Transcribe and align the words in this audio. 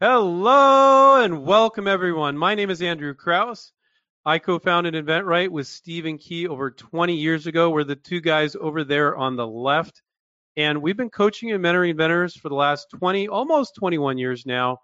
Hello 0.00 1.20
and 1.24 1.44
welcome 1.44 1.88
everyone. 1.88 2.38
My 2.38 2.54
name 2.54 2.70
is 2.70 2.80
Andrew 2.82 3.14
Krauss. 3.14 3.72
I 4.24 4.38
co-founded 4.38 4.94
InventRight 4.94 5.48
with 5.48 5.66
Stephen 5.66 6.18
Key 6.18 6.46
over 6.46 6.70
20 6.70 7.16
years 7.16 7.48
ago. 7.48 7.70
We're 7.70 7.82
the 7.82 7.96
two 7.96 8.20
guys 8.20 8.54
over 8.54 8.84
there 8.84 9.16
on 9.16 9.34
the 9.34 9.44
left. 9.44 10.02
And 10.56 10.82
we've 10.82 10.96
been 10.96 11.10
coaching 11.10 11.50
and 11.50 11.64
mentoring 11.64 11.90
inventors 11.90 12.36
for 12.36 12.48
the 12.48 12.54
last 12.54 12.86
20, 12.96 13.26
almost 13.26 13.74
21 13.74 14.18
years 14.18 14.46
now. 14.46 14.78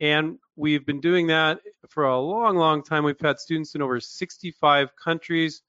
And 0.00 0.36
we've 0.56 0.84
been 0.84 1.00
doing 1.00 1.28
that 1.28 1.60
for 1.88 2.02
a 2.02 2.18
long, 2.18 2.56
long 2.56 2.82
time. 2.82 3.04
We've 3.04 3.20
had 3.20 3.38
students 3.38 3.76
in 3.76 3.82
over 3.82 4.00
65 4.00 4.88
countries. 4.96 5.62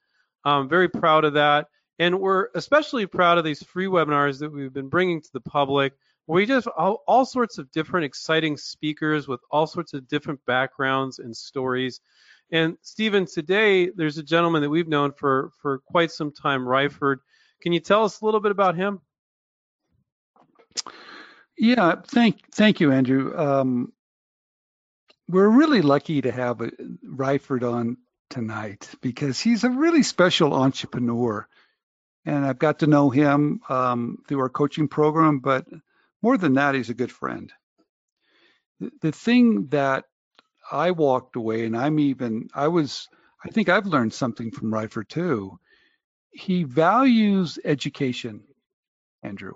I'm 0.43 0.67
very 0.67 0.89
proud 0.89 1.23
of 1.23 1.33
that. 1.33 1.67
And 1.99 2.19
we're 2.19 2.47
especially 2.55 3.05
proud 3.05 3.37
of 3.37 3.43
these 3.43 3.61
free 3.61 3.85
webinars 3.85 4.39
that 4.39 4.51
we've 4.51 4.73
been 4.73 4.89
bringing 4.89 5.21
to 5.21 5.29
the 5.33 5.41
public 5.41 5.93
we 6.27 6.45
just 6.45 6.67
all, 6.67 7.03
all 7.07 7.25
sorts 7.25 7.57
of 7.57 7.71
different 7.71 8.05
exciting 8.05 8.57
speakers 8.57 9.27
with 9.27 9.39
all 9.49 9.65
sorts 9.65 9.93
of 9.93 10.07
different 10.07 10.45
backgrounds 10.45 11.19
and 11.19 11.35
stories. 11.35 12.01
And 12.51 12.77
Stephen, 12.81 13.25
today 13.25 13.89
there's 13.89 14.17
a 14.17 14.23
gentleman 14.23 14.61
that 14.61 14.69
we've 14.69 14.87
known 14.87 15.13
for 15.13 15.51
for 15.61 15.79
quite 15.79 16.11
some 16.11 16.31
time, 16.31 16.65
Ryford. 16.65 17.17
Can 17.61 17.73
you 17.73 17.79
tell 17.79 18.03
us 18.03 18.21
a 18.21 18.25
little 18.25 18.39
bit 18.39 18.51
about 18.51 18.75
him? 18.75 19.01
Yeah, 21.57 21.95
thank 22.05 22.51
thank 22.53 22.79
you, 22.79 22.91
Andrew. 22.91 23.35
Um, 23.35 23.93
we're 25.27 25.49
really 25.49 25.81
lucky 25.81 26.21
to 26.21 26.31
have 26.31 26.61
uh, 26.61 26.69
Ryford 27.03 27.63
on 27.63 27.97
tonight 28.29 28.89
because 29.01 29.39
he's 29.39 29.63
a 29.63 29.69
really 29.69 30.03
special 30.03 30.53
entrepreneur, 30.53 31.47
and 32.25 32.45
I've 32.45 32.59
got 32.59 32.79
to 32.79 32.87
know 32.87 33.09
him 33.09 33.61
um, 33.69 34.19
through 34.27 34.39
our 34.39 34.49
coaching 34.49 34.87
program. 34.87 35.39
But 35.39 35.65
more 36.21 36.37
than 36.37 36.53
that, 36.55 36.75
he's 36.75 36.89
a 36.89 36.95
good 36.95 37.11
friend. 37.11 37.51
The, 39.01 39.11
thing 39.11 39.67
that 39.67 40.05
I 40.71 40.91
walked 40.91 41.35
away, 41.35 41.65
and 41.65 41.75
I'm 41.75 41.99
even, 41.99 42.49
I 42.53 42.67
was, 42.67 43.07
I 43.43 43.49
think 43.49 43.69
I've 43.69 43.87
learned 43.87 44.13
something 44.13 44.51
from 44.51 44.71
Ryford 44.71 45.07
too. 45.09 45.59
He 46.31 46.63
values 46.63 47.57
education, 47.63 48.43
Andrew. 49.23 49.53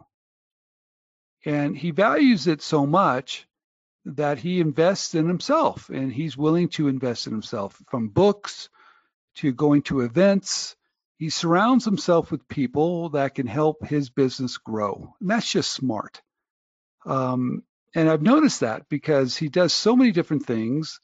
And 1.46 1.78
he 1.78 1.92
values 1.92 2.48
it 2.48 2.62
so 2.62 2.86
much 2.86 3.48
that 4.06 4.40
he 4.40 4.60
invests 4.60 5.14
in 5.14 5.28
himself 5.28 5.90
and 5.90 6.12
he's 6.12 6.38
willing 6.38 6.70
to 6.70 6.88
invest 6.88 7.28
in 7.28 7.34
himself 7.34 7.80
from 7.90 8.10
books 8.10 8.70
to 9.36 9.52
going 9.52 9.84
to 9.84 10.02
events. 10.02 10.76
He 11.18 11.30
surrounds 11.30 11.86
himself 11.86 12.32
with 12.32 12.48
people 12.48 13.10
that 13.10 13.36
can 13.36 13.48
help 13.48 13.86
his 13.86 14.10
business 14.10 14.58
grow. 14.58 15.14
And 15.20 15.30
that's 15.30 15.52
just 15.52 15.72
smart. 15.72 16.22
Um, 17.06 17.64
and 17.96 18.10
I've 18.10 18.22
noticed 18.22 18.62
that 18.62 18.88
because 18.90 19.36
he 19.36 19.50
does 19.50 19.74
so 19.74 19.96
many 19.96 20.12
different 20.12 20.46
things. 20.46 21.00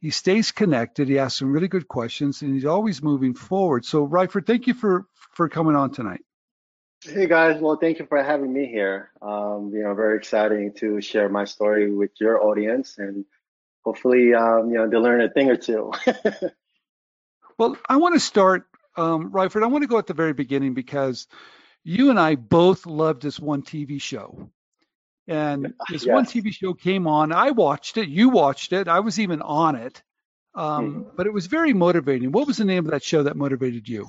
He 0.00 0.10
stays 0.10 0.50
connected. 0.50 1.08
He 1.08 1.18
asks 1.18 1.38
some 1.38 1.52
really 1.52 1.68
good 1.68 1.86
questions, 1.86 2.42
and 2.42 2.52
he's 2.52 2.64
always 2.64 3.02
moving 3.02 3.34
forward. 3.34 3.84
So, 3.84 4.06
Ryford, 4.06 4.46
thank 4.46 4.66
you 4.66 4.74
for 4.74 5.06
for 5.34 5.48
coming 5.48 5.76
on 5.76 5.90
tonight. 5.92 6.22
Hey 7.04 7.26
guys, 7.26 7.60
well, 7.60 7.76
thank 7.76 7.98
you 7.98 8.06
for 8.06 8.22
having 8.22 8.52
me 8.52 8.66
here. 8.66 9.10
Um, 9.20 9.70
you 9.72 9.82
know, 9.82 9.94
very 9.94 10.16
exciting 10.16 10.72
to 10.74 11.00
share 11.00 11.28
my 11.28 11.44
story 11.44 11.92
with 11.92 12.10
your 12.20 12.44
audience, 12.44 12.98
and 12.98 13.24
hopefully, 13.84 14.34
um, 14.34 14.70
you 14.70 14.78
know, 14.78 14.88
to 14.88 15.00
learn 15.00 15.20
a 15.20 15.28
thing 15.28 15.50
or 15.50 15.56
two. 15.56 15.92
well, 17.58 17.76
I 17.88 17.96
want 17.96 18.14
to 18.14 18.20
start, 18.20 18.66
um, 18.96 19.32
Ryford. 19.32 19.64
I 19.64 19.66
want 19.66 19.82
to 19.82 19.88
go 19.88 19.98
at 19.98 20.06
the 20.06 20.14
very 20.14 20.32
beginning 20.32 20.74
because 20.74 21.26
you 21.82 22.10
and 22.10 22.20
I 22.20 22.36
both 22.36 22.86
loved 22.86 23.22
this 23.22 23.40
one 23.40 23.62
TV 23.62 24.00
show. 24.00 24.50
And 25.28 25.74
this 25.90 26.04
yes. 26.04 26.12
one 26.12 26.24
TV 26.26 26.52
show 26.52 26.74
came 26.74 27.06
on. 27.06 27.32
I 27.32 27.50
watched 27.50 27.96
it. 27.96 28.08
You 28.08 28.28
watched 28.28 28.72
it. 28.72 28.88
I 28.88 29.00
was 29.00 29.18
even 29.18 29.42
on 29.42 29.76
it. 29.76 30.02
Um, 30.54 30.90
mm-hmm. 30.90 31.10
But 31.16 31.26
it 31.26 31.32
was 31.32 31.46
very 31.46 31.72
motivating. 31.72 32.32
What 32.32 32.46
was 32.46 32.58
the 32.58 32.64
name 32.64 32.84
of 32.84 32.90
that 32.90 33.02
show 33.02 33.22
that 33.22 33.36
motivated 33.36 33.88
you? 33.88 34.08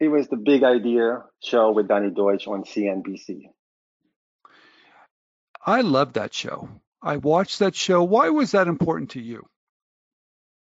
It 0.00 0.08
was 0.08 0.28
the 0.28 0.36
Big 0.36 0.64
Idea 0.64 1.24
show 1.42 1.70
with 1.70 1.88
Donny 1.88 2.10
Deutsch 2.10 2.46
on 2.46 2.64
CNBC. 2.64 3.48
I 5.64 5.80
loved 5.80 6.14
that 6.14 6.34
show. 6.34 6.68
I 7.00 7.16
watched 7.16 7.60
that 7.60 7.74
show. 7.74 8.02
Why 8.02 8.30
was 8.30 8.52
that 8.52 8.66
important 8.66 9.10
to 9.10 9.20
you? 9.20 9.46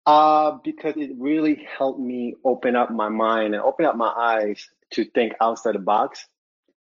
Uh, 0.07 0.59
because 0.63 0.95
it 0.97 1.13
really 1.19 1.67
helped 1.79 1.99
me 1.99 2.35
open 2.45 2.77
up 2.77 2.91
my 2.91 3.09
mind 3.09 3.55
and 3.55 3.63
open 3.63 3.87
up 3.87 3.97
my 3.97 4.09
eyes 4.09 4.69
to 4.93 5.05
think 5.05 5.33
outside 5.41 5.75
the 5.75 5.79
box 5.79 6.27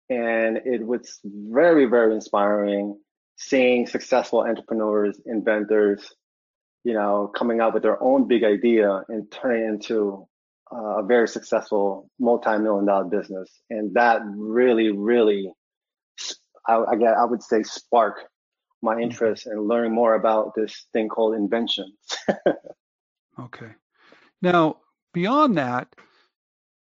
and 0.10 0.58
it 0.66 0.86
was 0.86 1.20
very, 1.24 1.86
very 1.86 2.14
inspiring 2.14 2.98
seeing 3.38 3.88
successful 3.88 4.42
entrepreneurs, 4.42 5.20
inventors, 5.26 6.14
you 6.84 6.94
know, 6.94 7.32
coming 7.36 7.62
up 7.62 7.74
with 7.74 7.84
their 7.84 8.02
own 8.04 8.28
big 8.28 8.44
idea 8.44 9.02
and 9.08 9.32
turning 9.32 9.64
it 9.64 9.68
into 9.68 10.28
uh, 10.74 11.00
a 11.00 11.04
very 11.04 11.28
successful 11.28 12.10
multi-million 12.20 12.86
dollar 12.86 13.06
business. 13.06 13.50
And 13.70 13.94
that 13.96 14.22
really, 14.26 14.92
really, 14.92 15.52
I, 16.68 16.76
I, 16.76 16.96
I 16.96 17.26
would 17.26 17.42
say, 17.42 17.64
spark 17.64 18.20
my 18.82 18.94
mm-hmm. 18.94 19.04
interest 19.04 19.48
in 19.48 19.62
learning 19.62 19.94
more 19.94 20.16
about 20.16 20.54
this 20.56 20.88
thing 20.94 21.08
called 21.08 21.36
invention. 21.36 21.94
okay. 23.40 23.72
Now, 24.42 24.78
beyond 25.14 25.58
that, 25.58 25.88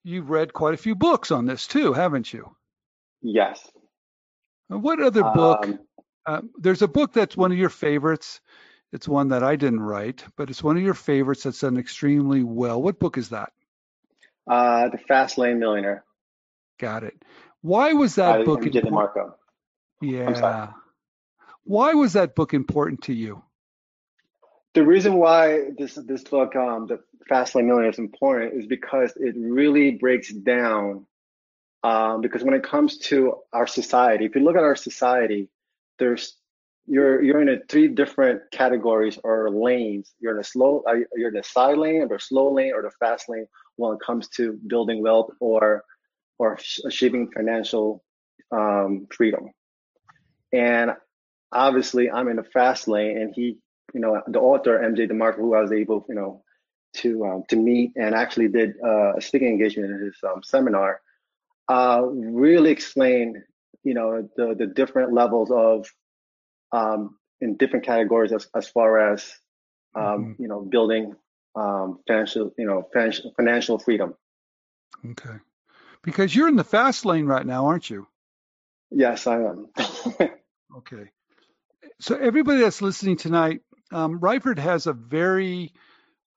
you've 0.03 0.29
read 0.29 0.53
quite 0.53 0.73
a 0.73 0.77
few 0.77 0.95
books 0.95 1.31
on 1.31 1.45
this 1.45 1.67
too, 1.67 1.93
haven't 1.93 2.33
you? 2.33 2.55
Yes. 3.21 3.67
What 4.67 5.01
other 5.01 5.23
book? 5.23 5.65
Um, 5.65 5.79
uh, 6.25 6.41
there's 6.57 6.81
a 6.81 6.87
book 6.87 7.13
that's 7.13 7.35
one 7.35 7.51
of 7.51 7.57
your 7.57 7.69
favorites. 7.69 8.39
It's 8.91 9.07
one 9.07 9.29
that 9.29 9.43
I 9.43 9.55
didn't 9.55 9.81
write, 9.81 10.23
but 10.35 10.49
it's 10.49 10.63
one 10.63 10.77
of 10.77 10.83
your 10.83 10.93
favorites 10.93 11.43
that's 11.43 11.59
done 11.59 11.77
extremely 11.77 12.43
well. 12.43 12.81
What 12.81 12.99
book 12.99 13.17
is 13.17 13.29
that? 13.29 13.51
Uh, 14.47 14.89
the 14.89 14.97
Fast 14.97 15.37
Lane 15.37 15.59
Millionaire. 15.59 16.03
Got 16.79 17.03
it. 17.03 17.21
Why 17.61 17.93
was 17.93 18.15
that 18.15 18.45
book 18.45 18.65
important? 18.65 18.91
Marco. 18.91 19.35
Yeah. 20.01 20.71
Why 21.63 21.93
was 21.93 22.13
that 22.13 22.35
book 22.35 22.53
important 22.53 23.03
to 23.03 23.13
you? 23.13 23.43
The 24.73 24.85
reason 24.85 25.15
why 25.15 25.69
this 25.77 25.95
this 25.95 26.23
book, 26.23 26.55
um, 26.55 26.87
the 26.87 26.99
Fast 27.27 27.53
Lane 27.53 27.67
Millionaire, 27.67 27.91
is 27.91 27.99
important 27.99 28.53
is 28.53 28.65
because 28.65 29.13
it 29.17 29.35
really 29.37 29.91
breaks 29.91 30.31
down 30.31 31.05
um, 31.83 32.21
because 32.21 32.43
when 32.43 32.53
it 32.53 32.63
comes 32.63 32.97
to 32.97 33.35
our 33.53 33.67
society, 33.67 34.25
if 34.25 34.35
you 34.35 34.41
look 34.41 34.55
at 34.55 34.63
our 34.63 34.75
society, 34.75 35.49
there's 35.97 36.35
you're 36.85 37.21
you're 37.21 37.41
in 37.41 37.49
a 37.49 37.59
three 37.69 37.87
different 37.87 38.41
categories 38.51 39.19
or 39.23 39.49
lanes. 39.49 40.11
You're 40.19 40.33
in 40.33 40.41
a 40.41 40.43
slow, 40.43 40.83
uh, 40.89 40.95
you're 41.15 41.29
in 41.29 41.35
the 41.35 41.43
side 41.43 41.77
lane, 41.77 42.01
or 42.01 42.07
the 42.07 42.19
slow 42.19 42.51
lane, 42.51 42.73
or 42.73 42.81
the 42.81 42.91
fast 42.99 43.29
lane 43.29 43.47
when 43.75 43.93
it 43.93 43.99
comes 44.05 44.27
to 44.29 44.59
building 44.67 45.01
wealth 45.01 45.29
or 45.39 45.83
or 46.37 46.57
achieving 46.85 47.29
financial 47.31 48.03
um, 48.51 49.07
freedom. 49.11 49.49
And 50.51 50.91
obviously, 51.51 52.09
I'm 52.09 52.27
in 52.27 52.37
the 52.37 52.43
fast 52.43 52.87
lane, 52.87 53.17
and 53.17 53.33
he, 53.35 53.57
you 53.93 53.99
know, 53.99 54.21
the 54.27 54.39
author 54.39 54.79
MJ 54.79 55.09
DeMarco, 55.09 55.37
who 55.37 55.53
I 55.53 55.61
was 55.61 55.71
able, 55.71 56.05
you 56.09 56.15
know, 56.15 56.43
to 56.95 57.25
um, 57.25 57.43
to 57.49 57.55
meet 57.55 57.91
and 57.95 58.15
actually 58.15 58.47
did 58.47 58.73
uh, 58.83 59.15
a 59.15 59.21
speaking 59.21 59.49
engagement 59.49 59.91
in 59.91 60.05
his 60.05 60.15
um, 60.23 60.41
seminar 60.43 61.01
uh, 61.69 62.01
really 62.03 62.71
explain, 62.71 63.43
you 63.83 63.93
know, 63.93 64.27
the 64.35 64.55
the 64.57 64.65
different 64.65 65.13
levels 65.13 65.51
of 65.51 65.87
um, 66.71 67.17
in 67.39 67.57
different 67.57 67.85
categories 67.85 68.31
as, 68.31 68.47
as 68.55 68.67
far 68.67 69.13
as 69.13 69.31
um, 69.95 70.03
mm-hmm. 70.03 70.41
you 70.41 70.47
know 70.47 70.61
building 70.61 71.15
um, 71.55 71.99
financial 72.07 72.51
you 72.57 72.65
know 72.65 72.87
financial 72.91 73.33
financial 73.35 73.77
freedom. 73.77 74.15
Okay, 75.11 75.37
because 76.03 76.35
you're 76.35 76.47
in 76.47 76.55
the 76.55 76.63
fast 76.63 77.05
lane 77.05 77.27
right 77.27 77.45
now, 77.45 77.67
aren't 77.67 77.89
you? 77.89 78.07
Yes, 78.89 79.27
I 79.27 79.43
am. 79.43 79.67
okay, 80.77 81.11
so 82.01 82.15
everybody 82.15 82.61
that's 82.61 82.81
listening 82.81 83.17
tonight, 83.17 83.61
um, 83.91 84.19
Ryford 84.19 84.57
has 84.57 84.87
a 84.87 84.93
very, 84.93 85.71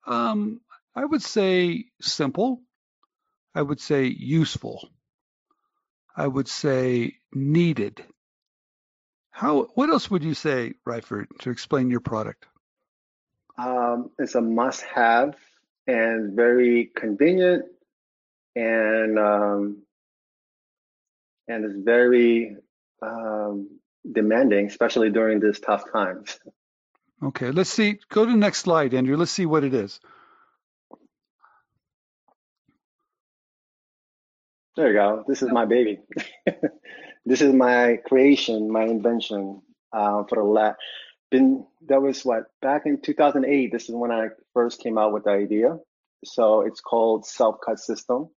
um, 0.05 0.61
I 0.95 1.03
would 1.03 1.23
say, 1.23 1.85
simple. 2.01 2.61
I 3.55 3.61
would 3.61 3.79
say 3.79 4.05
useful 4.05 4.89
I 6.15 6.27
would 6.27 6.47
say 6.47 7.17
needed. 7.33 8.03
How? 9.31 9.63
What 9.75 9.89
else 9.89 10.11
would 10.11 10.23
you 10.23 10.33
say, 10.35 10.73
Ryford, 10.85 11.27
to 11.39 11.49
explain 11.49 11.89
your 11.89 11.99
product? 11.99 12.45
Um, 13.57 14.11
it's 14.19 14.35
a 14.35 14.41
must-have 14.41 15.35
and 15.87 16.35
very 16.35 16.91
convenient, 16.95 17.65
and 18.55 19.17
um, 19.17 19.83
and 21.47 21.65
it's 21.65 21.83
very 21.83 22.57
um, 23.01 23.79
demanding, 24.09 24.67
especially 24.67 25.09
during 25.09 25.39
these 25.39 25.59
tough 25.59 25.91
times. 25.91 26.39
Okay, 27.21 27.51
let's 27.51 27.69
see. 27.69 27.99
Go 28.09 28.25
to 28.25 28.31
the 28.31 28.37
next 28.37 28.59
slide, 28.59 28.93
Andrew. 28.93 29.15
Let's 29.15 29.31
see 29.31 29.45
what 29.45 29.63
it 29.63 29.73
is. 29.73 30.01
There 34.75 34.87
you 34.87 34.93
go. 34.93 35.23
This 35.27 35.43
is 35.43 35.51
my 35.51 35.65
baby. 35.65 35.99
this 37.25 37.41
is 37.41 37.53
my 37.53 37.97
creation, 38.07 38.71
my 38.71 38.83
invention 38.83 39.61
uh, 39.91 40.23
for 40.27 40.35
the 40.37 40.43
last. 40.43 40.77
been 41.29 41.65
that 41.87 42.01
was 42.01 42.25
what 42.25 42.45
back 42.61 42.83
in 42.85 42.99
2008. 42.99 43.71
This 43.71 43.87
is 43.87 43.95
when 43.95 44.11
I 44.11 44.29
first 44.53 44.81
came 44.81 44.97
out 44.97 45.13
with 45.13 45.25
the 45.25 45.31
idea. 45.31 45.77
So 46.25 46.61
it's 46.61 46.81
called 46.81 47.25
Self 47.27 47.57
Cut 47.63 47.79
System, 47.79 48.29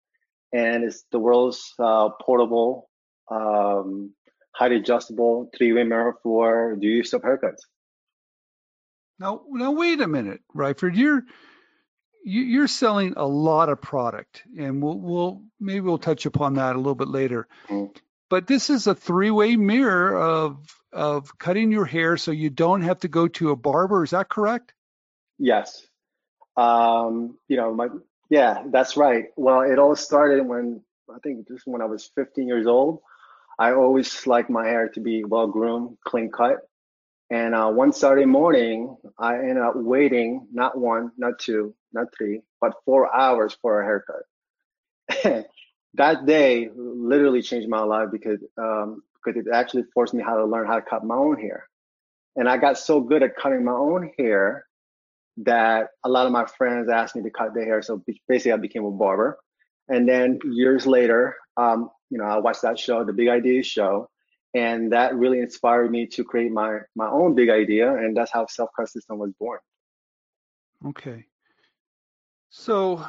and 0.52 0.84
it's 0.84 1.04
the 1.10 1.18
world's 1.18 1.72
uh, 1.78 2.10
portable, 2.20 2.90
um, 3.30 4.12
highly 4.52 4.76
adjustable 4.76 5.50
three-way 5.56 5.84
mirror 5.84 6.16
for 6.22 6.76
do 6.76 6.86
you 6.86 6.96
yourself 6.96 7.22
haircuts. 7.22 7.62
Now, 9.18 9.42
now 9.48 9.72
wait 9.72 10.02
a 10.02 10.06
minute, 10.06 10.40
Ryford. 10.54 10.96
You're 10.96 11.22
you, 12.26 12.62
are 12.62 12.68
selling 12.68 13.14
a 13.16 13.26
lot 13.26 13.68
of 13.68 13.80
product, 13.80 14.42
and 14.58 14.82
we'll, 14.82 14.98
we'll 14.98 15.42
maybe 15.60 15.80
we'll 15.80 15.98
touch 15.98 16.26
upon 16.26 16.54
that 16.54 16.74
a 16.74 16.78
little 16.78 16.96
bit 16.96 17.08
later. 17.08 17.46
But 18.28 18.48
this 18.48 18.68
is 18.68 18.88
a 18.88 18.94
three-way 18.94 19.56
mirror 19.56 20.18
of 20.18 20.58
of 20.92 21.38
cutting 21.38 21.70
your 21.70 21.84
hair, 21.84 22.16
so 22.16 22.32
you 22.32 22.50
don't 22.50 22.82
have 22.82 23.00
to 23.00 23.08
go 23.08 23.28
to 23.28 23.50
a 23.50 23.56
barber. 23.56 24.02
Is 24.02 24.10
that 24.10 24.28
correct? 24.28 24.72
Yes. 25.38 25.86
Um, 26.56 27.38
you 27.46 27.56
know, 27.56 27.72
my 27.72 27.88
yeah, 28.28 28.64
that's 28.66 28.96
right. 28.96 29.26
Well, 29.36 29.60
it 29.60 29.78
all 29.78 29.94
started 29.94 30.44
when 30.44 30.82
I 31.08 31.18
think 31.22 31.46
just 31.46 31.66
when 31.66 31.80
I 31.80 31.84
was 31.84 32.10
15 32.16 32.48
years 32.48 32.66
old. 32.66 33.00
I 33.58 33.72
always 33.72 34.26
like 34.26 34.50
my 34.50 34.66
hair 34.66 34.88
to 34.90 35.00
be 35.00 35.24
well 35.24 35.46
groomed, 35.46 35.96
clean 36.04 36.30
cut. 36.30 36.58
And 37.30 37.54
uh, 37.54 37.70
one 37.70 37.92
Saturday 37.92 38.26
morning, 38.26 38.96
I 39.18 39.36
ended 39.36 39.58
up 39.58 39.74
waiting 39.76 40.46
not 40.52 40.78
one, 40.78 41.12
not 41.16 41.38
two, 41.38 41.74
not 41.96 42.06
three, 42.16 42.40
but 42.60 42.74
four 42.84 43.14
hours 43.14 43.56
for 43.60 43.80
a 43.80 43.84
haircut. 43.84 45.46
that 45.94 46.26
day 46.26 46.70
literally 46.74 47.42
changed 47.42 47.68
my 47.68 47.80
life 47.80 48.08
because 48.12 48.40
um, 48.58 49.02
because 49.24 49.40
it 49.40 49.50
actually 49.52 49.84
forced 49.92 50.14
me 50.14 50.22
how 50.22 50.36
to 50.36 50.44
learn 50.44 50.66
how 50.66 50.76
to 50.76 50.82
cut 50.82 51.04
my 51.04 51.16
own 51.16 51.38
hair. 51.40 51.68
And 52.36 52.48
I 52.48 52.58
got 52.58 52.78
so 52.78 53.00
good 53.00 53.22
at 53.22 53.36
cutting 53.36 53.64
my 53.64 53.72
own 53.72 54.12
hair 54.18 54.66
that 55.38 55.88
a 56.04 56.08
lot 56.08 56.26
of 56.26 56.32
my 56.32 56.46
friends 56.46 56.88
asked 56.88 57.16
me 57.16 57.22
to 57.22 57.30
cut 57.30 57.54
their 57.54 57.64
hair. 57.64 57.82
So 57.82 58.02
basically, 58.28 58.52
I 58.52 58.56
became 58.56 58.84
a 58.84 58.90
barber. 58.90 59.38
And 59.88 60.08
then 60.08 60.38
years 60.44 60.86
later, 60.86 61.36
um, 61.56 61.90
you 62.10 62.18
know, 62.18 62.24
I 62.24 62.38
watched 62.38 62.62
that 62.62 62.78
show, 62.78 63.04
the 63.04 63.12
Big 63.12 63.28
Idea 63.28 63.62
Show, 63.62 64.08
and 64.56 64.92
that 64.92 65.14
really 65.14 65.40
inspired 65.40 65.90
me 65.90 66.06
to 66.06 66.24
create 66.24 66.50
my 66.50 66.78
my 66.94 67.08
own 67.08 67.34
big 67.34 67.50
idea 67.50 67.94
and 67.94 68.16
that's 68.16 68.32
how 68.32 68.46
self 68.46 68.70
cut 68.76 68.88
system 68.88 69.18
was 69.18 69.32
born 69.38 69.58
okay 70.86 71.24
so 72.56 73.04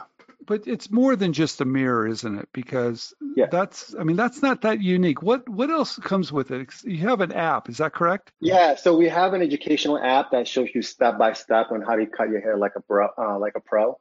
but 0.46 0.66
it's 0.66 0.90
more 0.90 1.16
than 1.16 1.34
just 1.34 1.60
a 1.60 1.66
mirror 1.66 2.08
isn't 2.08 2.38
it? 2.38 2.50
Because 2.54 3.14
yeah. 3.36 3.48
that's 3.52 3.96
i 4.00 4.04
mean 4.04 4.16
that's 4.16 4.42
not 4.42 4.62
that 4.62 4.82
unique. 4.82 5.22
What 5.22 5.48
what 5.48 5.70
else 5.70 5.98
comes 5.98 6.32
with 6.32 6.52
it? 6.52 6.70
You 6.84 7.08
have 7.10 7.22
an 7.22 7.32
app 7.32 7.70
is 7.70 7.78
that 7.78 7.94
correct? 7.94 8.32
Yeah 8.40 8.76
so 8.76 8.96
we 8.96 9.10
have 9.10 9.34
an 9.34 9.42
educational 9.42 9.98
app 9.98 10.32
that 10.32 10.48
shows 10.48 10.70
you 10.74 10.82
step 10.82 11.18
by 11.18 11.34
step 11.34 11.68
on 11.72 11.82
how 11.82 11.96
to 11.96 12.06
cut 12.06 12.30
your 12.30 12.42
hair 12.42 12.58
like 12.58 12.74
a 12.76 12.82
pro 12.82 13.08
uh, 13.18 13.40
like 13.40 13.54
a 13.56 13.62
pro. 13.62 14.00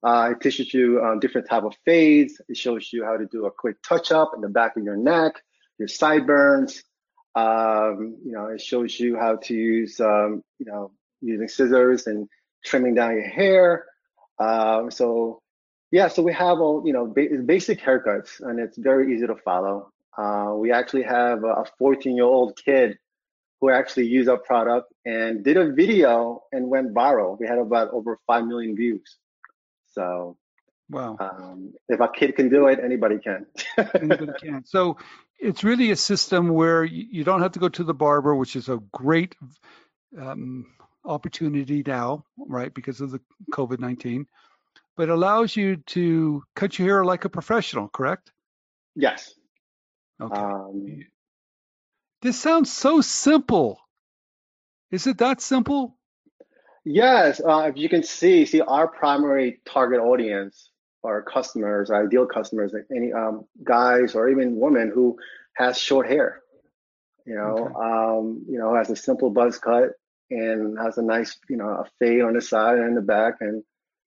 Uh, 0.00 0.30
it 0.32 0.40
teaches 0.40 0.72
you 0.72 1.02
um, 1.02 1.18
different 1.18 1.48
type 1.48 1.64
of 1.64 1.74
fades. 1.84 2.40
It 2.48 2.56
shows 2.56 2.88
you 2.92 3.04
how 3.04 3.16
to 3.16 3.26
do 3.26 3.46
a 3.46 3.50
quick 3.50 3.82
touch 3.82 4.12
up 4.12 4.30
in 4.36 4.40
the 4.40 4.48
back 4.48 4.76
of 4.76 4.84
your 4.84 4.96
neck 4.96 5.32
your 5.78 5.88
sideburns. 5.88 6.82
Um, 7.34 8.18
you 8.24 8.32
know, 8.32 8.46
it 8.46 8.60
shows 8.60 8.98
you 8.98 9.16
how 9.16 9.36
to 9.36 9.54
use, 9.54 10.00
um, 10.00 10.42
you 10.58 10.66
know, 10.66 10.90
using 11.20 11.48
scissors 11.48 12.06
and 12.06 12.28
trimming 12.64 12.94
down 12.94 13.12
your 13.12 13.28
hair. 13.28 13.86
Um, 14.38 14.90
so, 14.90 15.40
yeah, 15.90 16.08
so 16.08 16.22
we 16.22 16.32
have 16.32 16.60
all, 16.60 16.82
you 16.84 16.92
know, 16.92 17.06
ba- 17.06 17.42
basic 17.44 17.80
haircuts, 17.80 18.40
and 18.40 18.58
it's 18.60 18.76
very 18.78 19.14
easy 19.14 19.26
to 19.26 19.36
follow. 19.36 19.90
Uh, 20.16 20.54
we 20.56 20.72
actually 20.72 21.04
have 21.04 21.44
a 21.44 21.64
14 21.78 22.16
year 22.16 22.24
old 22.24 22.58
kid 22.62 22.98
who 23.60 23.70
actually 23.70 24.06
used 24.06 24.28
our 24.28 24.38
product 24.38 24.92
and 25.04 25.44
did 25.44 25.56
a 25.56 25.72
video 25.72 26.42
and 26.52 26.68
went 26.68 26.94
viral. 26.94 27.38
We 27.38 27.46
had 27.46 27.58
about 27.58 27.90
over 27.92 28.18
5 28.26 28.46
million 28.46 28.76
views. 28.76 29.16
So, 29.92 30.36
wow. 30.90 31.16
Um, 31.18 31.72
if 31.88 32.00
a 32.00 32.08
kid 32.08 32.36
can 32.36 32.48
do 32.48 32.66
it, 32.66 32.78
anybody 32.82 33.18
can. 33.18 33.46
anybody 33.94 34.32
can. 34.40 34.64
So, 34.64 34.98
it's 35.38 35.62
really 35.62 35.90
a 35.92 35.96
system 35.96 36.48
where 36.48 36.84
you 36.84 37.22
don't 37.22 37.42
have 37.42 37.52
to 37.52 37.60
go 37.60 37.68
to 37.68 37.84
the 37.84 37.94
barber, 37.94 38.34
which 38.34 38.56
is 38.56 38.68
a 38.68 38.78
great 38.92 39.36
um, 40.20 40.66
opportunity 41.08 41.82
now, 41.86 42.24
right, 42.36 42.72
because 42.72 43.00
of 43.00 43.10
the 43.10 43.20
COVID 43.52 43.80
19, 43.80 44.26
but 44.96 45.08
allows 45.08 45.56
you 45.56 45.76
to 45.76 46.42
cut 46.54 46.78
your 46.78 46.88
hair 46.88 47.04
like 47.04 47.24
a 47.24 47.28
professional, 47.28 47.88
correct? 47.88 48.30
Yes. 48.94 49.34
Okay. 50.20 50.40
Um, 50.40 51.04
this 52.22 52.38
sounds 52.38 52.72
so 52.72 53.00
simple. 53.00 53.80
Is 54.90 55.06
it 55.06 55.18
that 55.18 55.40
simple? 55.40 55.96
Yes. 56.84 57.40
Uh, 57.40 57.70
if 57.70 57.76
you 57.76 57.88
can 57.88 58.02
see, 58.02 58.46
see 58.46 58.60
our 58.60 58.88
primary 58.88 59.60
target 59.64 60.00
audience 60.00 60.70
our 61.04 61.22
customers, 61.22 61.90
our 61.90 62.04
ideal 62.04 62.26
customers, 62.26 62.74
any 62.94 63.12
um, 63.12 63.44
guys 63.62 64.14
or 64.14 64.28
even 64.28 64.56
women 64.56 64.90
who 64.92 65.18
has 65.54 65.78
short 65.78 66.08
hair, 66.08 66.42
you 67.24 67.34
know, 67.34 67.56
okay. 67.56 67.74
um, 67.74 68.44
you 68.48 68.58
know, 68.58 68.74
has 68.74 68.90
a 68.90 68.96
simple 68.96 69.30
buzz 69.30 69.58
cut 69.58 69.90
and 70.30 70.78
has 70.78 70.98
a 70.98 71.02
nice, 71.02 71.38
you 71.48 71.56
know, 71.56 71.68
a 71.68 71.84
fade 71.98 72.22
on 72.22 72.34
the 72.34 72.40
side 72.40 72.78
and 72.78 72.88
in 72.88 72.94
the 72.94 73.02
back, 73.02 73.36
and 73.40 73.62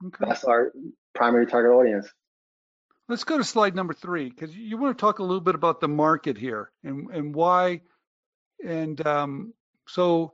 okay. 0.06 0.26
that's 0.28 0.44
our 0.44 0.72
primary 1.14 1.48
target 1.48 1.72
audience. 1.72 2.08
Let's 3.10 3.24
go 3.24 3.38
to 3.38 3.44
slide 3.44 3.76
number 3.76 3.94
three 3.94 4.30
because 4.30 4.56
you 4.56 4.78
want 4.78 4.98
to 4.98 5.02
talk 5.02 5.20
a 5.20 5.24
little 5.24 5.42
bit 5.42 5.56
about 5.56 5.82
the 5.82 5.88
market 5.88 6.38
here 6.38 6.72
and 6.84 7.10
and 7.10 7.36
why, 7.36 7.82
and 8.66 9.06
um, 9.06 9.54
so 9.88 10.34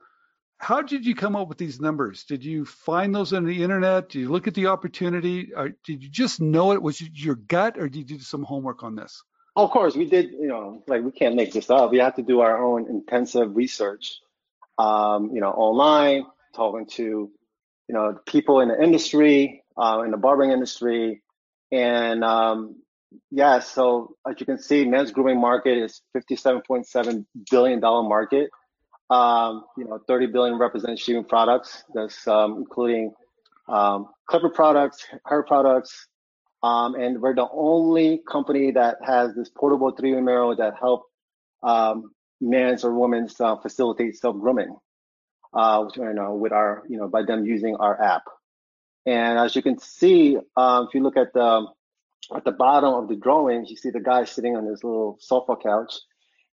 how 0.59 0.81
did 0.81 1.05
you 1.05 1.15
come 1.15 1.35
up 1.35 1.47
with 1.47 1.57
these 1.57 1.79
numbers? 1.79 2.23
Did 2.23 2.43
you 2.43 2.65
find 2.65 3.13
those 3.13 3.31
on 3.31 3.45
the 3.45 3.63
internet? 3.63 4.09
Did 4.09 4.19
you 4.19 4.29
look 4.29 4.47
at 4.47 4.55
the 4.55 4.67
opportunity? 4.67 5.53
Or 5.55 5.69
did 5.85 6.03
you 6.03 6.09
just 6.09 6.41
know 6.41 6.71
it? 6.71 6.81
Was 6.81 6.99
it 7.01 7.11
your 7.13 7.35
gut, 7.35 7.77
or 7.77 7.87
did 7.87 8.09
you 8.09 8.17
do 8.17 8.23
some 8.23 8.43
homework 8.43 8.83
on 8.83 8.95
this? 8.95 9.23
Of 9.55 9.71
course, 9.71 9.95
we 9.95 10.05
did. 10.05 10.31
You 10.31 10.47
know, 10.47 10.83
like 10.87 11.03
we 11.03 11.11
can't 11.11 11.35
make 11.35 11.53
this 11.53 11.69
up. 11.69 11.91
We 11.91 11.99
have 11.99 12.15
to 12.15 12.23
do 12.23 12.41
our 12.41 12.63
own 12.63 12.87
intensive 12.89 13.55
research. 13.55 14.19
Um, 14.77 15.31
you 15.33 15.41
know, 15.41 15.49
online, 15.51 16.25
talking 16.55 16.85
to, 16.91 17.03
you 17.03 17.93
know, 17.93 18.17
people 18.25 18.59
in 18.59 18.69
the 18.69 18.81
industry, 18.81 19.63
uh, 19.77 20.01
in 20.05 20.11
the 20.11 20.17
barbering 20.17 20.51
industry, 20.51 21.21
and 21.71 22.23
um, 22.23 22.75
yeah. 23.31 23.59
So 23.59 24.15
as 24.27 24.35
you 24.39 24.45
can 24.45 24.59
see, 24.59 24.85
men's 24.85 25.11
grooming 25.11 25.39
market 25.39 25.77
is 25.77 26.01
fifty-seven 26.13 26.61
point 26.67 26.87
seven 26.87 27.25
billion 27.49 27.79
dollar 27.79 28.07
market. 28.07 28.49
Um, 29.09 29.63
you 29.77 29.85
know, 29.85 29.99
30 30.05 30.27
billion 30.27 30.57
represents 30.57 31.01
shaving 31.01 31.23
products. 31.23 31.85
That's 31.93 32.27
um, 32.27 32.57
including 32.57 33.13
um, 33.69 34.09
clipper 34.27 34.49
products, 34.49 35.05
hair 35.25 35.43
products, 35.43 36.07
um, 36.63 36.95
and 36.95 37.21
we're 37.21 37.35
the 37.35 37.47
only 37.51 38.21
company 38.29 38.71
that 38.71 38.97
has 39.05 39.35
this 39.35 39.49
portable 39.49 39.91
three-way 39.91 40.21
mirror 40.21 40.55
that 40.55 40.73
help 40.79 41.03
um, 41.63 42.11
men's 42.41 42.83
or 42.83 42.93
women's 42.93 43.39
uh, 43.39 43.55
facilitate 43.57 44.17
self-grooming, 44.17 44.75
uh, 45.53 45.83
which, 45.83 45.97
you 45.97 46.13
know, 46.13 46.33
with 46.33 46.51
our, 46.51 46.83
you 46.87 46.97
know, 46.97 47.07
by 47.07 47.23
them 47.23 47.45
using 47.45 47.75
our 47.75 48.01
app. 48.01 48.23
And 49.05 49.39
as 49.39 49.55
you 49.55 49.61
can 49.61 49.79
see, 49.79 50.37
uh, 50.55 50.85
if 50.87 50.93
you 50.93 51.01
look 51.01 51.17
at 51.17 51.33
the 51.33 51.65
at 52.35 52.43
the 52.43 52.51
bottom 52.51 52.93
of 52.93 53.07
the 53.07 53.15
drawings, 53.15 53.69
you 53.69 53.77
see 53.77 53.89
the 53.89 54.01
guy 54.01 54.25
sitting 54.25 54.57
on 54.57 54.65
his 54.65 54.83
little 54.83 55.17
sofa 55.21 55.55
couch 55.55 55.93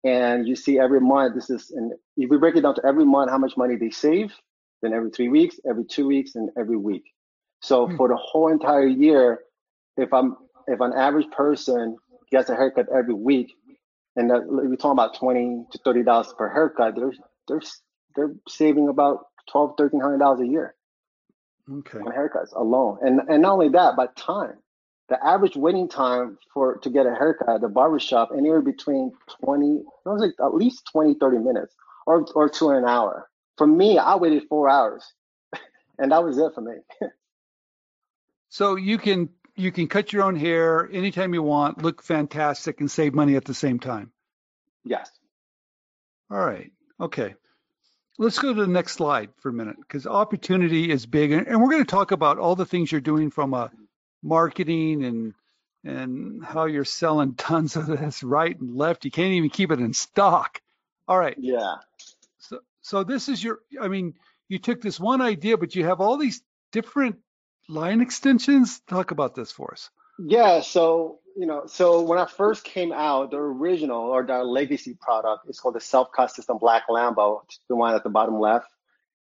and 0.03 0.47
you 0.47 0.55
see 0.55 0.79
every 0.79 1.01
month 1.01 1.35
this 1.35 1.49
is 1.49 1.71
and 1.71 1.93
if 2.15 2.29
we 2.29 2.37
break 2.37 2.55
it 2.55 2.61
down 2.61 2.75
to 2.75 2.85
every 2.85 3.05
month 3.05 3.29
how 3.29 3.37
much 3.37 3.57
money 3.57 3.75
they 3.75 3.89
save 3.89 4.33
then 4.81 4.93
every 4.93 5.09
three 5.09 5.29
weeks 5.29 5.59
every 5.69 5.83
two 5.83 6.07
weeks 6.07 6.35
and 6.35 6.49
every 6.57 6.77
week 6.77 7.03
so 7.61 7.85
mm-hmm. 7.85 7.97
for 7.97 8.07
the 8.07 8.15
whole 8.15 8.51
entire 8.51 8.87
year 8.87 9.39
if 9.97 10.13
i'm 10.13 10.37
if 10.67 10.79
an 10.79 10.93
average 10.93 11.29
person 11.31 11.97
gets 12.31 12.49
a 12.49 12.55
haircut 12.55 12.87
every 12.95 13.13
week 13.13 13.53
and 14.19 14.29
that, 14.29 14.41
we're 14.47 14.75
talking 14.75 14.91
about 14.91 15.15
20 15.15 15.65
to 15.71 15.79
30 15.79 16.03
dollars 16.03 16.33
per 16.37 16.49
haircut. 16.49 16.95
They're 16.95 17.13
they're 17.47 17.61
they're 18.15 18.35
saving 18.47 18.89
about 18.89 19.27
12 19.51 19.71
1300 19.77 20.17
dollars 20.17 20.41
a 20.41 20.47
year 20.47 20.75
okay. 21.71 21.99
on 21.99 22.07
haircuts 22.07 22.53
alone. 22.55 22.97
And 23.01 23.21
and 23.29 23.41
not 23.41 23.53
only 23.53 23.69
that 23.69 23.95
but 23.95 24.15
time. 24.15 24.57
The 25.07 25.25
average 25.25 25.55
waiting 25.55 25.87
time 25.89 26.37
for 26.53 26.77
to 26.79 26.89
get 26.89 27.07
a 27.07 27.15
haircut 27.15 27.49
at 27.49 27.61
the 27.61 27.67
barbershop 27.67 28.29
anywhere 28.37 28.61
between 28.61 29.11
20 29.43 29.77
it 29.77 29.85
was 30.05 30.21
like 30.21 30.35
at 30.39 30.53
least 30.53 30.87
20 30.91 31.15
30 31.15 31.37
minutes 31.37 31.73
or 32.05 32.25
or 32.35 32.49
to 32.49 32.69
an 32.71 32.85
hour. 32.85 33.29
For 33.57 33.65
me 33.65 33.97
i 33.97 34.15
waited 34.15 34.43
four 34.49 34.69
hours. 34.69 35.13
And 36.01 36.13
that 36.13 36.23
was 36.23 36.37
it 36.37 36.53
for 36.55 36.61
me. 36.61 36.75
So 38.51 38.77
you 38.77 38.97
can 38.97 39.29
you 39.59 39.71
can 39.71 39.87
cut 39.87 40.13
your 40.13 40.23
own 40.23 40.35
hair 40.35 40.89
anytime 40.91 41.33
you 41.33 41.43
want 41.43 41.83
look 41.83 42.01
fantastic 42.01 42.79
and 42.79 42.89
save 42.89 43.13
money 43.13 43.35
at 43.35 43.45
the 43.45 43.53
same 43.53 43.79
time 43.79 44.11
yes 44.83 45.09
all 46.31 46.39
right 46.39 46.71
okay 46.99 47.35
let's 48.17 48.39
go 48.39 48.53
to 48.53 48.61
the 48.61 48.67
next 48.67 48.93
slide 48.93 49.29
for 49.37 49.49
a 49.49 49.53
minute 49.53 49.77
because 49.77 50.07
opportunity 50.07 50.91
is 50.91 51.05
big 51.05 51.31
and, 51.31 51.47
we're 51.61 51.71
going 51.71 51.83
to 51.83 51.91
talk 51.91 52.11
about 52.11 52.37
all 52.37 52.55
the 52.55 52.65
things 52.65 52.91
you're 52.91 53.01
doing 53.01 53.29
from 53.29 53.53
a 53.53 53.71
marketing 54.21 55.05
and 55.05 55.33
and 55.83 56.43
how 56.43 56.65
you're 56.65 56.85
selling 56.85 57.33
tons 57.37 57.75
of 57.75 57.87
this 57.87 58.23
right 58.23 58.59
and 58.59 58.75
left. 58.75 59.05
You 59.05 59.11
can't 59.11 59.33
even 59.33 59.49
keep 59.49 59.71
it 59.71 59.79
in 59.79 59.93
stock. 59.93 60.61
All 61.07 61.17
right. 61.17 61.35
Yeah. 61.37 61.75
So 62.39 62.59
so 62.81 63.03
this 63.03 63.29
is 63.29 63.43
your. 63.43 63.59
I 63.81 63.87
mean, 63.87 64.15
you 64.47 64.59
took 64.59 64.81
this 64.81 64.99
one 64.99 65.21
idea, 65.21 65.57
but 65.57 65.75
you 65.75 65.85
have 65.85 66.01
all 66.01 66.17
these 66.17 66.41
different 66.71 67.17
line 67.69 68.01
extensions. 68.01 68.81
Talk 68.81 69.11
about 69.11 69.35
this 69.35 69.51
for 69.51 69.71
us. 69.71 69.89
Yeah, 70.17 70.59
so 70.61 71.19
you 71.37 71.45
know, 71.45 71.67
so 71.67 72.01
when 72.01 72.19
I 72.19 72.25
first 72.25 72.65
came 72.65 72.91
out, 72.91 73.31
the 73.31 73.37
original 73.37 74.01
or 74.01 74.25
the 74.25 74.43
legacy 74.43 74.97
product 74.99 75.49
is 75.49 75.57
called 75.59 75.75
the 75.75 75.79
self-cut 75.79 76.31
system 76.31 76.57
Black 76.57 76.83
Lambo, 76.89 77.41
the 77.69 77.77
one 77.77 77.95
at 77.95 78.03
the 78.03 78.09
bottom 78.09 78.39
left. 78.39 78.67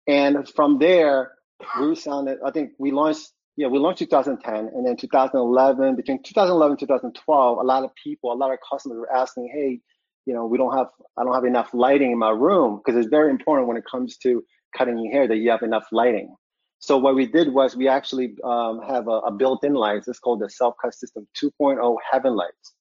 And 0.06 0.46
from 0.50 0.78
there, 0.78 1.32
we 1.80 1.94
sounded. 1.94 2.38
I 2.44 2.50
think 2.50 2.72
we 2.78 2.90
launched. 2.90 3.28
Yeah, 3.56 3.68
we 3.68 3.78
launched 3.78 4.00
2010, 4.00 4.54
and 4.54 4.86
then 4.86 4.96
2011. 4.96 5.96
Between 5.96 6.22
2011 6.22 6.72
and 6.72 6.80
2012, 6.80 7.58
a 7.58 7.62
lot 7.62 7.84
of 7.84 7.90
people, 7.94 8.32
a 8.32 8.34
lot 8.34 8.52
of 8.52 8.58
customers 8.68 8.98
were 8.98 9.10
asking, 9.10 9.48
"Hey, 9.54 9.80
you 10.26 10.34
know, 10.34 10.44
we 10.44 10.58
don't 10.58 10.76
have. 10.76 10.88
I 11.16 11.24
don't 11.24 11.34
have 11.34 11.44
enough 11.44 11.72
lighting 11.72 12.10
in 12.10 12.18
my 12.18 12.30
room 12.30 12.82
because 12.84 12.98
it's 12.98 13.08
very 13.08 13.30
important 13.30 13.68
when 13.68 13.78
it 13.78 13.84
comes 13.90 14.18
to 14.18 14.44
cutting 14.76 14.98
your 14.98 15.12
hair 15.12 15.28
that 15.28 15.36
you 15.36 15.50
have 15.50 15.62
enough 15.62 15.86
lighting." 15.92 16.36
So 16.78 16.98
what 16.98 17.14
we 17.14 17.26
did 17.26 17.52
was 17.52 17.76
we 17.76 17.88
actually 17.88 18.34
um, 18.44 18.82
have 18.82 19.08
a, 19.08 19.20
a, 19.20 19.32
built-in 19.32 19.74
lights. 19.74 20.06
It's 20.06 20.18
called 20.18 20.40
the 20.40 20.50
Self-Cut 20.50 20.94
System 20.94 21.26
2.0 21.34 21.96
Heaven 22.10 22.36
Lights. 22.36 22.74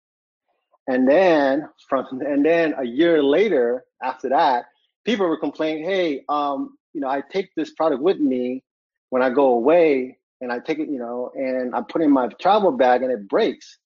And 0.88 1.08
then 1.08 1.70
from 1.88 2.06
and 2.22 2.46
then 2.46 2.74
a 2.78 2.86
year 2.86 3.24
later, 3.24 3.86
after 4.04 4.28
that, 4.30 4.66
people 5.06 5.26
were 5.28 5.38
complaining, 5.38 5.86
"Hey, 5.86 6.26
um, 6.28 6.78
you 6.94 7.00
know, 7.00 7.08
I 7.08 7.24
take 7.32 7.56
this 7.56 7.72
product 7.72 8.02
with 8.02 8.20
me 8.20 8.64
when 9.10 9.22
I 9.22 9.30
go 9.30 9.54
away, 9.54 10.20
and 10.42 10.52
I 10.52 10.60
take 10.60 10.80
it, 10.80 10.90
you 10.90 11.00
know, 11.00 11.32
and 11.36 11.74
I 11.74 11.82
put 11.82 12.02
it 12.02 12.06
in 12.06 12.12
my 12.12 12.28
travel 12.42 12.72
bag, 12.74 13.02
and 13.02 13.12
it 13.14 13.30
breaks." 13.30 13.78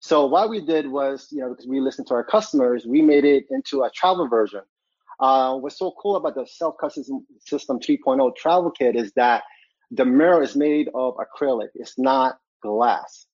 So 0.00 0.26
what 0.26 0.50
we 0.50 0.60
did 0.60 0.88
was, 0.88 1.28
you 1.30 1.40
know, 1.40 1.50
because 1.50 1.66
we 1.66 1.80
listened 1.80 2.08
to 2.08 2.14
our 2.14 2.24
customers, 2.24 2.84
we 2.84 3.00
made 3.00 3.24
it 3.24 3.46
into 3.50 3.84
a 3.84 3.90
travel 3.90 4.28
version. 4.28 4.62
Uh, 5.22 5.56
what's 5.56 5.78
so 5.78 5.94
cool 6.02 6.16
about 6.16 6.34
the 6.34 6.44
Self-Cut 6.44 6.92
System, 6.92 7.24
System 7.38 7.78
3.0 7.78 8.34
Travel 8.34 8.72
Kit 8.72 8.96
is 8.96 9.12
that 9.12 9.44
the 9.92 10.04
mirror 10.04 10.42
is 10.42 10.56
made 10.56 10.88
of 10.96 11.14
acrylic. 11.16 11.68
It's 11.76 11.96
not 11.96 12.38
glass. 12.60 13.26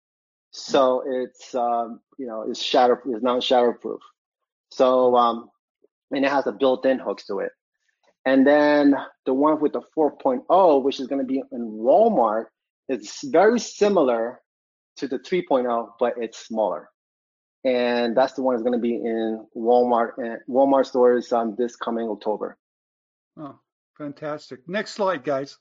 So 0.51 1.03
it's, 1.07 1.55
um, 1.55 2.01
you 2.19 2.27
know, 2.27 2.43
it's 2.43 2.63
shatter, 2.63 3.03
it's 3.07 3.23
non-shatterproof. 3.23 4.01
So, 4.71 5.17
um, 5.17 5.49
and 6.11 6.27
it 6.27 6.31
has 6.31 6.47
a 6.47 6.53
built-in 6.53 6.99
hooks 6.99 7.25
to 7.27 7.39
it. 7.39 7.53
And 8.27 8.47
then 8.47 8.95
the 9.25 9.33
one 9.33 9.59
with 9.59 9.73
the 9.73 9.81
4.0, 9.97 10.83
which 10.83 11.01
is 11.01 11.07
going 11.07 11.23
to 11.23 11.27
be 11.27 11.43
in 11.53 11.71
Walmart, 11.73 12.47
is 12.91 13.19
very 13.25 13.59
similar 13.59 14.43
to 14.97 15.09
the 15.09 15.19
3.0, 15.21 15.93
but 15.99 16.15
it's 16.19 16.39
smaller. 16.47 16.91
And 17.65 18.17
that's 18.17 18.35
the 18.35 18.43
one 18.43 18.55
that's 18.55 18.63
going 18.63 18.79
to 18.79 18.83
be 18.83 18.95
in 18.95 19.47
Walmart 19.57 20.13
and 20.19 20.39
Walmart 20.49 20.87
stores 20.87 21.33
um, 21.33 21.57
this 21.59 21.77
coming 21.77 22.09
October. 22.09 22.57
Oh, 23.37 23.59
fantastic. 23.97 24.69
Next 24.69 24.93
slide, 24.93 25.25
guys. 25.25 25.59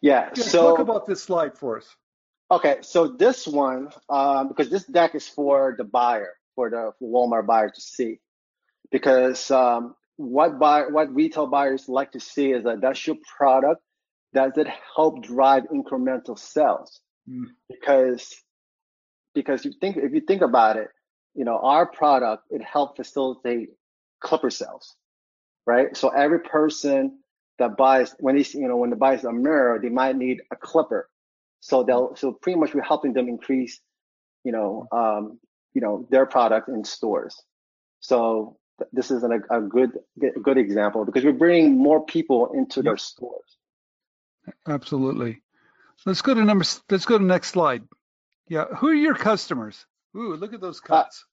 Yeah. 0.00 0.30
yeah 0.34 0.42
so 0.42 0.70
talk 0.70 0.78
about 0.78 1.06
this 1.06 1.22
slide 1.22 1.58
for 1.58 1.78
us. 1.78 1.96
Okay, 2.50 2.78
so 2.80 3.08
this 3.08 3.46
one, 3.46 3.90
um, 4.08 4.48
because 4.48 4.70
this 4.70 4.84
deck 4.84 5.14
is 5.14 5.28
for 5.28 5.74
the 5.76 5.84
buyer, 5.84 6.32
for 6.54 6.70
the 6.70 6.92
Walmart 7.02 7.46
buyer 7.46 7.68
to 7.68 7.80
see, 7.80 8.20
because 8.90 9.50
um, 9.50 9.94
what 10.16 10.58
buy 10.58 10.86
what 10.86 11.14
retail 11.14 11.46
buyers 11.46 11.88
like 11.88 12.12
to 12.12 12.20
see 12.20 12.52
is 12.52 12.64
that 12.64 12.80
that's 12.80 13.06
your 13.06 13.16
product. 13.36 13.82
Does 14.34 14.52
it 14.56 14.68
help 14.94 15.22
drive 15.22 15.64
incremental 15.72 16.38
sales? 16.38 17.00
Mm. 17.28 17.46
Because 17.68 18.34
because 19.34 19.64
you 19.64 19.72
think 19.80 19.96
if 19.96 20.12
you 20.12 20.20
think 20.20 20.42
about 20.42 20.76
it, 20.76 20.88
you 21.34 21.44
know 21.44 21.58
our 21.58 21.86
product 21.86 22.44
it 22.50 22.62
helped 22.62 22.96
facilitate 22.96 23.70
clipper 24.20 24.50
sales, 24.50 24.94
right? 25.66 25.96
So 25.96 26.08
every 26.08 26.40
person 26.40 27.18
that 27.58 27.76
buys 27.76 28.14
when 28.18 28.36
they 28.36 28.44
you 28.54 28.68
know 28.68 28.76
when 28.76 28.90
they 28.90 28.96
buys 28.96 29.24
a 29.24 29.32
mirror, 29.32 29.78
they 29.82 29.88
might 29.88 30.16
need 30.16 30.42
a 30.50 30.56
clipper. 30.56 31.08
So 31.60 31.82
they'll 31.82 32.14
so 32.16 32.32
pretty 32.32 32.58
much 32.58 32.74
we're 32.74 32.82
helping 32.82 33.12
them 33.12 33.28
increase, 33.28 33.80
you 34.44 34.52
know, 34.52 34.86
um, 34.92 35.38
you 35.74 35.80
know 35.80 36.06
their 36.10 36.26
product 36.26 36.68
in 36.68 36.84
stores. 36.84 37.42
So 38.00 38.56
this 38.92 39.10
is 39.10 39.24
an, 39.24 39.42
a 39.50 39.60
good 39.60 39.90
a 40.22 40.40
good 40.40 40.58
example 40.58 41.04
because 41.04 41.24
we're 41.24 41.32
bringing 41.32 41.76
more 41.76 42.04
people 42.04 42.52
into 42.54 42.82
their 42.82 42.96
stores. 42.96 43.57
Absolutely. 44.66 45.42
Let's 46.06 46.22
go 46.22 46.34
to 46.34 46.44
number. 46.44 46.64
Let's 46.90 47.06
go 47.06 47.18
to 47.18 47.24
next 47.24 47.48
slide. 47.48 47.82
Yeah, 48.48 48.64
who 48.64 48.88
are 48.88 48.94
your 48.94 49.14
customers? 49.14 49.84
Ooh, 50.16 50.34
look 50.36 50.54
at 50.54 50.60
those 50.60 50.80
uh, 50.80 50.86
cuts. 50.86 51.24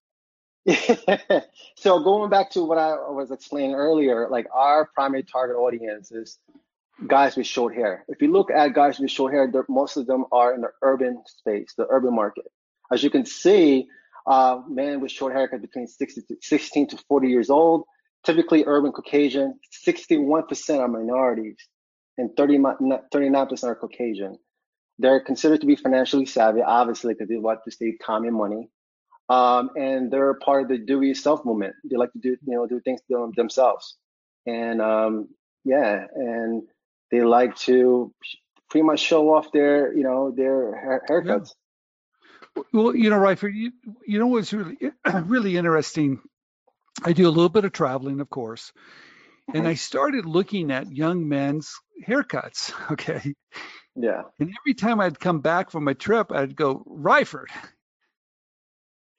so 1.77 1.99
going 1.99 2.29
back 2.29 2.51
to 2.51 2.63
what 2.63 2.77
I 2.77 2.95
was 3.09 3.31
explaining 3.31 3.75
earlier, 3.75 4.27
like 4.29 4.47
our 4.53 4.89
primary 4.93 5.23
target 5.23 5.55
audience 5.55 6.11
is 6.11 6.39
guys 7.07 7.35
with 7.35 7.45
short 7.45 7.75
hair. 7.75 8.03
If 8.07 8.21
you 8.21 8.31
look 8.31 8.49
at 8.49 8.73
guys 8.73 8.99
with 8.99 9.11
short 9.11 9.33
hair, 9.33 9.51
most 9.69 9.97
of 9.97 10.07
them 10.07 10.25
are 10.31 10.53
in 10.53 10.61
the 10.61 10.69
urban 10.81 11.23
space, 11.25 11.73
the 11.77 11.85
urban 11.89 12.15
market. 12.15 12.45
As 12.91 13.03
you 13.03 13.09
can 13.09 13.25
see, 13.25 13.87
uh, 14.27 14.61
men 14.67 15.01
with 15.01 15.11
short 15.11 15.33
hair 15.33 15.47
between 15.47 15.87
60 15.87 16.21
to 16.21 16.35
16 16.41 16.87
to 16.89 16.97
40 17.07 17.27
years 17.27 17.49
old, 17.49 17.83
typically 18.25 18.63
urban 18.65 18.91
Caucasian, 18.91 19.59
61% 19.87 20.79
are 20.79 20.87
minorities, 20.87 21.57
and 22.17 22.35
30, 22.35 22.57
39% 22.59 23.63
are 23.63 23.75
Caucasian. 23.75 24.37
They're 24.97 25.19
considered 25.19 25.61
to 25.61 25.67
be 25.67 25.75
financially 25.75 26.25
savvy, 26.25 26.61
obviously, 26.61 27.13
because 27.13 27.27
they 27.27 27.37
want 27.37 27.59
to 27.65 27.71
save 27.71 27.95
time 28.05 28.23
and 28.23 28.35
money 28.35 28.69
um, 29.29 29.71
and 29.75 30.11
they're 30.11 30.33
part 30.35 30.63
of 30.63 30.67
the 30.69 30.77
do 30.77 31.01
it 31.01 31.07
yourself 31.07 31.43
movement. 31.45 31.75
They 31.83 31.97
like 31.97 32.11
to 32.13 32.19
do 32.19 32.37
you 32.45 32.55
know 32.55 32.67
do 32.67 32.79
things 32.79 33.01
themselves, 33.35 33.97
and 34.45 34.81
um, 34.81 35.29
yeah, 35.63 36.05
and 36.13 36.63
they 37.11 37.21
like 37.21 37.55
to 37.59 38.13
pretty 38.69 38.85
much 38.85 38.99
show 38.99 39.33
off 39.33 39.51
their 39.51 39.95
you 39.95 40.03
know 40.03 40.31
their 40.35 40.75
hair, 40.75 41.03
haircuts. 41.09 41.53
Yeah. 42.55 42.63
Well, 42.71 42.95
you 42.95 43.09
know, 43.09 43.17
Ryford, 43.17 43.53
you, 43.53 43.71
you 44.05 44.19
know 44.19 44.27
what's 44.27 44.53
really 44.53 44.77
really 45.23 45.57
interesting. 45.57 46.21
I 47.03 47.11
do 47.11 47.27
a 47.27 47.29
little 47.29 47.49
bit 47.49 47.65
of 47.65 47.73
traveling, 47.73 48.21
of 48.21 48.29
course, 48.29 48.71
and 49.47 49.57
mm-hmm. 49.57 49.67
I 49.67 49.73
started 49.75 50.25
looking 50.25 50.71
at 50.71 50.91
young 50.91 51.27
men's 51.27 51.73
haircuts. 52.05 52.73
Okay. 52.91 53.33
Yeah. 53.97 54.23
And 54.39 54.53
every 54.61 54.73
time 54.73 54.99
I'd 54.99 55.19
come 55.19 55.39
back 55.39 55.71
from 55.71 55.87
a 55.87 55.95
trip, 55.95 56.29
I'd 56.33 56.55
go, 56.55 56.83
Ryford, 56.85 57.47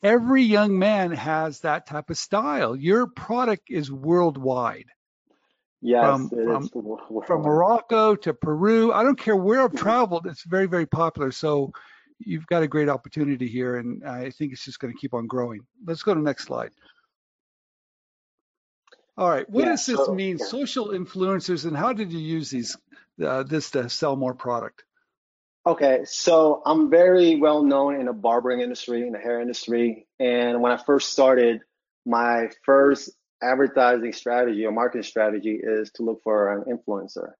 Every 0.02 0.42
young 0.42 0.78
man 0.78 1.10
has 1.12 1.60
that 1.60 1.86
type 1.86 2.10
of 2.10 2.18
style. 2.18 2.76
Your 2.76 3.06
product 3.06 3.64
is 3.70 3.90
worldwide. 3.90 4.86
Yes, 5.82 6.04
from, 6.04 6.28
from, 6.28 6.68
from, 7.26 7.42
Morocco 7.42 8.14
to 8.16 8.34
Peru. 8.34 8.92
I 8.92 9.02
don't 9.02 9.18
care 9.18 9.36
where 9.36 9.62
I've 9.62 9.74
traveled, 9.74 10.26
it's 10.26 10.44
very, 10.44 10.66
very 10.66 10.86
popular. 10.86 11.30
So 11.30 11.70
you've 12.18 12.46
got 12.46 12.62
a 12.62 12.68
great 12.68 12.88
opportunity 12.88 13.46
here, 13.46 13.76
and 13.76 14.02
I 14.04 14.30
think 14.30 14.52
it's 14.52 14.64
just 14.64 14.80
going 14.80 14.92
to 14.92 14.98
keep 14.98 15.12
on 15.12 15.26
growing. 15.26 15.60
Let's 15.84 16.02
go 16.02 16.14
to 16.14 16.20
the 16.20 16.24
next 16.24 16.44
slide. 16.44 16.70
All 19.18 19.28
right, 19.28 19.48
what 19.48 19.64
yeah, 19.64 19.70
does 19.70 19.86
this 19.86 19.96
so, 19.96 20.14
mean? 20.14 20.36
Yeah. 20.38 20.46
Social 20.46 20.88
influencers, 20.88 21.64
and 21.64 21.76
how 21.76 21.92
did 21.92 22.12
you 22.12 22.18
use 22.18 22.50
these 22.50 22.76
uh, 23.24 23.42
this 23.44 23.70
to 23.70 23.88
sell 23.88 24.14
more 24.16 24.34
product? 24.34 24.84
Okay, 25.66 26.02
so 26.04 26.62
I'm 26.64 26.90
very 26.90 27.36
well 27.36 27.64
known 27.64 27.98
in 27.98 28.06
the 28.06 28.12
barbering 28.12 28.60
industry, 28.60 29.02
in 29.02 29.12
the 29.12 29.18
hair 29.18 29.40
industry. 29.40 30.06
And 30.20 30.60
when 30.60 30.70
I 30.70 30.76
first 30.76 31.10
started, 31.10 31.60
my 32.04 32.50
first 32.64 33.10
advertising 33.42 34.12
strategy 34.12 34.64
or 34.64 34.70
marketing 34.70 35.02
strategy 35.02 35.58
is 35.60 35.90
to 35.92 36.02
look 36.02 36.22
for 36.22 36.52
an 36.52 36.64
influencer. 36.72 37.32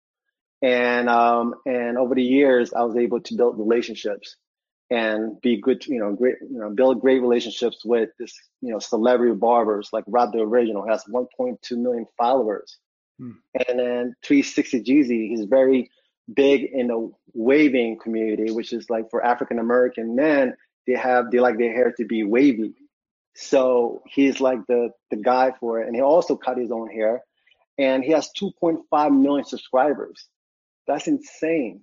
And 0.63 1.09
um, 1.09 1.55
and 1.67 1.99
over 1.99 2.15
the 2.15 2.23
years, 2.23 2.73
I 2.73 2.83
was 2.83 2.97
able 2.97 3.21
to 3.21 3.35
build 3.37 3.59
relationships 3.59 4.37
and 4.91 5.41
be 5.41 5.61
good, 5.61 5.85
you 5.87 5.99
know, 5.99 6.13
great, 6.13 6.37
you 6.41 6.59
know, 6.59 6.71
build 6.71 7.01
great 7.01 7.21
relationships 7.21 7.85
with 7.85 8.11
this, 8.19 8.33
you 8.61 8.71
know, 8.71 8.79
celebrity 8.79 9.35
barbers 9.35 9.91
like 9.93 10.05
Rob 10.07 10.33
the 10.33 10.41
Original 10.41 10.87
has 10.87 11.05
1.2 11.05 11.59
million 11.73 12.07
followers. 12.17 12.79
Hmm. 13.19 13.33
And 13.69 13.79
then 13.79 14.17
360 14.23 14.83
Jeezy, 14.83 15.29
he's 15.29 15.47
very 15.47 15.91
big 16.33 16.65
in 16.73 16.89
the 16.89 17.11
waving 17.35 17.99
community, 17.99 18.53
which 18.53 18.73
is 18.73 18.89
like 18.91 19.11
for 19.11 19.25
African 19.25 19.59
American 19.59 20.15
men, 20.15 20.57
they 20.87 20.95
have 20.95 21.31
they 21.31 21.41
like 21.41 21.59
their 21.59 21.73
hair 21.73 21.93
to 21.97 22.05
be 22.05 22.23
wavy. 22.23 22.75
So 23.35 24.03
he's 24.07 24.41
like 24.41 24.61
the 24.69 24.91
the 25.11 25.17
guy 25.17 25.53
for 25.59 25.81
it, 25.81 25.87
and 25.87 25.97
he 25.97 26.03
also 26.03 26.37
cut 26.37 26.59
his 26.59 26.71
own 26.71 26.89
hair, 26.91 27.23
and 27.79 28.05
he 28.05 28.13
has 28.13 28.31
2.5 28.41 29.21
million 29.21 29.45
subscribers. 29.45 30.29
That's 30.87 31.09
insane. 31.09 31.83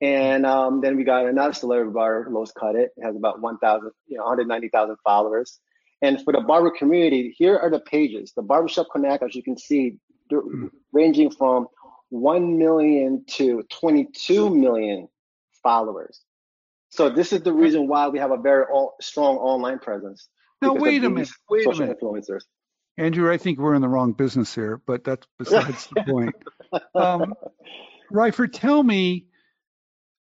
And 0.00 0.46
um, 0.46 0.80
then 0.80 0.96
we 0.96 1.04
got 1.04 1.26
another 1.26 1.52
celebrity 1.52 1.92
barber, 1.92 2.30
Los 2.30 2.52
Cut 2.52 2.74
It. 2.74 2.90
It 2.96 3.04
has 3.04 3.16
about 3.16 3.40
1,000, 3.40 3.90
you 4.06 4.16
know, 4.16 4.24
190,000 4.24 4.96
followers. 5.04 5.58
And 6.02 6.22
for 6.24 6.32
the 6.32 6.40
barber 6.40 6.70
community, 6.70 7.34
here 7.36 7.58
are 7.58 7.70
the 7.70 7.80
pages. 7.80 8.32
The 8.34 8.42
Barbershop 8.42 8.86
Connect, 8.90 9.22
as 9.22 9.34
you 9.34 9.42
can 9.42 9.58
see, 9.58 9.98
hmm. 10.30 10.66
ranging 10.92 11.30
from 11.30 11.66
1 12.08 12.58
million 12.58 13.24
to 13.32 13.62
22 13.70 14.54
million 14.54 15.08
followers. 15.62 16.20
So 16.88 17.10
this 17.10 17.32
is 17.32 17.42
the 17.42 17.52
reason 17.52 17.86
why 17.86 18.08
we 18.08 18.18
have 18.18 18.32
a 18.32 18.36
very 18.36 18.64
strong 19.00 19.36
online 19.36 19.78
presence. 19.78 20.28
Now 20.62 20.74
wait 20.74 21.04
a 21.04 21.10
minute. 21.10 21.30
Wait 21.48 21.66
a 21.66 21.74
minute. 21.78 21.98
influencers. 22.00 22.42
Andrew, 22.98 23.32
I 23.32 23.38
think 23.38 23.58
we're 23.58 23.74
in 23.74 23.82
the 23.82 23.88
wrong 23.88 24.12
business 24.12 24.54
here, 24.54 24.80
but 24.84 25.04
that's 25.04 25.26
besides 25.38 25.86
the 25.94 26.02
point. 26.08 26.34
Um, 26.94 27.34
Ryford, 28.10 28.52
tell 28.52 28.82
me, 28.82 29.26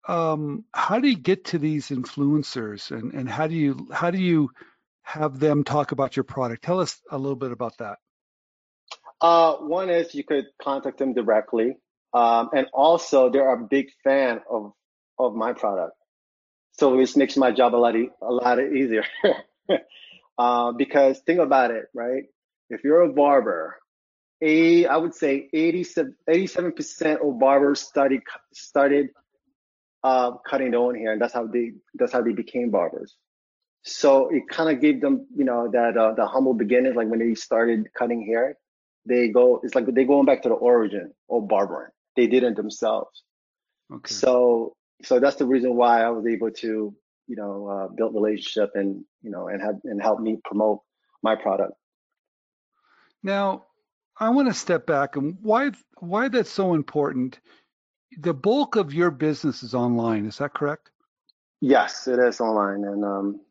um, 0.07 0.65
how 0.74 1.00
do 1.00 1.07
you 1.07 1.17
get 1.17 1.45
to 1.45 1.57
these 1.57 1.89
influencers, 1.89 2.91
and 2.91 3.13
and 3.13 3.29
how 3.29 3.48
do 3.48 3.55
you 3.55 3.88
how 3.91 4.12
do 4.12 4.19
you 4.19 4.50
have 5.03 5.39
them 5.39 5.63
talk 5.63 5.91
about 5.91 6.15
your 6.15 6.24
product? 6.24 6.63
Tell 6.63 6.79
us 6.79 7.00
a 7.10 7.17
little 7.17 7.36
bit 7.36 7.51
about 7.51 7.77
that. 7.77 7.98
Uh, 9.22 9.55
one 9.55 9.89
is 9.89 10.13
you 10.13 10.24
could 10.24 10.45
contact 10.62 10.98
them 10.98 11.13
directly, 11.13 11.77
um, 12.13 12.50
and 12.53 12.67
also 12.74 13.29
they're 13.29 13.53
a 13.53 13.57
big 13.57 13.88
fan 14.03 14.41
of 14.50 14.74
of 15.17 15.36
my 15.36 15.53
product, 15.53 15.95
so 16.74 16.98
this 16.98 17.15
makes 17.15 17.38
my 17.38 17.51
job 17.51 17.74
a 17.74 17.77
lot 17.77 17.95
e- 17.95 18.12
a 18.22 18.31
lot 18.31 18.60
easier. 18.60 19.05
uh, 20.38 20.72
because 20.74 21.19
think 21.19 21.39
about 21.39 21.72
it, 21.72 21.86
right? 21.93 22.24
If 22.69 22.83
you're 22.83 23.01
a 23.01 23.13
barber, 23.13 23.77
a 24.41 24.86
I 24.86 24.98
would 24.98 25.15
say 25.15 25.50
87 25.53 26.74
percent 26.74 27.22
of 27.22 27.39
barbers 27.39 27.79
started 27.79 28.22
started 28.53 29.10
uh, 30.03 30.31
cutting 30.48 30.72
their 30.72 30.79
own 30.79 30.95
hair, 30.95 31.13
and 31.13 31.22
that's 31.22 31.33
how 31.33 31.48
they 31.48 31.72
that's 31.95 32.12
how 32.12 32.22
they 32.22 32.33
became 32.33 32.69
barbers. 32.69 33.15
So 33.83 34.29
it 34.29 34.43
kind 34.50 34.69
of 34.69 34.81
gave 34.81 35.01
them, 35.01 35.27
you 35.36 35.43
know, 35.43 35.69
that 35.72 35.98
uh, 35.98 36.13
the 36.13 36.25
humble 36.25 36.53
beginnings, 36.53 36.95
like 36.95 37.10
when 37.10 37.19
they 37.19 37.36
started 37.36 37.89
cutting 37.93 38.25
hair, 38.25 38.57
they 39.05 39.27
go, 39.27 39.60
it's 39.62 39.75
like 39.75 39.86
they 39.86 40.05
going 40.05 40.25
back 40.25 40.41
to 40.43 40.50
the 40.50 40.55
origin 40.55 41.13
of 41.29 41.50
barbering. 41.50 41.91
They 42.15 42.27
did 42.27 42.43
it 42.43 42.55
themselves. 42.55 43.24
Okay. 43.93 44.13
So, 44.13 44.75
so 45.03 45.19
that's 45.19 45.36
the 45.36 45.45
reason 45.45 45.75
why 45.75 46.01
I 46.01 46.10
was 46.12 46.25
able 46.25 46.51
to, 46.51 46.95
you 47.27 47.36
know, 47.36 47.67
uh, 47.67 47.88
build 47.93 48.13
relationship 48.15 48.72
and, 48.75 49.03
you 49.22 49.31
know, 49.31 49.50
and 49.50 49.62
have 49.62 49.75
and 49.83 50.01
help 50.01 50.22
me 50.22 50.38
promote 50.45 50.79
my 51.22 51.36
product. 51.36 51.74
Now, 53.22 53.65
I 54.17 54.29
want 54.29 54.48
to 54.48 54.53
step 54.53 54.86
back 54.86 55.17
and 55.17 55.38
why 55.41 55.72
why 55.98 56.29
that's 56.29 56.50
so 56.50 56.74
important. 56.74 57.39
The 58.17 58.34
bulk 58.34 58.75
of 58.75 58.93
your 58.93 59.12
business 59.12 59.62
is 59.62 59.75
online. 59.75 60.25
Is 60.25 60.38
that 60.39 60.53
correct? 60.53 60.91
Yes, 61.62 62.08
it 62.08 62.20
is 62.20 62.39
online, 62.41 62.84
and 62.84 63.03
um, 63.03 63.41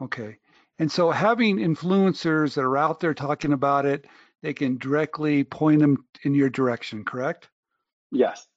Okay. 0.00 0.38
And 0.78 0.90
so 0.90 1.10
having 1.10 1.56
influencers 1.58 2.54
that 2.54 2.62
are 2.62 2.76
out 2.78 3.00
there 3.00 3.14
talking 3.14 3.52
about 3.52 3.84
it, 3.86 4.06
they 4.42 4.54
can 4.54 4.78
directly 4.78 5.44
point 5.44 5.80
them 5.80 6.06
in 6.22 6.34
your 6.34 6.48
direction, 6.50 7.04
correct? 7.04 7.48
yes, 8.10 8.48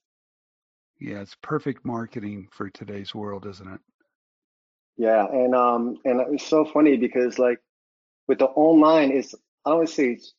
Yeah, 1.00 1.22
it's 1.22 1.36
perfect 1.42 1.84
marketing 1.84 2.48
for 2.52 2.70
today's 2.70 3.16
world, 3.16 3.48
isn't 3.48 3.68
it? 3.68 3.82
yeah, 4.98 5.26
and 5.28 5.56
um, 5.56 5.98
and 6.06 6.20
it's 6.34 6.46
so 6.46 6.66
funny 6.66 6.98
because 6.98 7.40
like 7.40 7.60
with 8.28 8.40
the 8.40 8.46
online, 8.48 9.12
it's 9.12 9.36
I 9.66 9.74
would 9.76 9.90
say 9.90 10.12
it's 10.14 10.34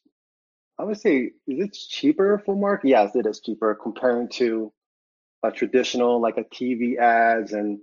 I 0.80 0.84
would 0.84 0.99
say, 1.00 1.32
is 1.46 1.60
it 1.66 1.75
cheaper 1.90 2.42
for 2.44 2.56
market? 2.56 2.88
Yes, 2.88 3.14
it 3.14 3.26
is 3.26 3.40
cheaper 3.40 3.75
comparing 3.75 4.28
to 4.30 4.72
a 5.42 5.50
traditional 5.52 6.20
like 6.20 6.38
a 6.38 6.44
TV 6.44 6.99
ads, 6.99 7.52
and 7.52 7.80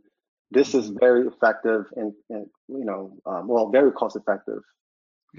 this 0.52 0.74
is 0.74 0.90
very 0.90 1.28
effective 1.28 1.86
and, 1.96 2.14
and 2.30 2.48
you 2.68 2.86
know, 2.86 3.18
um, 3.26 3.48
well, 3.48 3.70
very 3.70 3.92
cost 3.92 4.16
effective 4.16 4.64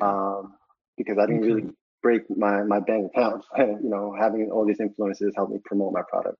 um, 0.00 0.54
because 0.96 1.18
I 1.18 1.26
didn't 1.26 1.42
Okay. 1.42 1.54
really 1.54 1.70
break 2.02 2.22
my 2.36 2.62
my 2.62 2.80
bank 2.80 3.12
account. 3.14 3.44
you 3.58 3.80
know, 3.82 4.14
having 4.18 4.50
all 4.52 4.66
these 4.66 4.78
influencers 4.78 5.32
help 5.36 5.50
me 5.50 5.58
promote 5.64 5.92
my 5.92 6.02
product. 6.08 6.38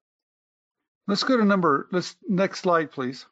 Let's 1.09 1.25
go 1.25 1.37
to 1.37 1.45
number, 1.45 1.89
let's 1.91 2.17
next 2.29 2.61
slide, 2.61 2.91
please. 2.93 3.27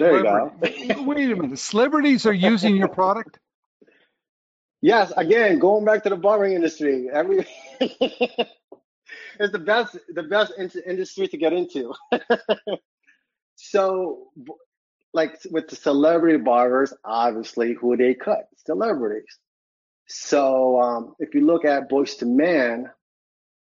There 0.00 0.16
you 0.16 0.22
go. 0.22 0.52
Wait 1.02 1.30
a 1.30 1.36
minute. 1.36 1.58
Celebrities 1.58 2.24
are 2.24 2.32
using 2.32 2.74
your 2.74 2.88
product? 2.88 3.38
Yes, 4.80 5.12
again, 5.14 5.58
going 5.58 5.84
back 5.84 6.02
to 6.04 6.08
the 6.08 6.16
barbering 6.16 6.54
industry, 6.54 7.08
every 7.12 7.46
it's 7.80 9.52
the 9.52 9.58
best 9.58 9.98
the 10.08 10.22
best 10.22 10.52
in- 10.56 10.70
industry 10.86 11.28
to 11.28 11.36
get 11.36 11.52
into. 11.52 11.92
so, 13.56 14.28
b- 14.42 14.54
like 15.12 15.38
with 15.50 15.68
the 15.68 15.76
celebrity 15.76 16.38
barbers, 16.38 16.94
obviously, 17.04 17.74
who 17.74 17.94
they 17.94 18.14
cut? 18.14 18.46
Celebrities. 18.64 19.38
So, 20.08 20.80
um, 20.80 21.14
if 21.18 21.34
you 21.34 21.44
look 21.44 21.66
at 21.66 21.90
Boyz 21.90 22.22
II 22.22 22.30
Men, 22.30 22.90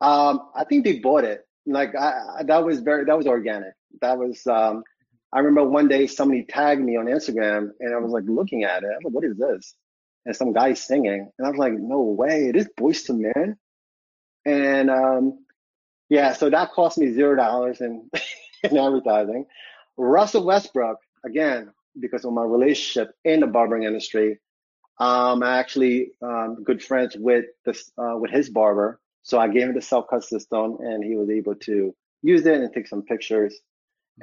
um, 0.01 0.51
I 0.57 0.65
think 0.65 0.85
they 0.85 0.99
bought 0.99 1.23
it. 1.23 1.47
Like 1.67 1.95
I, 1.95 2.39
I, 2.41 2.43
that 2.43 2.65
was 2.65 2.81
very 2.81 3.05
that 3.05 3.17
was 3.17 3.29
organic. 3.29 3.75
That 4.01 4.19
was 4.19 4.45
um, 4.49 4.83
I 5.37 5.41
remember 5.41 5.69
one 5.69 5.89
day 5.89 6.07
somebody 6.07 6.45
tagged 6.45 6.83
me 6.83 6.97
on 6.97 7.07
Instagram, 7.07 7.71
and 7.81 7.95
I 7.95 7.99
was 7.99 8.13
like 8.13 8.25
looking 8.27 8.65
at 8.65 8.83
it. 8.83 8.89
I'm 8.89 9.05
like, 9.05 9.15
what 9.15 9.25
is 9.25 9.37
this? 9.37 9.75
and 10.27 10.37
some 10.37 10.53
guy 10.53 10.75
singing. 10.75 11.31
And 11.39 11.47
I 11.47 11.51
was 11.51 11.59
like, 11.59 11.73
no 11.73 12.03
way, 12.03 12.49
it 12.49 12.57
is 12.57 12.69
Boyz 12.79 13.09
II 13.09 13.33
Men. 13.35 13.57
And 14.45 14.91
um, 14.91 15.45
yeah, 16.09 16.35
so 16.35 16.51
that 16.51 16.73
cost 16.73 16.99
me 16.99 17.13
zero 17.13 17.37
dollars 17.37 17.81
in, 17.81 18.11
in 18.65 18.77
advertising. 18.77 19.47
Russell 19.97 20.45
Westbrook, 20.45 20.99
again, 21.25 21.71
because 21.99 22.25
of 22.25 22.33
my 22.33 22.43
relationship 22.43 23.15
in 23.25 23.41
the 23.41 23.47
barbering 23.47 23.85
industry, 23.85 24.41
um, 24.99 25.43
I 25.43 25.59
actually 25.59 26.13
um, 26.23 26.63
good 26.65 26.83
friends 26.83 27.17
with 27.17 27.47
this 27.65 27.91
uh, 27.97 28.17
with 28.17 28.31
his 28.31 28.51
barber. 28.51 29.01
So 29.23 29.39
I 29.39 29.49
gave 29.49 29.69
him 29.69 29.75
the 29.75 29.83
self 29.83 30.07
cut 30.11 30.25
system, 30.25 30.79
and 30.81 31.05
he 31.05 31.17
was 31.17 31.31
able 31.31 31.55
to 31.55 31.95
use 32.23 32.47
it 32.47 32.61
and 32.61 32.73
take 32.73 32.89
some 32.89 33.03
pictures. 33.03 33.55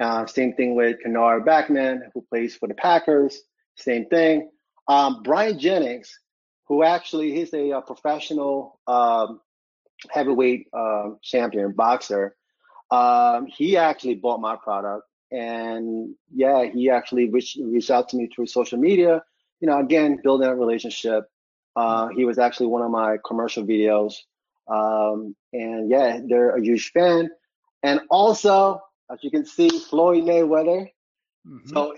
Uh, 0.00 0.26
same 0.26 0.54
thing 0.54 0.74
with 0.74 0.96
Kennard 1.02 1.44
Backman, 1.44 2.00
who 2.12 2.22
plays 2.22 2.56
for 2.56 2.68
the 2.68 2.74
Packers. 2.74 3.40
Same 3.76 4.06
thing. 4.06 4.50
Um, 4.88 5.22
Bryant 5.22 5.60
Jennings, 5.60 6.18
who 6.66 6.82
actually 6.82 7.32
he's 7.32 7.52
a, 7.54 7.72
uh 7.72 7.80
professional 7.80 8.80
um, 8.86 9.40
heavyweight 10.10 10.68
um, 10.72 11.18
champion 11.22 11.72
boxer. 11.72 12.36
Um, 12.90 13.46
he 13.46 13.76
actually 13.76 14.16
bought 14.16 14.40
my 14.40 14.56
product, 14.56 15.04
and 15.30 16.14
yeah, 16.32 16.64
he 16.64 16.90
actually 16.90 17.30
reached, 17.30 17.58
reached 17.62 17.90
out 17.90 18.08
to 18.10 18.16
me 18.16 18.28
through 18.28 18.46
social 18.46 18.78
media. 18.78 19.22
You 19.60 19.68
know, 19.68 19.78
again, 19.78 20.18
building 20.22 20.48
a 20.48 20.54
relationship. 20.54 21.24
Uh, 21.76 22.08
he 22.08 22.24
was 22.24 22.38
actually 22.38 22.66
one 22.66 22.82
of 22.82 22.90
my 22.90 23.16
commercial 23.26 23.64
videos, 23.64 24.14
um, 24.68 25.34
and 25.52 25.90
yeah, 25.90 26.20
they're 26.28 26.56
a 26.56 26.60
huge 26.62 26.90
fan. 26.92 27.30
And 27.82 28.00
also, 28.10 28.80
as 29.10 29.18
you 29.22 29.30
can 29.30 29.44
see, 29.44 29.68
Floyd 29.68 30.24
Mayweather. 30.24 30.88
Mhm. 31.46 31.68
So 31.68 31.96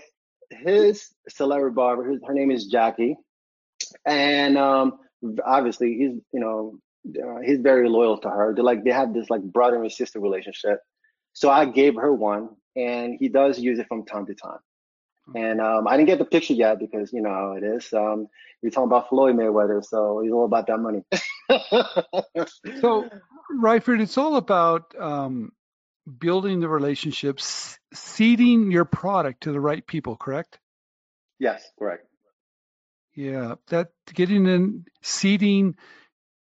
his 0.49 1.13
celebrity 1.29 1.73
barber, 1.73 2.09
his, 2.09 2.21
her 2.25 2.33
name 2.33 2.51
is 2.51 2.67
Jackie, 2.67 3.17
and 4.05 4.57
um, 4.57 4.99
obviously 5.45 5.93
he's 5.95 6.21
you 6.33 6.39
know 6.39 6.79
uh, 7.07 7.39
he's 7.41 7.59
very 7.59 7.89
loyal 7.89 8.17
to 8.19 8.29
her. 8.29 8.53
They're 8.53 8.63
like 8.63 8.83
they 8.83 8.91
have 8.91 9.13
this 9.13 9.29
like 9.29 9.41
brother 9.41 9.81
and 9.81 9.91
sister 9.91 10.19
relationship. 10.19 10.81
So 11.33 11.49
I 11.49 11.65
gave 11.65 11.95
her 11.95 12.13
one, 12.13 12.49
and 12.75 13.15
he 13.19 13.29
does 13.29 13.59
use 13.59 13.79
it 13.79 13.87
from 13.87 14.05
time 14.05 14.25
to 14.25 14.33
time. 14.35 14.59
And 15.35 15.59
um, 15.59 15.87
I 15.87 15.97
didn't 15.97 16.07
get 16.07 16.19
the 16.19 16.25
picture 16.25 16.53
yet 16.53 16.79
because 16.79 17.11
you 17.11 17.21
know 17.21 17.29
how 17.29 17.51
it 17.53 17.63
is. 17.63 17.91
Um, 17.91 18.27
we're 18.63 18.69
talking 18.69 18.87
about 18.87 19.09
Floyd 19.09 19.35
Mayweather, 19.35 19.83
so 19.83 20.21
he's 20.23 20.31
all 20.31 20.45
about 20.45 20.67
that 20.67 20.77
money. 20.77 21.03
So, 22.81 23.09
Ryford, 23.55 24.01
it's 24.01 24.17
all 24.17 24.35
about 24.35 24.93
um, 24.99 25.51
building 26.07 26.59
the 26.59 26.69
relationships, 26.69 27.77
seeding 27.93 28.71
your 28.71 28.85
product 28.85 29.43
to 29.43 29.51
the 29.51 29.59
right 29.59 29.85
people, 29.85 30.15
correct? 30.15 30.59
yes, 31.39 31.69
correct. 31.77 32.05
Yeah, 33.15 33.55
that 33.69 33.89
getting 34.13 34.45
in, 34.45 34.85
seeding, 35.01 35.75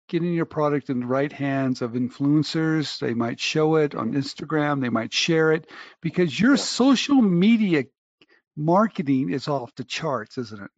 getting 0.10 0.34
your 0.34 0.46
product 0.46 0.90
in 0.90 1.02
the 1.02 1.06
right 1.06 1.32
hands 1.32 1.82
of 1.82 1.92
influencers. 1.92 3.00
They 3.00 3.14
might 3.14 3.40
show 3.40 3.76
it 3.76 3.96
on 3.96 4.14
Instagram, 4.14 4.82
they 4.82 4.90
might 4.90 5.14
share 5.14 5.52
it 5.52 5.70
because 6.02 6.38
your 6.40 6.58
social 6.58 7.22
media 7.22 7.86
marketing 8.56 9.32
is 9.32 9.48
off 9.48 9.74
the 9.76 9.84
charts, 9.84 10.38
isn't 10.38 10.64
it? 10.64 10.72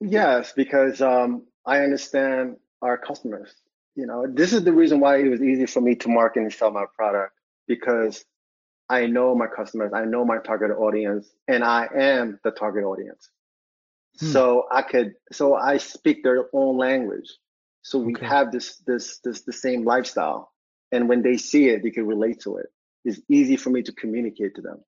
Yes, 0.00 0.52
because 0.56 1.00
um, 1.00 1.46
I 1.64 1.80
understand 1.80 2.56
our 2.80 2.96
customers. 2.96 3.54
You 3.94 4.06
know, 4.06 4.26
this 4.26 4.54
is 4.54 4.64
the 4.64 4.72
reason 4.72 5.00
why 5.00 5.18
it 5.18 5.28
was 5.28 5.42
easy 5.42 5.66
for 5.66 5.82
me 5.82 5.94
to 5.96 6.08
market 6.08 6.40
and 6.40 6.52
sell 6.52 6.70
my 6.70 6.86
product 6.96 7.34
because 7.66 8.24
I 8.88 9.06
know 9.06 9.34
my 9.34 9.46
customers, 9.46 9.92
I 9.94 10.04
know 10.04 10.24
my 10.24 10.38
target 10.38 10.70
audience, 10.76 11.28
and 11.48 11.64
I 11.64 11.88
am 11.94 12.38
the 12.44 12.50
target 12.50 12.84
audience. 12.84 13.30
Hmm. 14.20 14.26
So 14.26 14.66
I 14.70 14.82
could, 14.82 15.14
so 15.32 15.54
I 15.54 15.78
speak 15.78 16.22
their 16.22 16.48
own 16.52 16.76
language. 16.76 17.30
So 17.82 17.98
we 17.98 18.12
Okay. 18.14 18.26
have 18.26 18.52
this, 18.52 18.76
this, 18.86 19.18
this, 19.24 19.42
the 19.42 19.52
same 19.52 19.84
lifestyle, 19.84 20.52
and 20.92 21.08
when 21.08 21.22
they 21.22 21.36
see 21.36 21.68
it, 21.68 21.82
they 21.82 21.90
can 21.90 22.06
relate 22.06 22.40
to 22.40 22.58
it. 22.58 22.66
It's 23.04 23.20
easy 23.28 23.56
for 23.56 23.70
me 23.70 23.82
to 23.82 23.92
communicate 23.92 24.54
to 24.56 24.62
them. 24.62 24.84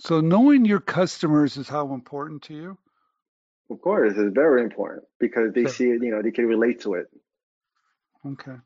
So 0.00 0.20
knowing 0.20 0.64
your 0.64 0.80
customers 0.80 1.56
is 1.56 1.68
how 1.68 1.92
important 1.94 2.42
to 2.44 2.54
you. 2.54 2.78
Of 3.70 3.80
course, 3.80 4.14
it's 4.16 4.34
very 4.34 4.62
important 4.62 5.04
because 5.20 5.52
they 5.54 5.66
see 5.66 5.90
it, 5.90 6.02
you 6.02 6.10
know, 6.10 6.22
they 6.22 6.32
can 6.32 6.46
relate 6.46 6.80
to 6.80 6.94
it. 6.94 7.06
Okay. 8.26 8.56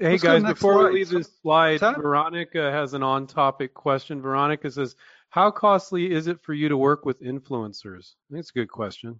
Hey 0.00 0.12
Let's 0.12 0.22
guys, 0.22 0.42
before 0.44 0.74
slide. 0.74 0.88
we 0.90 0.94
leave 0.94 1.08
this 1.08 1.28
slide, 1.42 1.82
What's? 1.82 1.98
Veronica 1.98 2.70
has 2.70 2.94
an 2.94 3.02
on-topic 3.02 3.74
question. 3.74 4.22
Veronica 4.22 4.70
says, 4.70 4.94
How 5.30 5.50
costly 5.50 6.12
is 6.12 6.28
it 6.28 6.40
for 6.40 6.54
you 6.54 6.68
to 6.68 6.76
work 6.76 7.04
with 7.04 7.20
influencers? 7.20 8.14
I 8.30 8.34
think 8.34 8.40
it's 8.40 8.50
a 8.50 8.52
good 8.52 8.70
question. 8.70 9.18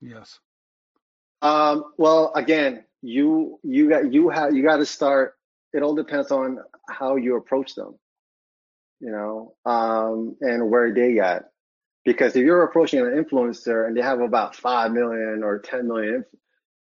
Yes. 0.00 0.38
Um, 1.40 1.92
well, 1.98 2.32
again, 2.36 2.84
you 3.02 3.58
you 3.64 3.88
got 3.88 4.12
you 4.12 4.28
have 4.28 4.54
you 4.54 4.62
got 4.62 4.76
to 4.76 4.86
start. 4.86 5.34
It 5.72 5.82
all 5.82 5.96
depends 5.96 6.30
on 6.30 6.58
how 6.88 7.16
you 7.16 7.36
approach 7.36 7.74
them, 7.74 7.98
you 9.00 9.10
know, 9.10 9.54
um, 9.64 10.36
and 10.40 10.70
where 10.70 10.94
they 10.94 11.18
at. 11.18 11.46
Because 12.04 12.36
if 12.36 12.44
you're 12.44 12.62
approaching 12.62 13.00
an 13.00 13.06
influencer 13.24 13.88
and 13.88 13.96
they 13.96 14.02
have 14.02 14.20
about 14.20 14.54
five 14.54 14.92
million 14.92 15.42
or 15.42 15.58
ten 15.58 15.88
million, 15.88 16.24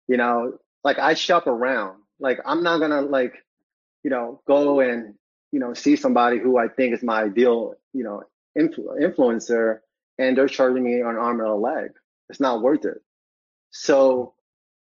you 0.06 0.18
know, 0.18 0.56
like 0.84 1.00
I 1.00 1.14
shop 1.14 1.48
around. 1.48 2.03
Like 2.20 2.40
I'm 2.46 2.62
not 2.62 2.78
gonna 2.78 3.02
like, 3.02 3.34
you 4.02 4.10
know, 4.10 4.40
go 4.46 4.80
and 4.80 5.14
you 5.52 5.60
know 5.60 5.74
see 5.74 5.96
somebody 5.96 6.38
who 6.38 6.58
I 6.58 6.68
think 6.68 6.94
is 6.94 7.02
my 7.02 7.24
ideal, 7.24 7.74
you 7.92 8.04
know, 8.04 8.22
influ- 8.58 9.00
influencer, 9.00 9.78
and 10.18 10.36
they're 10.36 10.48
charging 10.48 10.84
me 10.84 11.00
an 11.00 11.06
arm 11.06 11.40
and 11.40 11.48
a 11.48 11.54
leg. 11.54 11.90
It's 12.28 12.40
not 12.40 12.62
worth 12.62 12.84
it. 12.84 12.98
So 13.70 14.34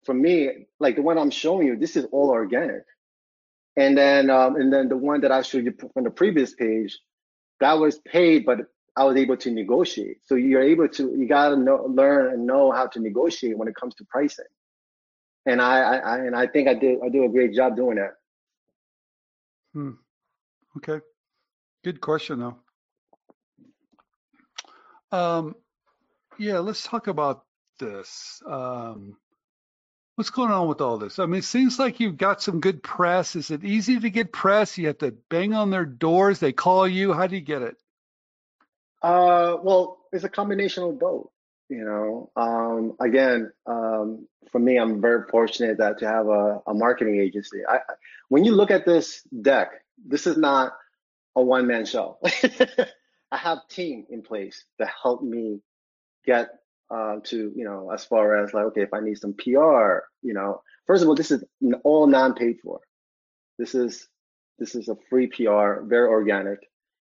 for 0.06 0.14
me, 0.14 0.68
like 0.80 0.96
the 0.96 1.02
one 1.02 1.18
I'm 1.18 1.32
showing 1.32 1.68
you, 1.68 1.78
this 1.78 1.96
is 1.96 2.06
all 2.12 2.30
organic. 2.32 2.84
And 3.78 3.98
then 3.98 4.30
um, 4.30 4.56
and 4.56 4.72
then 4.74 4.90
the 4.90 4.98
one 4.98 5.22
that 5.22 5.32
I 5.32 5.42
showed 5.42 5.66
you 5.66 5.74
from 5.94 6.04
the 6.04 6.12
previous 6.12 6.54
page, 6.56 7.00
that 7.60 7.74
was 7.74 8.00
paid, 8.00 8.46
but 8.46 8.60
I 8.98 9.06
was 9.06 9.16
able 9.18 9.38
to 9.38 9.52
negotiate. 9.52 10.18
So 10.26 10.36
you're 10.36 10.64
able 10.64 10.90
to 10.90 11.16
you 11.18 11.28
gotta 11.28 11.56
learn 11.56 12.34
and 12.34 12.46
know 12.48 12.72
how 12.72 12.88
to 12.88 13.00
negotiate 13.00 13.58
when 13.58 13.68
it 13.68 13.76
comes 13.76 13.96
to 13.96 14.06
pricing. 14.06 14.46
And 15.50 15.62
I, 15.62 15.98
I, 15.98 16.18
and 16.20 16.36
I 16.36 16.46
think 16.46 16.68
I 16.68 16.76
did 16.76 17.00
I 17.04 17.10
do 17.10 17.26
a 17.26 17.30
great 17.30 17.56
job 17.56 17.76
doing 17.76 17.98
that. 17.98 18.14
Hmm. 19.74 19.92
Okay. 20.78 21.04
Good 21.84 22.02
question 22.02 22.40
though. 22.40 22.58
Um, 25.12 25.56
yeah, 26.38 26.60
let's 26.60 26.84
talk 26.84 27.08
about 27.08 27.46
this. 27.80 28.44
Um, 28.46 29.18
what's 30.16 30.30
going 30.30 30.52
on 30.52 30.68
with 30.68 30.82
all 30.82 31.00
this? 31.00 31.18
I 31.18 31.26
mean, 31.26 31.40
it 31.40 31.46
seems 31.46 31.80
like 31.80 32.00
you've 32.00 32.18
got 32.18 32.44
some 32.44 32.60
good 32.60 32.84
press. 32.84 33.36
Is 33.36 33.50
it 33.50 33.64
easy 33.64 34.00
to 34.00 34.10
get 34.12 34.32
press? 34.32 34.78
You 34.78 34.88
have 34.88 35.00
to 35.00 35.16
bang 35.30 35.56
on 35.56 35.72
their 35.72 35.86
doors. 35.86 36.40
They 36.40 36.54
call 36.54 36.88
you. 36.88 37.12
How 37.12 37.26
do 37.26 37.36
you 37.36 37.42
get 37.42 37.64
it? 37.64 37.78
Uh, 39.02 39.58
well, 39.64 39.98
it's 40.12 40.26
a 40.26 40.30
combination 40.30 40.84
of 40.84 41.00
both. 41.00 41.30
You 41.70 41.86
know, 41.86 42.32
um, 42.36 42.94
again, 43.00 43.52
um, 43.68 44.28
for 44.52 44.58
me, 44.58 44.78
I'm 44.78 45.00
very 45.02 45.24
fortunate 45.30 45.78
that 45.78 46.00
to 46.00 46.08
have 46.08 46.28
a, 46.28 46.62
a 46.66 46.74
marketing 46.74 47.20
agency. 47.20 47.60
I, 47.68 47.80
when 48.30 48.44
you 48.44 48.56
look 48.56 48.72
at 48.72 48.86
this 48.86 49.22
deck, 49.42 49.70
this 50.04 50.26
is 50.26 50.36
not 50.36 50.74
a 51.36 51.42
one 51.42 51.68
man 51.68 51.86
show. 51.86 52.18
I 53.32 53.38
have 53.38 53.68
team 53.68 54.06
in 54.10 54.24
place 54.24 54.64
to 54.80 54.88
help 54.88 55.22
me 55.22 55.62
get 56.26 56.50
uh, 56.92 57.18
to 57.24 57.52
you 57.56 57.64
know 57.64 57.92
as 57.92 58.04
far 58.06 58.44
as 58.44 58.54
like 58.54 58.66
okay 58.66 58.82
if 58.82 58.94
I 58.94 59.00
need 59.00 59.18
some 59.18 59.34
PR 59.34 60.00
you 60.24 60.34
know 60.34 60.62
first 60.88 61.04
of 61.04 61.10
all 61.10 61.16
this 61.16 61.32
is 61.32 61.44
all 61.84 62.08
non-paid 62.08 62.58
for 62.64 62.80
this 63.60 63.76
is 63.76 64.08
this 64.58 64.74
is 64.74 64.90
a 64.90 64.98
free 65.10 65.28
PR 65.28 65.82
very 65.84 66.08
organic 66.08 66.60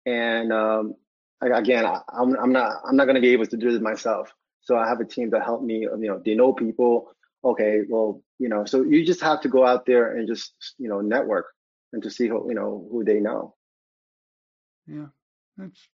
and 0.06 0.52
um, 0.52 0.96
again 1.42 1.86
I, 1.86 2.02
I'm, 2.12 2.36
I'm 2.36 2.52
not 2.52 2.82
I'm 2.86 2.98
not 2.98 3.06
gonna 3.06 3.22
be 3.22 3.32
able 3.32 3.46
to 3.46 3.58
do 3.58 3.72
this 3.72 3.82
myself 3.82 4.34
so 4.62 4.78
I 4.78 4.88
have 4.88 5.00
a 5.00 5.06
team 5.06 5.32
that 5.32 5.44
help 5.44 5.64
me 5.64 5.80
you 5.82 5.98
know 5.98 6.22
they 6.24 6.36
know 6.36 6.54
people 6.54 7.12
okay 7.44 7.82
well 7.88 8.22
you 8.40 8.50
know 8.50 8.66
so 8.66 8.84
you 8.84 9.06
just 9.06 9.22
have 9.22 9.42
to 9.42 9.50
go 9.50 9.66
out 9.66 9.86
there 9.86 10.16
and 10.16 10.28
just 10.28 10.54
you 10.78 10.90
know 10.90 11.02
network 11.02 11.48
and 11.94 12.04
to 12.04 12.10
see 12.10 12.28
who 12.28 12.48
you 12.50 12.56
know 12.56 12.88
who 12.92 13.04
they 13.04 13.20
know 13.20 13.56
yeah 14.88 15.08
that's 15.58 15.90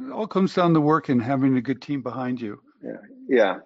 it 0.00 0.12
all 0.12 0.26
comes 0.26 0.54
down 0.54 0.74
to 0.74 0.80
work 0.80 1.08
and 1.08 1.22
having 1.22 1.56
a 1.56 1.60
good 1.60 1.82
team 1.82 2.02
behind 2.02 2.40
you. 2.40 2.60
Yeah. 2.82 3.00
Yeah. 3.28 3.58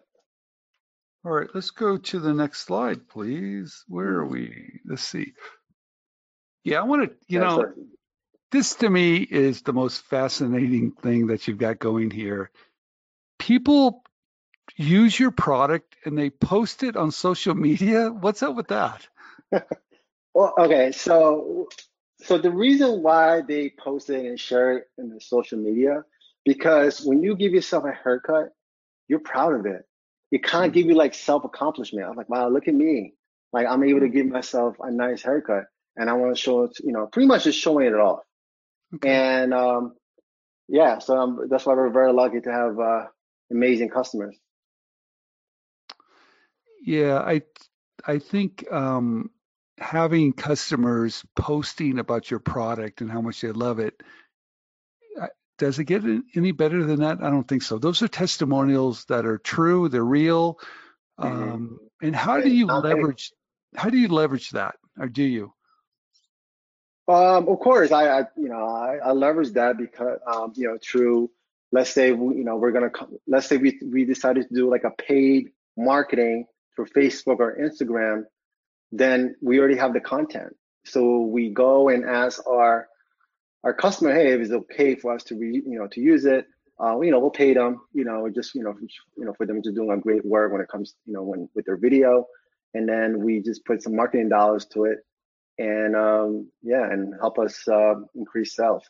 All 1.25 1.33
right, 1.33 1.49
let's 1.55 1.71
go 1.71 1.99
to 1.99 2.19
the 2.19 2.35
next 2.35 2.61
slide, 2.61 3.09
please. 3.09 3.85
Where 3.87 4.09
are 4.09 4.27
we? 4.27 4.81
Let's 4.85 5.03
see. 5.03 5.35
Yeah, 6.65 6.81
I 6.81 6.85
want 6.85 7.09
to, 7.09 7.17
you 7.29 7.39
know, 7.39 7.73
this 8.51 8.75
to 8.77 8.91
me 8.91 9.19
is 9.19 9.63
the 9.63 9.73
most 9.73 10.03
fascinating 10.05 10.93
thing 10.93 11.29
that 11.29 11.47
you've 11.47 11.59
got 11.59 11.79
going 11.79 12.11
here. 12.11 12.51
People 13.39 14.02
use 14.77 15.19
your 15.19 15.31
product 15.31 15.97
and 16.05 16.17
they 16.17 16.31
post 16.31 16.83
it 16.83 16.97
on 16.97 17.11
social 17.11 17.55
media. 17.55 18.11
What's 18.11 18.43
up 18.43 18.57
with 18.57 18.69
that? 18.69 19.07
well, 20.35 20.55
okay, 20.59 20.93
so 20.93 21.69
so 22.23 22.39
the 22.39 22.51
reason 22.51 23.03
why 23.03 23.43
they 23.43 23.71
post 23.71 24.11
it 24.11 24.25
and 24.25 24.39
share 24.39 24.79
it 24.79 24.85
in 24.99 25.09
the 25.09 25.21
social 25.21 25.59
media 25.59 26.05
because 26.45 27.01
when 27.01 27.23
you 27.23 27.37
give 27.37 27.53
yourself 27.53 27.85
a 27.85 27.93
haircut, 27.93 28.51
you're 29.09 29.21
proud 29.21 29.55
of 29.55 29.67
it. 29.67 29.85
It 30.31 30.43
kind 30.43 30.65
of 30.65 30.71
mm-hmm. 30.71 30.81
give 30.81 30.87
you 30.87 30.95
like 30.95 31.15
self 31.15 31.45
accomplishment. 31.45 32.07
I'm 32.09 32.17
like, 32.17 32.29
wow, 32.29 32.49
look 32.49 32.69
at 32.69 32.75
me. 32.75 33.15
Like 33.53 33.67
I'm 33.67 33.85
able 33.85 34.01
to 34.01 34.09
give 34.09 34.27
myself 34.27 34.77
a 34.81 34.91
nice 34.91 35.23
haircut, 35.23 35.65
and 35.97 36.09
I 36.09 36.15
want 36.15 36.35
to 36.35 36.41
show 36.41 36.65
it. 36.65 36.79
You 36.83 36.93
know, 36.93 37.07
pretty 37.07 37.27
much 37.27 37.45
just 37.45 37.59
showing 37.59 37.87
it 37.87 37.95
off. 37.95 38.21
Okay. 38.95 39.11
And 39.11 39.53
um, 39.53 39.95
yeah, 40.69 40.99
so 40.99 41.17
I'm, 41.19 41.49
that's 41.49 41.67
why 41.67 41.75
we're 41.75 41.91
very 41.91 42.13
lucky 42.13 42.41
to 42.41 42.51
have 42.51 42.79
uh, 42.79 43.07
amazing 43.51 43.91
customers. 43.91 44.37
Yeah, 46.85 47.19
I 47.19 47.43
I 48.05 48.19
think 48.19 48.71
um, 48.73 49.31
having 49.79 50.33
customers 50.33 51.25
posting 51.37 51.99
about 51.99 52.31
your 52.31 52.41
product 52.41 53.01
and 53.01 53.11
how 53.11 53.21
much 53.21 53.41
they 53.41 53.53
love 53.53 53.79
it 53.79 54.03
does 55.63 55.79
it 55.79 55.85
get 55.85 56.03
any 56.35 56.51
better 56.51 56.85
than 56.85 57.01
that? 57.01 57.23
I 57.23 57.31
don't 57.31 57.47
think 57.47 57.63
so. 57.63 57.79
Those 57.79 58.03
are 58.03 58.09
testimonials 58.09 59.05
that 59.05 59.25
are 59.27 59.39
true, 59.39 59.89
they're 59.89 60.05
real. 60.05 60.59
Mm-hmm. 61.21 61.53
Um, 61.53 61.79
and 62.03 62.17
how 62.17 62.41
do 62.41 62.49
you 62.49 62.67
leverage? 62.67 63.33
How 63.77 63.89
do 63.89 63.97
you 63.97 64.09
leverage 64.09 64.51
that, 64.51 64.75
or 64.99 65.07
do 65.07 65.23
you? 65.23 65.53
Um, 67.07 67.49
of 67.49 67.61
course, 67.61 67.93
I, 67.93 68.09
I 68.09 68.25
you 68.37 68.49
know 68.49 68.67
I, 68.67 68.97
I, 68.97 69.13
leverage 69.13 69.53
that 69.53 69.79
because 69.79 70.19
um, 70.27 70.53
you 70.57 70.67
know 70.67 70.79
through 70.83 71.31
let's 71.71 71.91
say 71.91 72.11
we, 72.11 72.39
you 72.39 72.45
know 72.45 72.57
we're 72.57 72.73
gonna 72.73 72.91
let's 73.29 73.47
say 73.47 73.57
we 73.57 73.79
we 73.85 74.05
decided 74.05 74.49
to 74.49 74.55
do 74.55 74.69
like 74.69 74.83
a 74.85 74.91
paid 74.91 75.51
marketing 75.77 76.47
through 76.75 76.87
Facebook 76.87 77.39
or 77.39 77.57
Instagram, 77.61 78.25
then 78.91 79.35
we 79.43 79.59
already 79.59 79.77
have 79.77 79.93
the 79.93 80.01
content. 80.01 80.57
So 80.85 81.21
we 81.21 81.51
go 81.51 81.89
and 81.89 82.05
ask 82.05 82.45
our 82.47 82.89
our 83.65 83.73
customer, 83.73 84.13
hey, 84.13 84.33
if 84.33 84.41
it's 84.41 84.51
okay 84.51 84.97
for 84.97 85.15
us 85.15 85.23
to 85.25 85.37
re, 85.37 85.63
you 85.65 85.79
know 85.79 85.87
to 85.89 86.01
use 86.01 86.25
it, 86.25 86.47
uh, 86.83 87.01
you 87.01 87.11
know, 87.11 87.21
we'll 87.21 87.31
pay 87.31 87.55
them, 87.55 87.81
you 87.93 88.05
know, 88.05 88.29
just 88.29 88.55
you 88.55 88.63
know, 88.63 88.75
you 89.17 89.25
know, 89.25 89.33
for 89.35 89.47
them 89.47 89.63
just 89.63 89.77
doing 89.77 89.91
a 89.91 89.97
great 89.97 90.25
work 90.25 90.53
when 90.53 90.61
it 90.61 90.69
comes, 90.69 90.95
you 91.07 91.13
know, 91.13 91.23
when 91.23 91.49
with 91.55 91.65
their 91.65 91.77
video, 91.77 92.27
and 92.75 92.89
then 92.89 93.23
we 93.23 93.41
just 93.41 93.65
put 93.65 93.83
some 93.83 93.95
marketing 93.95 94.29
dollars 94.29 94.67
to 94.67 94.85
it, 94.85 94.99
and 95.59 95.95
um, 95.95 96.49
yeah, 96.63 96.85
and 96.85 97.15
help 97.21 97.39
us 97.39 97.69
uh, 97.69 97.95
increase 98.15 98.57
sales. 98.57 98.83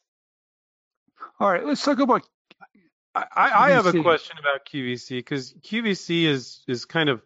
All 1.39 1.51
right, 1.51 1.65
let's 1.65 1.85
talk 1.85 1.99
about. 1.99 2.23
I, 3.15 3.27
I 3.37 3.71
have 3.73 3.85
a 3.85 4.01
question 4.01 4.39
about 4.39 4.65
QVC 4.65 5.19
because 5.19 5.53
QVC 5.53 6.25
is 6.25 6.63
is 6.67 6.87
kind 6.87 7.11
of 7.11 7.21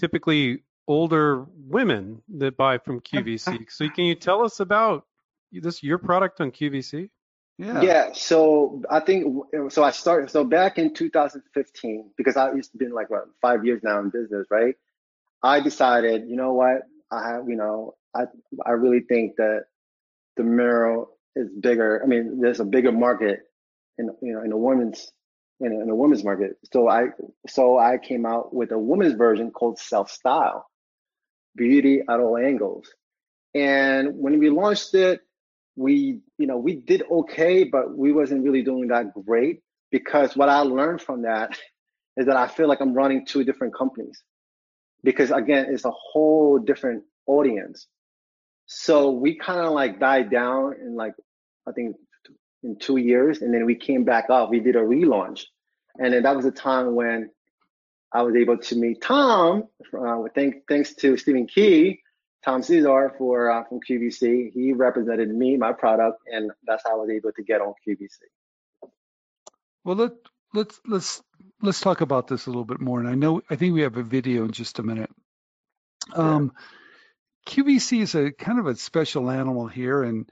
typically 0.00 0.62
older 0.88 1.46
women 1.56 2.22
that 2.38 2.56
buy 2.56 2.78
from 2.78 3.00
QVC. 3.12 3.70
so 3.70 3.88
can 3.90 4.04
you 4.04 4.14
tell 4.14 4.42
us 4.42 4.60
about 4.60 5.04
this 5.52 5.82
your 5.82 5.98
product 5.98 6.40
on 6.40 6.50
QVC? 6.50 7.10
Yeah. 7.58 7.82
Yeah. 7.82 8.12
So 8.14 8.82
I 8.90 9.00
think 9.00 9.44
so. 9.68 9.84
I 9.84 9.90
started 9.90 10.30
so 10.30 10.44
back 10.44 10.78
in 10.78 10.94
2015 10.94 12.12
because 12.16 12.38
I 12.38 12.52
used 12.54 12.72
to 12.72 12.78
been 12.78 12.92
like 12.92 13.10
what 13.10 13.26
five 13.42 13.66
years 13.66 13.82
now 13.82 14.00
in 14.00 14.08
business, 14.08 14.46
right? 14.50 14.76
I 15.42 15.60
decided, 15.60 16.26
you 16.26 16.36
know 16.36 16.54
what, 16.54 16.82
I 17.10 17.28
have, 17.28 17.48
you 17.48 17.56
know, 17.56 17.96
I 18.16 18.22
I 18.64 18.70
really 18.70 19.00
think 19.00 19.36
that 19.36 19.64
the 20.38 20.42
mirror 20.42 21.04
is 21.36 21.50
bigger. 21.60 22.00
I 22.02 22.06
mean, 22.06 22.40
there's 22.40 22.60
a 22.60 22.64
bigger 22.64 22.92
market 22.92 23.40
in 23.98 24.10
you 24.22 24.32
know 24.32 24.42
in 24.42 24.52
a 24.52 24.56
women's 24.56 25.12
in 25.60 25.72
a, 25.72 25.80
in 25.80 25.90
a 25.90 25.94
women's 25.94 26.24
market. 26.24 26.56
So 26.72 26.88
I 26.88 27.08
so 27.48 27.78
I 27.78 27.98
came 27.98 28.26
out 28.26 28.54
with 28.54 28.72
a 28.72 28.78
women's 28.78 29.14
version 29.14 29.50
called 29.50 29.78
Self 29.78 30.10
Style, 30.10 30.66
beauty 31.56 32.02
at 32.08 32.20
all 32.20 32.36
angles. 32.36 32.92
And 33.54 34.16
when 34.16 34.38
we 34.38 34.50
launched 34.50 34.94
it, 34.94 35.20
we 35.76 36.20
you 36.36 36.46
know 36.46 36.58
we 36.58 36.74
did 36.74 37.02
okay 37.10 37.64
but 37.64 37.96
we 37.96 38.12
wasn't 38.12 38.42
really 38.42 38.62
doing 38.62 38.88
that 38.88 39.06
great 39.24 39.60
because 39.90 40.36
what 40.36 40.48
i 40.48 40.58
learned 40.60 41.00
from 41.00 41.22
that 41.22 41.58
is 42.16 42.26
that 42.26 42.36
i 42.36 42.46
feel 42.46 42.68
like 42.68 42.80
i'm 42.80 42.92
running 42.92 43.24
two 43.24 43.44
different 43.44 43.74
companies 43.74 44.22
because 45.02 45.30
again 45.30 45.66
it's 45.70 45.84
a 45.84 45.90
whole 45.90 46.58
different 46.58 47.02
audience 47.26 47.86
so 48.66 49.10
we 49.10 49.36
kind 49.36 49.60
of 49.60 49.72
like 49.72 49.98
died 49.98 50.30
down 50.30 50.74
in 50.80 50.96
like 50.96 51.14
i 51.66 51.72
think 51.72 51.96
in 52.62 52.76
two 52.78 52.96
years 52.96 53.42
and 53.42 53.52
then 53.52 53.64
we 53.66 53.74
came 53.74 54.04
back 54.04 54.30
up 54.30 54.50
we 54.50 54.60
did 54.60 54.76
a 54.76 54.80
relaunch 54.80 55.44
and 55.98 56.12
then 56.12 56.22
that 56.22 56.36
was 56.36 56.44
a 56.44 56.50
time 56.50 56.94
when 56.94 57.30
i 58.12 58.22
was 58.22 58.34
able 58.34 58.58
to 58.58 58.76
meet 58.76 59.00
tom 59.00 59.64
uh, 59.98 60.22
thanks, 60.34 60.58
thanks 60.68 60.94
to 60.94 61.16
stephen 61.16 61.46
key 61.46 62.00
Tom 62.44 62.62
Cesar 62.62 63.14
for 63.18 63.50
uh, 63.50 63.64
from 63.64 63.80
QVC. 63.80 64.52
He 64.52 64.72
represented 64.72 65.28
me, 65.28 65.56
my 65.56 65.72
product, 65.72 66.20
and 66.26 66.50
that's 66.66 66.82
how 66.84 66.92
I 66.92 67.02
was 67.02 67.10
able 67.10 67.32
to 67.32 67.42
get 67.42 67.60
on 67.60 67.74
QVC. 67.86 68.88
Well, 69.84 69.96
let 69.96 70.12
let's 70.54 70.80
let's 70.86 71.22
let's 71.60 71.80
talk 71.80 72.00
about 72.00 72.28
this 72.28 72.46
a 72.46 72.50
little 72.50 72.64
bit 72.64 72.80
more. 72.80 72.98
And 72.98 73.08
I 73.08 73.14
know 73.14 73.42
I 73.50 73.56
think 73.56 73.74
we 73.74 73.82
have 73.82 73.96
a 73.96 74.02
video 74.02 74.44
in 74.44 74.52
just 74.52 74.78
a 74.78 74.82
minute. 74.82 75.10
Um, 76.14 76.52
QVC 77.46 78.00
is 78.00 78.14
a 78.14 78.32
kind 78.32 78.58
of 78.58 78.66
a 78.66 78.76
special 78.76 79.30
animal 79.30 79.66
here, 79.66 80.02
and 80.02 80.30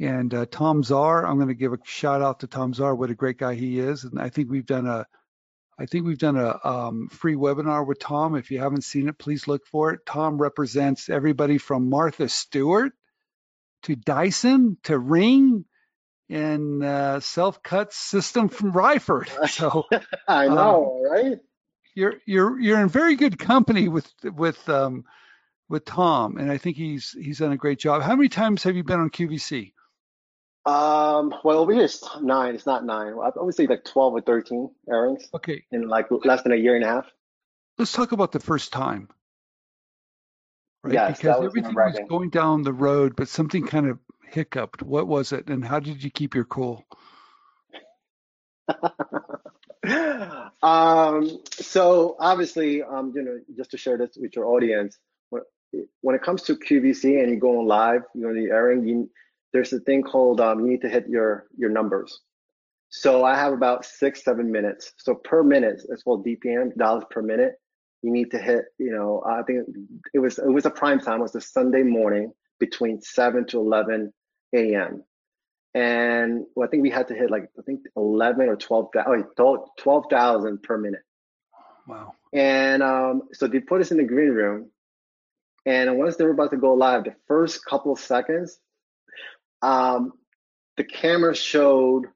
and 0.00 0.32
uh, 0.32 0.46
Tom 0.50 0.82
Czar. 0.82 1.26
I'm 1.26 1.36
going 1.36 1.48
to 1.48 1.54
give 1.54 1.72
a 1.72 1.78
shout 1.84 2.22
out 2.22 2.40
to 2.40 2.46
Tom 2.46 2.74
Czar. 2.74 2.94
What 2.94 3.10
a 3.10 3.14
great 3.14 3.38
guy 3.38 3.54
he 3.54 3.78
is, 3.78 4.04
and 4.04 4.20
I 4.20 4.28
think 4.28 4.50
we've 4.50 4.66
done 4.66 4.86
a 4.86 5.06
I 5.78 5.86
think 5.86 6.06
we've 6.06 6.18
done 6.18 6.36
a 6.36 6.58
um, 6.64 7.08
free 7.08 7.34
webinar 7.34 7.86
with 7.86 7.98
Tom. 7.98 8.36
If 8.36 8.50
you 8.50 8.60
haven't 8.60 8.84
seen 8.84 9.08
it, 9.08 9.18
please 9.18 9.48
look 9.48 9.66
for 9.66 9.92
it. 9.92 10.06
Tom 10.06 10.38
represents 10.38 11.08
everybody 11.08 11.58
from 11.58 11.90
Martha 11.90 12.28
Stewart 12.28 12.92
to 13.82 13.96
Dyson 13.96 14.78
to 14.84 14.98
Ring 14.98 15.64
and 16.30 16.82
uh, 16.82 17.20
self-cut 17.20 17.92
system 17.92 18.48
from 18.48 18.72
Ryford. 18.72 19.28
So 19.48 19.84
I 20.28 20.46
know, 20.46 21.02
um, 21.04 21.12
right? 21.12 21.38
You're 21.94 22.14
you're 22.26 22.58
you're 22.60 22.80
in 22.80 22.88
very 22.88 23.16
good 23.16 23.38
company 23.38 23.88
with 23.88 24.10
with 24.24 24.68
um, 24.68 25.04
with 25.68 25.84
Tom, 25.84 26.38
and 26.38 26.50
I 26.50 26.58
think 26.58 26.76
he's 26.76 27.10
he's 27.10 27.38
done 27.38 27.52
a 27.52 27.56
great 27.56 27.78
job. 27.78 28.02
How 28.02 28.16
many 28.16 28.28
times 28.28 28.62
have 28.64 28.74
you 28.74 28.84
been 28.84 29.00
on 29.00 29.10
QVC? 29.10 29.73
Um, 30.66 31.34
well, 31.44 31.58
over 31.58 31.72
here 31.72 31.84
it's 31.84 32.02
nine. 32.22 32.54
It's 32.54 32.66
not 32.66 32.84
nine. 32.84 33.14
I 33.14 33.30
would 33.36 33.54
say 33.54 33.66
like 33.66 33.84
12 33.84 34.14
or 34.14 34.20
13 34.22 34.70
airings. 34.88 35.28
Okay. 35.34 35.64
In 35.70 35.88
like 35.88 36.06
less 36.24 36.42
than 36.42 36.52
a 36.52 36.56
year 36.56 36.74
and 36.74 36.84
a 36.84 36.88
half. 36.88 37.06
Let's 37.78 37.92
talk 37.92 38.12
about 38.12 38.32
the 38.32 38.40
first 38.40 38.72
time. 38.72 39.08
Right? 40.82 40.94
Yes, 40.94 41.18
because 41.18 41.40
was 41.40 41.46
everything 41.46 41.74
was 41.74 41.98
going 42.08 42.30
down 42.30 42.62
the 42.62 42.72
road, 42.72 43.16
but 43.16 43.28
something 43.28 43.66
kind 43.66 43.88
of 43.88 43.98
hiccuped. 44.30 44.82
What 44.82 45.06
was 45.06 45.32
it, 45.32 45.48
and 45.48 45.64
how 45.64 45.80
did 45.80 46.02
you 46.04 46.10
keep 46.10 46.34
your 46.34 46.44
cool? 46.44 46.84
um, 50.62 51.40
so 51.52 52.16
obviously, 52.18 52.82
um, 52.82 53.12
you 53.14 53.22
know, 53.22 53.38
just 53.56 53.70
to 53.72 53.78
share 53.78 53.96
this 53.96 54.16
with 54.16 54.36
your 54.36 54.46
audience, 54.46 54.98
when, 55.30 55.42
when 56.00 56.14
it 56.14 56.22
comes 56.22 56.42
to 56.42 56.56
QVC 56.56 57.22
and 57.22 57.30
you 57.30 57.38
go 57.38 57.60
on 57.60 57.66
live, 57.66 58.02
you 58.14 58.22
know, 58.22 58.34
the 58.34 58.50
airing, 58.50 58.86
you 58.86 59.10
there's 59.54 59.72
a 59.72 59.78
thing 59.80 60.02
called 60.02 60.40
um, 60.40 60.60
you 60.60 60.72
need 60.72 60.82
to 60.82 60.88
hit 60.88 61.08
your 61.08 61.46
your 61.56 61.70
numbers. 61.70 62.20
So 62.90 63.24
I 63.24 63.36
have 63.36 63.52
about 63.52 63.84
six, 63.84 64.22
seven 64.22 64.52
minutes. 64.52 64.92
So 64.98 65.14
per 65.14 65.42
minute, 65.42 65.80
it's 65.88 66.02
called 66.02 66.26
DPM, 66.26 66.76
dollars 66.76 67.04
per 67.10 67.22
minute. 67.22 67.54
You 68.02 68.12
need 68.12 68.30
to 68.32 68.38
hit, 68.38 68.66
you 68.78 68.92
know, 68.92 69.22
I 69.26 69.42
think 69.44 69.66
it 70.12 70.18
was 70.18 70.38
it 70.38 70.50
was 70.50 70.66
a 70.66 70.70
prime 70.70 71.00
time. 71.00 71.20
It 71.20 71.22
was 71.22 71.34
a 71.36 71.40
Sunday 71.40 71.84
morning 71.84 72.32
between 72.58 73.00
seven 73.00 73.46
to 73.46 73.60
eleven 73.60 74.12
a.m. 74.54 75.04
And 75.72 76.44
well, 76.54 76.66
I 76.66 76.70
think 76.70 76.82
we 76.82 76.90
had 76.90 77.08
to 77.08 77.14
hit 77.14 77.30
like 77.30 77.44
I 77.58 77.62
think 77.62 77.80
eleven 77.96 78.48
or 78.48 78.56
twelve 78.56 78.90
oh, 79.06 79.66
twelve 79.78 80.04
thousand 80.10 80.62
per 80.64 80.76
minute. 80.76 81.02
Wow. 81.86 82.14
And 82.32 82.82
um, 82.82 83.22
so 83.32 83.46
they 83.46 83.60
put 83.60 83.80
us 83.80 83.92
in 83.92 83.98
the 83.98 84.04
green 84.04 84.30
room. 84.30 84.70
And 85.66 85.96
once 85.96 86.16
they 86.16 86.24
were 86.24 86.32
about 86.32 86.50
to 86.50 86.58
go 86.58 86.74
live, 86.74 87.04
the 87.04 87.14
first 87.26 87.64
couple 87.64 87.92
of 87.92 87.98
seconds, 87.98 88.58
um, 89.64 90.12
the 90.76 90.84
camera 90.84 91.34
showed 91.34 92.06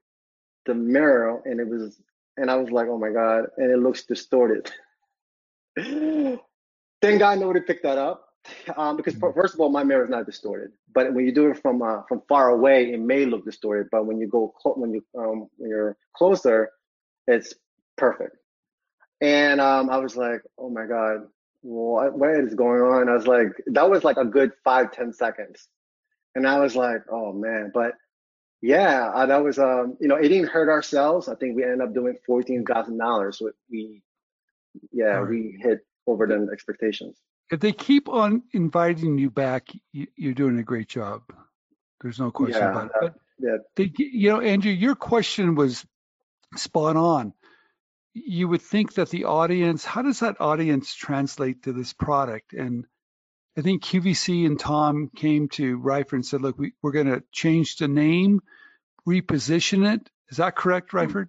the 0.65 0.75
mirror 0.75 1.41
and 1.45 1.59
it 1.59 1.67
was 1.67 1.99
and 2.37 2.49
I 2.49 2.55
was 2.55 2.71
like, 2.71 2.87
oh 2.87 2.97
my 2.97 3.09
God, 3.09 3.45
and 3.57 3.69
it 3.69 3.79
looks 3.79 4.05
distorted. 4.05 4.71
Thank 5.77 6.39
God 7.19 7.39
nobody 7.39 7.59
picked 7.59 7.83
that 7.83 7.97
up. 7.97 8.25
Um, 8.77 8.95
because 8.95 9.15
mm-hmm. 9.15 9.37
first 9.37 9.53
of 9.53 9.59
all, 9.59 9.69
my 9.69 9.83
mirror 9.83 10.03
is 10.03 10.09
not 10.09 10.25
distorted, 10.25 10.71
but 10.93 11.13
when 11.13 11.25
you 11.25 11.33
do 11.33 11.49
it 11.51 11.61
from 11.61 11.81
uh, 11.81 12.03
from 12.07 12.21
far 12.29 12.49
away, 12.49 12.93
it 12.93 12.99
may 12.99 13.25
look 13.25 13.43
distorted. 13.43 13.87
But 13.91 14.05
when 14.05 14.19
you 14.19 14.27
go 14.27 14.53
clo- 14.61 14.75
when 14.75 14.93
you 14.93 15.03
um, 15.17 15.49
when 15.57 15.69
you're 15.69 15.97
closer, 16.15 16.69
it's 17.27 17.53
perfect. 17.97 18.37
And 19.19 19.59
um, 19.59 19.89
I 19.89 19.97
was 19.97 20.15
like, 20.15 20.41
oh 20.57 20.69
my 20.69 20.85
god, 20.85 21.27
what 21.61 22.17
what 22.17 22.31
is 22.31 22.55
going 22.55 22.81
on? 22.81 23.09
I 23.09 23.13
was 23.13 23.27
like, 23.27 23.49
that 23.67 23.89
was 23.89 24.05
like 24.05 24.17
a 24.17 24.25
good 24.25 24.53
five 24.63 24.93
ten 24.93 25.11
seconds. 25.11 25.67
And 26.35 26.47
I 26.47 26.59
was 26.59 26.75
like, 26.75 27.01
oh 27.11 27.33
man, 27.33 27.71
but 27.73 27.93
yeah, 28.61 29.09
uh, 29.13 29.25
that 29.25 29.43
was 29.43 29.57
um, 29.57 29.97
you 29.99 30.07
know, 30.07 30.15
it 30.15 30.27
didn't 30.29 30.49
hurt 30.49 30.69
ourselves. 30.69 31.27
I 31.27 31.35
think 31.35 31.55
we 31.55 31.63
ended 31.63 31.81
up 31.81 31.93
doing 31.93 32.17
fourteen 32.25 32.65
thousand 32.65 32.97
dollars. 32.97 33.41
We, 33.69 34.03
yeah, 34.91 35.05
right. 35.05 35.29
we 35.29 35.59
hit 35.61 35.79
over 36.07 36.27
the 36.27 36.49
expectations. 36.51 37.17
If 37.51 37.61
they 37.61 37.71
keep 37.71 38.09
on 38.09 38.43
inviting 38.53 39.17
you 39.17 39.31
back, 39.31 39.69
you, 39.91 40.07
are 40.29 40.33
doing 40.33 40.59
a 40.59 40.63
great 40.63 40.87
job. 40.87 41.21
There's 42.01 42.19
no 42.19 42.31
question 42.31 42.61
yeah, 42.61 42.71
about 42.71 42.85
it. 42.85 42.91
But 43.01 43.15
yeah. 43.39 43.57
they, 43.75 43.91
you 43.97 44.29
know, 44.29 44.41
Andrew, 44.41 44.71
your 44.71 44.95
question 44.95 45.55
was 45.55 45.85
spot 46.55 46.95
on. 46.95 47.33
You 48.13 48.47
would 48.49 48.61
think 48.61 48.95
that 48.95 49.09
the 49.09 49.25
audience, 49.25 49.85
how 49.85 50.01
does 50.01 50.19
that 50.19 50.41
audience 50.41 50.93
translate 50.93 51.63
to 51.63 51.73
this 51.73 51.93
product? 51.93 52.53
And 52.53 52.85
I 53.57 53.61
think 53.61 53.83
QVC 53.83 54.45
and 54.45 54.59
Tom 54.59 55.09
came 55.15 55.49
to 55.49 55.77
Ryford 55.79 56.13
and 56.13 56.25
said, 56.25 56.41
look, 56.41 56.57
we, 56.57 56.73
we're 56.81 56.91
going 56.91 57.07
to 57.07 57.23
change 57.31 57.77
the 57.77 57.87
name, 57.87 58.41
reposition 59.07 59.93
it. 59.93 60.09
Is 60.29 60.37
that 60.37 60.55
correct, 60.55 60.91
Ryford? 60.91 61.27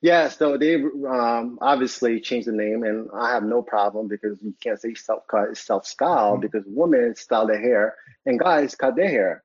Yeah, 0.00 0.28
so 0.28 0.56
they 0.56 0.76
um, 0.76 1.58
obviously 1.60 2.20
changed 2.20 2.46
the 2.46 2.52
name, 2.52 2.84
and 2.84 3.08
I 3.14 3.32
have 3.32 3.42
no 3.42 3.62
problem 3.62 4.08
because 4.08 4.38
you 4.42 4.54
can't 4.60 4.80
say 4.80 4.94
self 4.94 5.26
cut, 5.28 5.48
it's 5.50 5.60
self 5.60 5.86
style 5.86 6.32
mm-hmm. 6.32 6.42
because 6.42 6.62
women 6.66 7.16
style 7.16 7.46
their 7.46 7.60
hair 7.60 7.94
and 8.24 8.38
guys 8.38 8.74
cut 8.74 8.94
their 8.96 9.08
hair. 9.08 9.42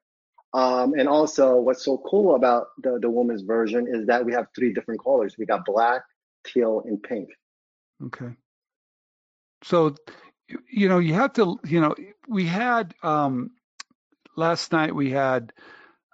Um, 0.54 0.94
and 0.94 1.08
also, 1.08 1.56
what's 1.56 1.84
so 1.84 1.98
cool 1.98 2.36
about 2.36 2.67
the, 2.84 3.00
the 3.02 3.10
woman's 3.10 3.41
version 3.41 3.88
is 3.89 4.08
that 4.08 4.26
we 4.26 4.34
have 4.34 4.48
three 4.54 4.74
different 4.74 5.02
colors 5.02 5.36
we 5.38 5.46
got 5.46 5.65
black, 5.65 6.04
teal, 6.46 6.84
and 6.86 7.02
pink. 7.02 7.30
Okay. 8.06 8.36
So 9.63 9.96
you 10.72 10.90
know, 10.90 11.00
you 11.00 11.14
have 11.14 11.34
to, 11.34 11.60
you 11.66 11.82
know, 11.82 11.96
we 12.28 12.46
had 12.46 12.94
um, 13.04 13.52
last 14.36 14.72
night 14.72 14.96
we 14.96 15.12
had 15.12 15.54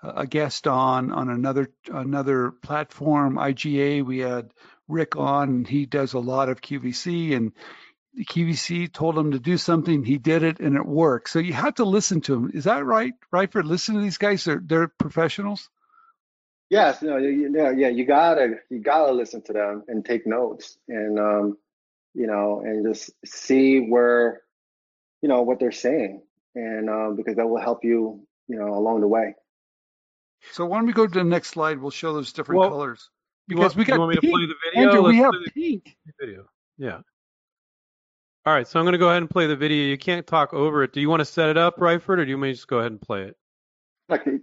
a 0.03 0.27
guest 0.27 0.67
on 0.67 1.11
on 1.11 1.29
another 1.29 1.71
another 1.91 2.51
platform, 2.51 3.35
IGA. 3.35 4.05
We 4.05 4.19
had 4.19 4.51
Rick 4.87 5.15
on, 5.15 5.49
and 5.49 5.67
he 5.67 5.85
does 5.85 6.13
a 6.13 6.19
lot 6.19 6.49
of 6.49 6.61
QVC, 6.61 7.35
and 7.35 7.51
the 8.13 8.25
QVC 8.25 8.91
told 8.91 9.17
him 9.17 9.31
to 9.31 9.39
do 9.39 9.57
something. 9.57 10.03
He 10.03 10.17
did 10.17 10.43
it, 10.43 10.59
and 10.59 10.75
it 10.75 10.85
worked. 10.85 11.29
So 11.29 11.39
you 11.39 11.53
have 11.53 11.75
to 11.75 11.85
listen 11.85 12.21
to 12.21 12.33
him. 12.35 12.51
Is 12.53 12.63
that 12.65 12.85
right? 12.85 13.13
For 13.51 13.63
listen 13.63 13.95
to 13.95 14.01
these 14.01 14.17
guys, 14.17 14.43
they're 14.43 14.61
they're 14.63 14.87
professionals. 14.87 15.69
Yes, 16.69 17.01
no, 17.01 17.17
yeah, 17.17 17.71
yeah. 17.71 17.87
You 17.87 18.05
gotta 18.05 18.55
you 18.69 18.79
gotta 18.79 19.13
listen 19.13 19.41
to 19.43 19.53
them 19.53 19.83
and 19.87 20.03
take 20.03 20.27
notes. 20.27 20.77
And 20.87 21.19
um, 21.19 21.57
you 22.17 22.25
know, 22.25 22.61
and 22.65 22.83
just 22.83 23.11
see 23.25 23.79
where, 23.79 24.41
you 25.21 25.29
know, 25.29 25.43
what 25.43 25.59
they're 25.59 25.71
saying, 25.71 26.23
and 26.55 26.89
um, 26.89 27.15
because 27.15 27.35
that 27.35 27.47
will 27.47 27.61
help 27.61 27.83
you, 27.83 28.25
you 28.47 28.57
know, 28.57 28.73
along 28.73 29.01
the 29.01 29.07
way. 29.07 29.35
So 30.51 30.65
why 30.65 30.77
don't 30.77 30.87
we 30.87 30.93
go 30.93 31.05
to 31.05 31.13
the 31.13 31.23
next 31.23 31.49
slide? 31.49 31.79
We'll 31.79 31.91
show 31.91 32.13
those 32.13 32.33
different 32.33 32.59
well, 32.59 32.69
colors 32.69 33.11
because 33.47 33.75
want, 33.75 33.75
we 33.75 33.85
got. 33.85 33.93
You 33.93 33.99
want 33.99 34.09
me 34.09 34.15
pink. 34.19 34.33
to 34.33 34.37
play 34.37 34.45
the 34.47 34.55
video? 34.65 34.89
Andrew, 34.89 35.01
Let's 35.01 35.11
we 35.11 35.17
have 35.19 35.33
pink. 35.53 35.97
Video. 36.19 36.45
Yeah. 36.79 36.99
All 38.47 38.53
right, 38.53 38.67
so 38.67 38.79
I'm 38.79 38.85
going 38.85 38.93
to 38.93 38.97
go 38.97 39.09
ahead 39.09 39.21
and 39.21 39.29
play 39.29 39.45
the 39.45 39.57
video. 39.57 39.85
You 39.85 39.97
can't 39.97 40.25
talk 40.25 40.53
over 40.53 40.81
it. 40.83 40.93
Do 40.93 41.01
you 41.01 41.09
want 41.09 41.19
to 41.19 41.25
set 41.25 41.49
it 41.49 41.57
up, 41.57 41.77
Ryford, 41.77 42.17
or 42.17 42.25
do 42.25 42.29
you 42.29 42.37
want 42.37 42.43
me 42.43 42.49
to 42.49 42.55
just 42.55 42.67
go 42.67 42.79
ahead 42.79 42.93
and 42.93 43.01
play 43.01 43.23
it? 43.23 43.35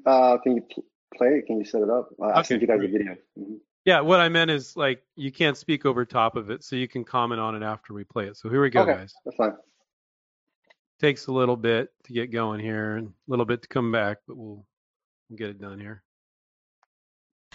Uh, 0.06 0.36
can 0.38 0.56
you 0.56 0.62
play 1.16 1.28
it? 1.28 1.46
Can 1.46 1.58
you 1.58 1.64
set 1.64 1.80
it 1.80 1.90
up? 1.90 2.10
Uh, 2.20 2.26
okay. 2.26 2.38
I 2.38 2.42
sent 2.42 2.60
you 2.60 2.68
guys 2.68 2.80
a 2.84 2.86
video. 2.86 3.16
Mm-hmm. 3.36 3.54
Yeah, 3.84 4.00
what 4.00 4.20
I 4.20 4.28
meant 4.28 4.50
is 4.50 4.76
like 4.76 5.02
you 5.14 5.30
can't 5.30 5.56
speak 5.56 5.84
over 5.84 6.04
top 6.04 6.36
of 6.36 6.50
it, 6.50 6.64
so 6.64 6.76
you 6.76 6.88
can 6.88 7.04
comment 7.04 7.40
on 7.40 7.54
it 7.54 7.62
after 7.62 7.92
we 7.92 8.04
play 8.04 8.26
it. 8.26 8.36
So 8.36 8.48
here 8.48 8.62
we 8.62 8.70
go, 8.70 8.82
okay, 8.82 8.94
guys. 8.94 9.14
That's 9.24 9.36
fine. 9.36 9.52
Takes 11.00 11.26
a 11.26 11.32
little 11.32 11.56
bit 11.56 11.90
to 12.04 12.12
get 12.12 12.30
going 12.30 12.60
here 12.60 12.96
and 12.96 13.08
a 13.08 13.12
little 13.30 13.44
bit 13.44 13.62
to 13.62 13.68
come 13.68 13.92
back, 13.92 14.18
but 14.26 14.36
we'll, 14.36 14.64
we'll 15.28 15.36
get 15.36 15.50
it 15.50 15.60
done 15.60 15.78
here. 15.78 16.02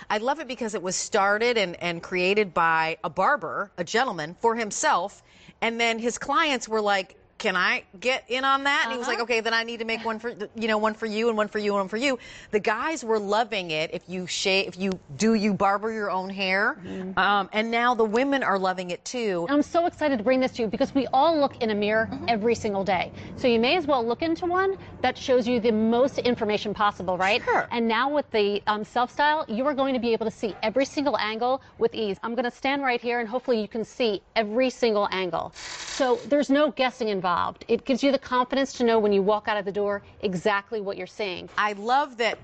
I 0.09 0.19
love 0.19 0.39
it 0.39 0.47
because 0.47 0.75
it 0.75 0.83
was 0.83 0.95
started 0.95 1.57
and, 1.57 1.75
and 1.81 2.01
created 2.01 2.53
by 2.53 2.97
a 3.03 3.09
barber, 3.09 3.71
a 3.77 3.83
gentleman, 3.83 4.35
for 4.39 4.55
himself. 4.55 5.23
And 5.61 5.79
then 5.79 5.99
his 5.99 6.17
clients 6.17 6.69
were 6.69 6.81
like, 6.81 7.17
can 7.39 7.55
I 7.55 7.83
get 7.99 8.25
in 8.27 8.43
on 8.43 8.65
that? 8.65 8.81
And 8.83 8.87
uh-huh. 8.87 8.91
he 8.91 8.97
was 8.99 9.07
like, 9.07 9.15
uh-huh. 9.15 9.23
okay, 9.23 9.39
then 9.39 9.53
I 9.53 9.63
need 9.63 9.79
to 9.79 9.85
make 9.85 10.05
one 10.05 10.19
for, 10.19 10.33
you 10.55 10.67
know, 10.67 10.77
one 10.77 10.93
for 10.93 11.05
you 11.05 11.29
and 11.29 11.37
one 11.37 11.47
for 11.47 11.57
you 11.57 11.71
and 11.71 11.79
one 11.79 11.87
for 11.87 11.97
you. 11.97 12.19
The 12.51 12.59
guys 12.59 13.03
were 13.03 13.17
loving 13.17 13.71
it. 13.71 13.91
If 13.93 14.03
you 14.07 14.27
shave, 14.27 14.67
if 14.67 14.77
you 14.77 14.91
do, 15.17 15.33
you 15.33 15.53
barber 15.53 15.91
your 15.91 16.11
own 16.11 16.29
hair. 16.29 16.77
Mm-hmm. 16.83 17.17
Um, 17.17 17.49
and 17.53 17.71
now 17.71 17.95
the 17.95 18.03
women 18.03 18.43
are 18.43 18.59
loving 18.59 18.91
it 18.91 19.03
too. 19.05 19.47
I'm 19.49 19.61
so 19.61 19.85
excited 19.85 20.17
to 20.17 20.23
bring 20.23 20.41
this 20.41 20.51
to 20.53 20.63
you 20.63 20.67
because 20.67 20.93
we 20.93 21.07
all 21.07 21.39
look 21.39 21.63
in 21.63 21.69
a 21.69 21.75
mirror 21.75 22.09
mm-hmm. 22.11 22.25
every 22.27 22.55
single 22.55 22.83
day. 22.83 23.11
So 23.37 23.47
you 23.47 23.59
may 23.59 23.77
as 23.77 23.87
well 23.87 24.05
look 24.05 24.21
into 24.21 24.45
one 24.45 24.77
that 25.01 25.17
shows 25.17 25.47
you 25.47 25.61
the 25.61 25.71
most 25.71 26.19
information 26.19 26.73
possible, 26.73 27.17
right? 27.17 27.41
Sure. 27.43 27.67
And 27.71 27.87
now 27.87 28.09
with 28.09 28.29
the 28.31 28.61
um, 28.67 28.83
self 28.83 29.11
style, 29.11 29.45
you 29.47 29.65
are 29.65 29.73
going 29.73 29.93
to 29.93 29.99
be 29.99 30.11
able 30.11 30.25
to 30.25 30.31
see 30.31 30.55
every 30.61 30.85
single 30.85 31.17
angle 31.17 31.61
with 31.77 31.95
ease. 31.95 32.17
I'm 32.21 32.35
going 32.35 32.49
to 32.49 32.51
stand 32.51 32.83
right 32.83 32.99
here 32.99 33.21
and 33.21 33.29
hopefully 33.29 33.61
you 33.61 33.69
can 33.69 33.85
see 33.85 34.21
every 34.35 34.69
single 34.69 35.07
angle. 35.11 35.53
So 35.55 36.17
there's 36.27 36.49
no 36.49 36.71
guessing 36.71 37.07
involved 37.07 37.28
involved. 37.29 37.65
It 37.67 37.85
gives 37.85 38.01
you 38.03 38.11
the 38.11 38.19
confidence 38.19 38.73
to 38.73 38.83
know 38.83 38.97
when 38.99 39.13
you 39.13 39.21
walk 39.21 39.47
out 39.47 39.57
of 39.57 39.65
the 39.65 39.71
door 39.71 40.01
exactly 40.21 40.81
what 40.81 40.97
you're 40.97 41.07
seeing. 41.07 41.49
I 41.57 41.73
love 41.73 42.17
that 42.17 42.39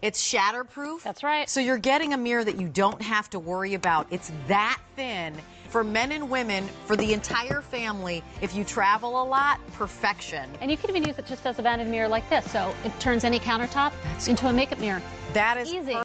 It's 0.00 0.22
shatterproof. 0.32 1.02
That's 1.02 1.24
right. 1.24 1.50
So 1.50 1.58
you're 1.58 1.76
getting 1.76 2.14
a 2.14 2.16
mirror 2.16 2.44
that 2.44 2.56
you 2.56 2.68
don't 2.68 3.02
have 3.02 3.28
to 3.30 3.40
worry 3.40 3.74
about. 3.74 4.06
It's 4.12 4.30
that 4.46 4.78
thin 4.94 5.34
for 5.70 5.82
men 5.82 6.12
and 6.12 6.30
women, 6.30 6.68
for 6.86 6.96
the 6.96 7.12
entire 7.12 7.62
family. 7.62 8.22
If 8.40 8.54
you 8.54 8.62
travel 8.64 9.20
a 9.20 9.24
lot, 9.24 9.58
perfection. 9.72 10.48
And 10.60 10.70
you 10.70 10.76
can 10.76 10.88
even 10.90 11.02
use 11.02 11.18
it 11.18 11.26
just 11.26 11.44
as 11.46 11.58
a 11.58 11.62
vanity 11.62 11.90
mirror 11.90 12.08
like 12.08 12.30
this. 12.30 12.48
So 12.50 12.72
it 12.84 12.92
turns 13.00 13.24
any 13.24 13.40
countertop 13.40 13.92
into 14.28 14.46
a 14.46 14.52
makeup 14.52 14.78
mirror. 14.78 15.02
That 15.34 15.58
is 15.58 15.68
Easy. 15.68 15.98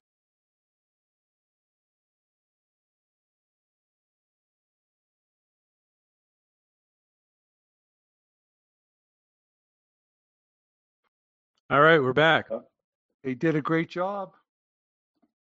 All 11.73 11.81
right, 11.81 11.99
we're 11.99 12.13
back. 12.13 12.49
They 13.23 13.33
did 13.33 13.55
a 13.55 13.61
great 13.61 13.89
job. 13.89 14.33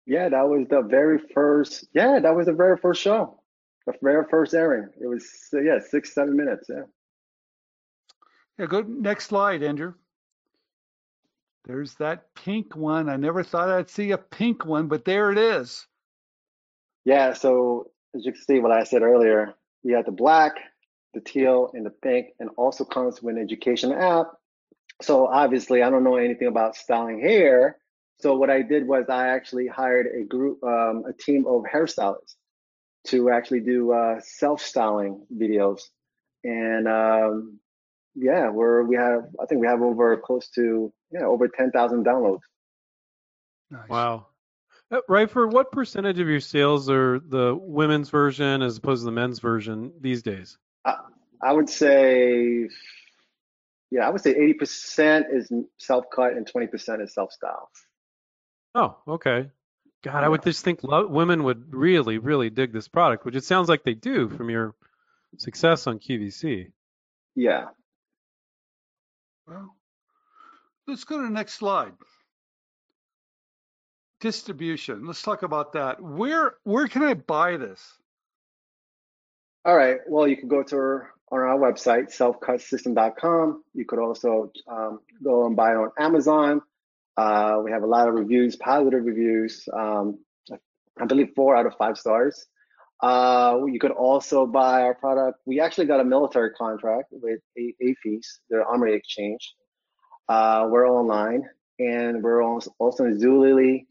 Yeah, 0.07 0.29
that 0.29 0.49
was 0.49 0.69
the 0.71 0.81
very 0.81 1.19
first. 1.19 1.89
Yeah, 1.93 2.21
that 2.21 2.37
was 2.37 2.47
the 2.47 2.53
very 2.53 2.77
first 2.77 3.03
show, 3.03 3.41
the 3.85 3.95
very 4.01 4.25
first 4.31 4.55
airing. 4.55 4.91
It 5.01 5.09
was 5.09 5.27
yeah, 5.53 5.81
six 5.81 6.15
seven 6.15 6.37
minutes. 6.37 6.69
Yeah. 6.69 6.83
Yeah, 8.61 8.67
go 8.67 8.83
next 8.83 9.27
slide, 9.27 9.65
Andrew. 9.65 9.95
There's 11.65 11.95
that 11.95 12.33
pink 12.37 12.77
one. 12.77 13.09
I 13.09 13.17
never 13.17 13.43
thought 13.43 13.69
I'd 13.69 13.91
see 13.91 14.13
a 14.13 14.19
pink 14.19 14.65
one, 14.65 14.87
but 14.87 15.05
there 15.05 15.33
it 15.33 15.39
is. 15.39 15.85
Yeah. 17.05 17.33
So 17.33 17.91
as 18.15 18.25
you 18.25 18.31
can 18.31 18.41
see, 18.41 18.61
what 18.61 18.71
I 18.71 18.85
said 18.85 19.03
earlier, 19.03 19.55
you 19.83 19.97
have 19.97 20.07
the 20.07 20.13
black, 20.13 20.53
the 21.13 21.21
teal, 21.21 21.73
and 21.75 21.85
the 21.85 21.91
pink, 21.91 22.35
and 22.39 22.51
also 22.57 22.85
comes 22.85 23.21
with 23.21 23.35
an 23.35 23.43
education 23.43 23.91
app. 23.91 24.29
So 25.03 25.27
obviously, 25.27 25.83
I 25.83 25.91
don't 25.91 26.05
know 26.05 26.17
anything 26.17 26.49
about 26.49 26.77
styling 26.77 27.21
hair. 27.21 27.79
So 28.21 28.37
what 28.37 28.51
I 28.51 28.63
did 28.63 28.87
was 28.87 29.07
I 29.09 29.29
actually 29.29 29.67
hired 29.67 30.07
a 30.07 30.25
group, 30.25 30.63
um, 30.63 31.05
a 31.09 31.13
team 31.13 31.47
of 31.47 31.65
hairstylists 31.73 32.37
to 33.09 33.31
actually 33.31 33.61
do 33.61 33.93
uh, 33.93 34.21
self-styling 34.21 35.27
videos, 35.37 35.81
and 36.43 36.89
um, 36.89 37.59
yeah, 38.15 38.49
we're 38.51 38.85
we 38.85 38.97
have 38.97 39.25
I 39.43 39.47
think 39.47 39.61
we 39.61 39.67
have 39.67 39.83
over 39.83 40.17
close 40.17 40.49
to 40.51 40.93
yeah 41.11 41.25
over 41.25 41.49
ten 41.49 41.71
thousand 41.71 42.07
downloads. 42.07 42.41
Nice. 43.71 43.89
Wow. 43.89 44.27
Right 45.09 45.29
for 45.29 45.49
what 45.49 45.73
percentage 45.73 46.21
of 46.21 46.29
your 46.29 46.41
sales 46.41 46.89
are 46.89 47.19
the 47.19 47.59
women's 47.61 48.11
version 48.11 48.63
as 48.63 48.77
opposed 48.77 49.01
to 49.01 49.07
the 49.07 49.13
men's 49.13 49.41
version 49.41 49.93
these 50.01 50.23
days? 50.23 50.57
I 50.85 51.53
would 51.53 51.69
say, 51.69 52.69
yeah, 53.91 54.07
I 54.07 54.11
would 54.11 54.21
say 54.21 54.31
eighty 54.31 54.55
percent 54.55 55.27
is 55.33 55.53
self-cut 55.79 56.33
and 56.33 56.47
twenty 56.47 56.67
percent 56.67 57.03
is 57.03 57.15
self-style. 57.15 57.71
Oh, 58.75 58.97
okay. 59.07 59.51
God, 60.03 60.23
I 60.23 60.29
would 60.29 60.43
just 60.43 60.65
think 60.65 60.83
lo- 60.83 61.07
women 61.07 61.45
would 61.45 61.73
really, 61.73 62.19
really 62.19 62.51
dig 62.51 62.73
this 62.73 62.89
product, 62.89 63.25
which 63.25 63.37
it 63.37 63.45
sounds 63.45 63.69
like 63.69 63.85
they 63.85 63.95
do 63.95 64.29
from 64.29 64.51
your 64.51 64.75
success 65.39 65.87
on 65.87 65.99
QVC. 65.99 66.71
Yeah. 67.35 67.67
Well, 69.47 69.75
let's 70.87 71.05
go 71.05 71.19
to 71.19 71.25
the 71.25 71.31
next 71.31 71.55
slide. 71.55 71.93
Distribution. 74.21 75.07
Let's 75.07 75.23
talk 75.23 75.43
about 75.43 75.73
that. 75.73 76.03
Where 76.03 76.57
where 76.65 76.87
can 76.87 77.03
I 77.03 77.15
buy 77.15 77.57
this? 77.57 77.99
All 79.65 79.77
right. 79.77 79.99
Well, 80.07 80.29
you 80.29 80.37
can 80.37 80.49
go 80.49 80.63
to 80.63 80.77
our, 80.77 81.14
on 81.31 81.41
our 81.41 81.59
website, 81.59 82.15
selfcutsystem.com. 82.15 83.63
You 83.75 83.85
could 83.85 83.99
also 83.99 84.53
um, 84.69 85.01
go 85.23 85.47
and 85.47 85.57
buy 85.57 85.75
on 85.75 85.91
Amazon. 85.99 86.61
Uh, 87.17 87.61
we 87.65 87.71
have 87.71 87.83
a 87.83 87.87
lot 87.87 88.09
of 88.09 88.15
reviews, 88.15 88.57
positive 88.57 89.05
reviews. 89.05 89.69
Um, 89.73 90.19
I 91.01 91.07
believe 91.07 91.31
four 91.35 91.57
out 91.57 91.67
of 91.67 91.75
five 91.77 91.99
stars. 91.99 92.47
Uh, 93.03 93.61
you 93.67 93.79
could 93.79 93.91
also 93.91 94.47
buy 94.47 94.83
our 94.83 94.95
product. 94.95 95.41
We 95.45 95.61
actually 95.61 95.87
got 95.87 96.01
a 96.01 96.05
military 96.05 96.51
contract 96.53 97.09
with 97.11 97.41
A- 97.59 97.75
AFES, 97.83 98.39
the 98.49 98.65
Armory 98.65 98.95
Exchange. 98.95 99.55
Uh, 100.29 100.69
we're 100.71 100.89
online, 100.89 101.43
and 101.79 102.23
we're 102.23 102.43
also 102.43 103.05
in 103.05 103.19
Zulily, 103.19 103.87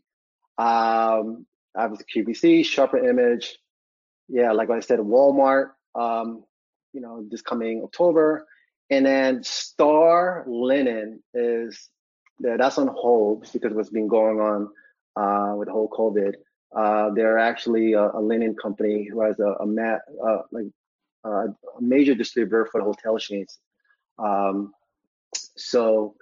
um, 0.58 1.46
obviously 1.76 2.06
QVC, 2.16 2.66
Sharper 2.66 2.98
Image. 2.98 3.58
Yeah, 4.30 4.52
like 4.54 4.70
I 4.70 4.80
said, 4.80 5.00
Walmart. 5.00 5.72
Um, 5.96 6.44
you 6.94 7.02
know, 7.02 7.26
this 7.30 7.42
coming 7.42 7.82
October, 7.84 8.46
and 8.90 9.06
then 9.06 9.44
Star 9.44 10.44
Linen 10.48 11.22
is 11.34 11.90
yeah, 12.40 12.58
that's 12.58 12.78
on 12.78 12.88
hold 12.88 13.48
because 13.54 13.72
of 13.72 13.78
what's 13.78 13.90
been 13.90 14.08
going 14.08 14.40
on 14.40 14.70
uh, 15.16 15.56
with 15.56 15.68
the 15.68 15.72
whole 15.74 15.90
COVID. 15.90 16.34
Uh, 16.76 17.12
they're 17.14 17.38
actually 17.38 17.94
a, 17.94 18.10
a 18.10 18.20
linen 18.20 18.56
company 18.56 19.08
who 19.10 19.22
has 19.22 19.40
a, 19.40 19.54
a 19.62 19.66
mat, 19.66 20.02
uh, 20.26 20.40
like 20.52 20.66
uh, 21.26 21.46
a 21.48 21.82
major 21.82 22.16
distributor 22.16 22.68
for 22.72 22.80
the 22.82 22.86
hotel 22.86 23.18
chains. 23.18 23.60
Um, 24.18 24.74
so, 25.56 26.16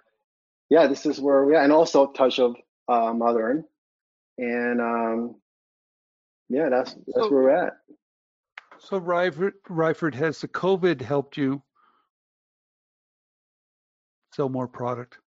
yeah, 0.69 0.87
this 0.87 1.05
is 1.05 1.19
where 1.19 1.45
we 1.45 1.55
are, 1.55 1.63
and 1.63 1.71
also 1.71 2.11
touch 2.11 2.39
of 2.39 2.55
uh, 2.89 3.13
modern, 3.13 3.63
and 4.37 4.81
um, 4.81 5.35
yeah, 6.49 6.69
that's 6.69 6.93
that's 6.93 7.05
So- 7.15 7.31
where 7.31 7.43
we're 7.43 7.49
at. 7.67 7.73
So 8.83 8.99
Ryford, 8.99 10.15
has 10.15 10.41
the 10.41 10.47
COVID 10.47 11.01
helped 11.01 11.37
you 11.37 11.61
sell 14.33 14.49
more 14.49 14.67
product? 14.67 15.19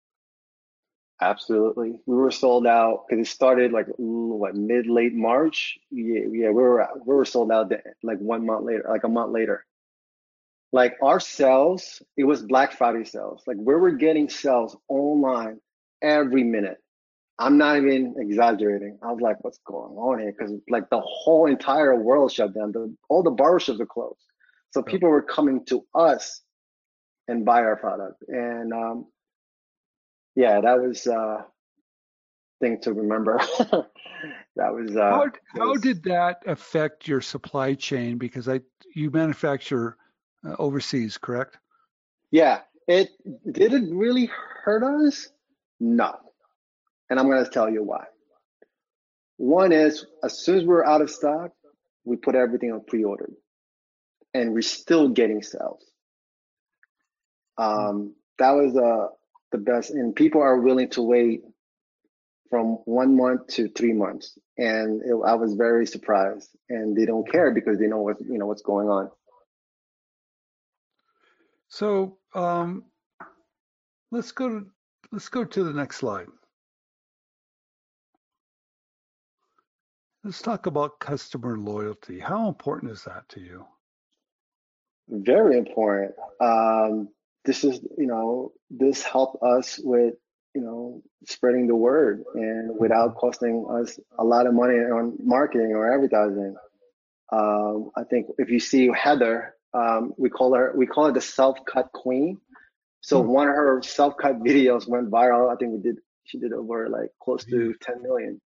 Absolutely, 1.21 1.99
we 2.07 2.15
were 2.15 2.31
sold 2.31 2.65
out 2.65 3.05
because 3.07 3.27
it 3.27 3.29
started 3.29 3.71
like 3.71 3.85
what 3.97 4.55
mid 4.55 4.87
late 4.87 5.13
March. 5.13 5.77
Yeah, 5.91 6.21
yeah, 6.31 6.47
we 6.47 6.53
were 6.53 6.87
we 7.05 7.15
were 7.15 7.25
sold 7.25 7.51
out 7.51 7.71
like 8.01 8.17
one 8.17 8.45
month 8.45 8.65
later, 8.65 8.85
like 8.89 9.03
a 9.03 9.07
month 9.07 9.31
later. 9.31 9.65
Like 10.71 10.95
our 11.03 11.19
sales, 11.19 12.01
it 12.17 12.23
was 12.23 12.41
Black 12.41 12.73
Friday 12.73 13.05
sales. 13.05 13.43
Like 13.45 13.57
we 13.59 13.75
were 13.75 13.91
getting 13.91 14.29
sales 14.29 14.75
online 14.89 15.61
every 16.01 16.43
minute. 16.43 16.82
I'm 17.39 17.57
not 17.57 17.77
even 17.77 18.15
exaggerating. 18.17 18.99
I 19.01 19.11
was 19.11 19.21
like, 19.21 19.43
what's 19.43 19.59
going 19.65 19.97
on 19.97 20.19
here? 20.19 20.33
Because 20.37 20.53
like 20.69 20.89
the 20.89 21.01
whole 21.01 21.47
entire 21.47 21.95
world 21.95 22.31
shut 22.31 22.53
down. 22.53 22.71
The, 22.71 22.95
all 23.09 23.23
the 23.23 23.31
barbershops 23.31 23.79
are 23.79 23.85
closed. 23.85 24.19
So 24.71 24.81
people 24.81 25.09
were 25.09 25.21
coming 25.21 25.65
to 25.65 25.85
us 25.93 26.41
and 27.27 27.45
buy 27.45 27.61
our 27.61 27.75
product. 27.75 28.23
And 28.27 28.73
um, 28.73 29.05
yeah, 30.35 30.61
that 30.61 30.81
was 30.81 31.05
uh 31.07 31.43
thing 32.59 32.79
to 32.81 32.93
remember. 32.93 33.37
that 34.55 34.73
was 34.73 34.95
uh 34.95 34.99
How, 35.01 35.25
how 35.47 35.71
was- 35.71 35.81
did 35.81 36.03
that 36.03 36.43
affect 36.45 37.07
your 37.07 37.21
supply 37.21 37.73
chain? 37.73 38.17
Because 38.17 38.47
I 38.47 38.61
you 38.95 39.09
manufacture 39.11 39.97
uh, 40.45 40.55
overseas, 40.59 41.17
correct? 41.17 41.57
yeah, 42.31 42.61
it 42.87 43.09
did 43.51 43.73
it 43.73 43.83
really 43.91 44.29
hurt 44.63 44.83
us? 44.83 45.29
No. 45.79 46.15
And 47.09 47.19
I'm 47.19 47.29
gonna 47.29 47.47
tell 47.49 47.69
you 47.69 47.83
why. 47.83 48.05
One 49.37 49.71
is 49.71 50.05
as 50.23 50.39
soon 50.39 50.59
as 50.59 50.65
we're 50.65 50.85
out 50.85 51.01
of 51.01 51.09
stock, 51.09 51.51
we 52.05 52.17
put 52.17 52.35
everything 52.35 52.71
on 52.71 52.83
pre-order. 52.85 53.29
And 54.33 54.53
we're 54.53 54.61
still 54.61 55.09
getting 55.09 55.41
sales. 55.43 55.83
Um 57.57 58.15
that 58.39 58.51
was 58.51 58.75
uh 58.75 59.13
the 59.51 59.57
best 59.59 59.91
and 59.91 60.15
people 60.15 60.41
are 60.41 60.59
willing 60.59 60.89
to 60.91 61.01
wait 61.01 61.41
from 62.49 62.77
one 62.85 63.15
month 63.15 63.47
to 63.47 63.69
three 63.69 63.93
months 63.93 64.37
and 64.57 65.01
it, 65.03 65.13
i 65.25 65.35
was 65.35 65.53
very 65.53 65.85
surprised 65.85 66.49
and 66.69 66.95
they 66.97 67.05
don't 67.05 67.31
care 67.31 67.51
because 67.51 67.77
they 67.79 67.87
know 67.87 68.01
what 68.01 68.19
you 68.21 68.39
know 68.39 68.47
what's 68.47 68.63
going 68.63 68.87
on 68.89 69.09
So 71.73 72.19
um, 72.35 72.83
let's 74.11 74.31
go 74.31 74.47
to 74.47 74.65
let's 75.11 75.29
go 75.29 75.43
to 75.43 75.63
the 75.63 75.73
next 75.73 75.97
slide. 75.97 76.27
Let's 80.23 80.41
talk 80.41 80.65
about 80.65 80.99
customer 80.99 81.57
loyalty. 81.57 82.19
How 82.19 82.47
important 82.49 82.91
is 82.91 83.03
that 83.05 83.29
to 83.29 83.39
you? 83.39 83.67
very 85.09 85.57
important. 85.57 86.13
Um 86.39 87.09
this 87.45 87.63
is 87.63 87.79
you 87.97 88.07
know 88.07 88.53
this 88.69 89.03
helped 89.03 89.41
us 89.43 89.79
with 89.83 90.13
you 90.55 90.61
know 90.61 91.01
spreading 91.25 91.67
the 91.67 91.75
word 91.75 92.23
and 92.35 92.77
without 92.79 93.15
costing 93.15 93.65
us 93.69 93.99
a 94.17 94.23
lot 94.23 94.47
of 94.47 94.53
money 94.53 94.77
on 94.77 95.17
marketing 95.23 95.73
or 95.75 95.93
advertising. 95.93 96.55
Um 97.31 97.91
i 97.97 98.03
think 98.03 98.27
if 98.37 98.49
you 98.49 98.59
see 98.59 98.89
heather 98.93 99.55
um 99.73 100.13
we 100.17 100.29
call 100.29 100.53
her 100.55 100.73
we 100.75 100.85
call 100.87 101.07
her 101.07 101.11
the 101.13 101.21
self-cut 101.21 101.91
queen. 101.93 102.39
So 103.01 103.19
Hmm. 103.19 103.27
one 103.27 103.49
of 103.49 103.55
her 103.55 103.81
self-cut 103.83 104.39
videos 104.49 104.87
went 104.87 105.11
viral. 105.11 105.51
I 105.53 105.57
think 105.57 105.73
we 105.73 105.79
did 105.81 105.97
she 106.25 106.39
did 106.39 106.53
over 106.53 106.89
like 106.89 107.09
close 107.21 107.43
to 107.45 107.73
10 107.81 108.01
million 108.01 108.39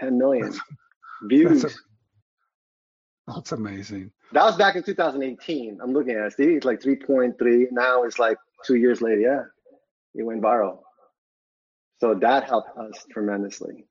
10 0.00 0.18
million 0.18 0.52
views 1.24 1.62
That's, 1.62 1.80
that's 3.26 3.52
amazing. 3.52 4.10
that 4.32 4.44
was 4.44 4.56
back 4.56 4.76
in 4.76 4.82
2018. 4.82 5.78
I'm 5.82 5.92
looking 5.92 6.16
at 6.16 6.26
it. 6.26 6.32
See, 6.36 6.44
it's 6.44 6.66
like 6.66 6.80
3.3. 6.80 7.66
Now 7.70 8.02
it's 8.04 8.18
like 8.18 8.38
two 8.66 8.74
years 8.76 9.00
later. 9.00 9.20
Yeah, 9.20 9.42
it 10.14 10.24
went 10.24 10.42
viral. 10.42 10.78
So 12.00 12.14
that 12.14 12.44
helped 12.44 12.76
us 12.78 13.06
tremendously. 13.12 13.84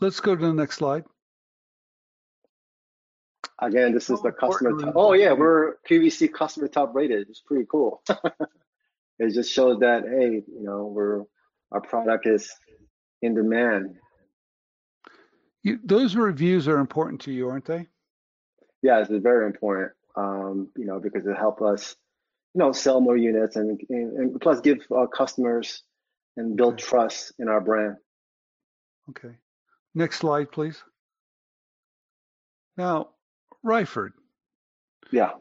Let's 0.00 0.20
go 0.20 0.34
to 0.34 0.46
the 0.46 0.52
next 0.52 0.76
slide. 0.76 1.04
Again, 3.60 3.94
this 3.94 4.10
is 4.10 4.20
the 4.20 4.32
customer. 4.32 4.76
Top, 4.78 4.94
oh 4.96 5.12
yeah, 5.12 5.32
we're 5.32 5.76
QVC 5.88 6.32
customer 6.32 6.66
top 6.66 6.92
rated. 6.94 7.28
It's 7.28 7.40
pretty 7.40 7.66
cool. 7.70 8.02
it 9.18 9.32
just 9.32 9.52
shows 9.52 9.78
that 9.78 10.02
hey, 10.02 10.42
you 10.46 10.62
know, 10.62 10.86
we're 10.86 11.22
our 11.70 11.80
product 11.80 12.26
is 12.26 12.50
in 13.22 13.34
demand. 13.34 13.96
You, 15.64 15.80
those 15.82 16.14
reviews 16.14 16.68
are 16.68 16.78
important 16.78 17.22
to 17.22 17.32
you, 17.32 17.48
aren't 17.48 17.64
they? 17.64 17.88
Yes, 18.82 19.08
it's 19.10 19.22
very 19.22 19.46
important. 19.46 19.92
Um, 20.16 20.68
you 20.76 20.84
know, 20.84 21.00
because 21.00 21.26
it 21.26 21.36
helps 21.36 21.62
us, 21.62 21.96
you 22.54 22.60
know, 22.60 22.70
sell 22.72 23.00
more 23.00 23.16
units 23.16 23.56
and 23.56 23.80
and, 23.88 24.12
and 24.16 24.40
plus 24.40 24.60
give 24.60 24.78
our 24.92 25.08
customers 25.08 25.82
and 26.36 26.56
build 26.56 26.74
Okay. 26.74 26.84
trust 26.84 27.32
in 27.38 27.48
our 27.48 27.60
brand. 27.60 27.96
Okay. 29.10 29.36
Next 29.94 30.18
slide, 30.18 30.52
please. 30.52 30.82
Now, 32.76 33.10
Ryford, 33.64 34.12
Yeah. 35.10 35.32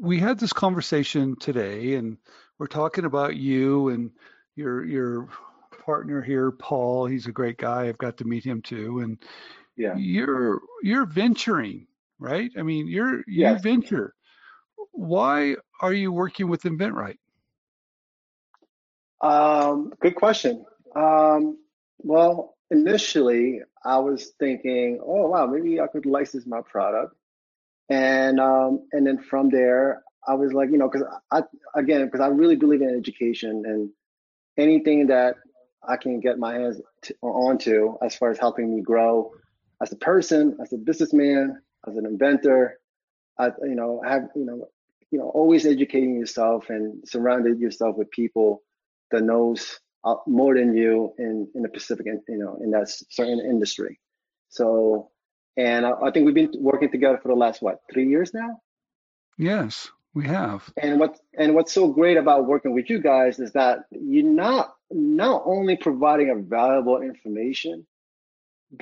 we 0.00 0.18
had 0.18 0.38
this 0.38 0.52
conversation 0.52 1.36
today, 1.36 1.94
and 1.94 2.16
we're 2.58 2.66
talking 2.68 3.04
about 3.04 3.36
you 3.36 3.88
and 3.90 4.10
your 4.56 4.84
your 4.84 5.28
partner 5.84 6.22
here, 6.22 6.50
Paul. 6.52 7.06
He's 7.06 7.26
a 7.26 7.32
great 7.32 7.58
guy. 7.58 7.88
I've 7.88 7.98
got 7.98 8.16
to 8.18 8.24
meet 8.24 8.44
him 8.44 8.62
too, 8.62 9.00
and 9.00 9.18
Yeah. 9.76 9.96
you're 9.96 10.60
you're 10.82 11.06
venturing, 11.06 11.86
right? 12.18 12.50
I 12.56 12.62
mean, 12.62 12.86
you're 12.86 13.18
you 13.18 13.24
Yes. 13.26 13.62
venture. 13.62 14.14
Why 14.92 15.56
are 15.80 15.92
you 15.92 16.12
working 16.12 16.48
with 16.48 16.62
InventRight? 16.62 17.18
Um, 19.20 19.92
good 20.00 20.14
question. 20.16 20.64
Um, 20.96 21.58
well, 21.98 22.56
initially 22.70 23.62
I 23.84 23.98
was 23.98 24.32
thinking, 24.38 25.00
oh 25.04 25.28
wow, 25.28 25.46
maybe 25.46 25.80
I 25.80 25.86
could 25.86 26.06
license 26.06 26.46
my 26.46 26.60
product, 26.60 27.14
and 27.88 28.40
um, 28.40 28.86
and 28.92 29.06
then 29.06 29.18
from 29.18 29.50
there 29.50 30.02
I 30.26 30.34
was 30.34 30.52
like, 30.52 30.70
you 30.70 30.78
know, 30.78 30.88
because 30.88 31.06
I 31.30 31.42
again 31.74 32.04
because 32.04 32.20
I 32.20 32.28
really 32.28 32.56
believe 32.56 32.82
in 32.82 32.96
education 32.96 33.64
and 33.66 33.90
anything 34.58 35.06
that 35.08 35.36
I 35.86 35.96
can 35.96 36.20
get 36.20 36.38
my 36.38 36.54
hands 36.54 36.80
to, 37.02 37.14
onto 37.22 37.96
as 38.02 38.14
far 38.14 38.30
as 38.30 38.38
helping 38.38 38.74
me 38.74 38.82
grow 38.82 39.32
as 39.82 39.92
a 39.92 39.96
person, 39.96 40.56
as 40.62 40.72
a 40.72 40.76
businessman, 40.76 41.60
as 41.88 41.96
an 41.96 42.06
inventor. 42.06 42.78
I, 43.38 43.46
you 43.62 43.74
know, 43.74 44.02
have 44.06 44.28
you 44.36 44.44
know, 44.44 44.68
you 45.10 45.18
know, 45.18 45.28
always 45.30 45.66
educating 45.66 46.14
yourself 46.14 46.70
and 46.70 47.06
surrounded 47.08 47.58
yourself 47.58 47.96
with 47.96 48.10
people 48.10 48.62
that 49.10 49.22
knows 49.22 49.80
uh, 50.04 50.16
more 50.26 50.54
than 50.54 50.76
you 50.76 51.12
in 51.18 51.48
in 51.54 51.62
the 51.62 51.68
Pacific, 51.68 52.06
you 52.06 52.38
know, 52.38 52.58
in 52.62 52.70
that 52.70 52.88
certain 53.10 53.40
industry. 53.40 53.98
So, 54.48 55.10
and 55.56 55.86
I, 55.86 55.92
I 55.92 56.10
think 56.10 56.26
we've 56.26 56.34
been 56.34 56.52
working 56.58 56.90
together 56.90 57.18
for 57.22 57.28
the 57.28 57.34
last 57.34 57.62
what 57.62 57.80
three 57.92 58.08
years 58.08 58.32
now. 58.34 58.60
Yes, 59.38 59.90
we 60.14 60.26
have. 60.26 60.70
And 60.76 61.00
what 61.00 61.18
and 61.38 61.54
what's 61.54 61.72
so 61.72 61.88
great 61.88 62.16
about 62.16 62.46
working 62.46 62.74
with 62.74 62.90
you 62.90 63.00
guys 63.00 63.38
is 63.38 63.52
that 63.52 63.80
you're 63.90 64.24
not 64.24 64.74
not 64.90 65.42
only 65.46 65.76
providing 65.76 66.30
a 66.30 66.36
valuable 66.36 67.00
information, 67.00 67.86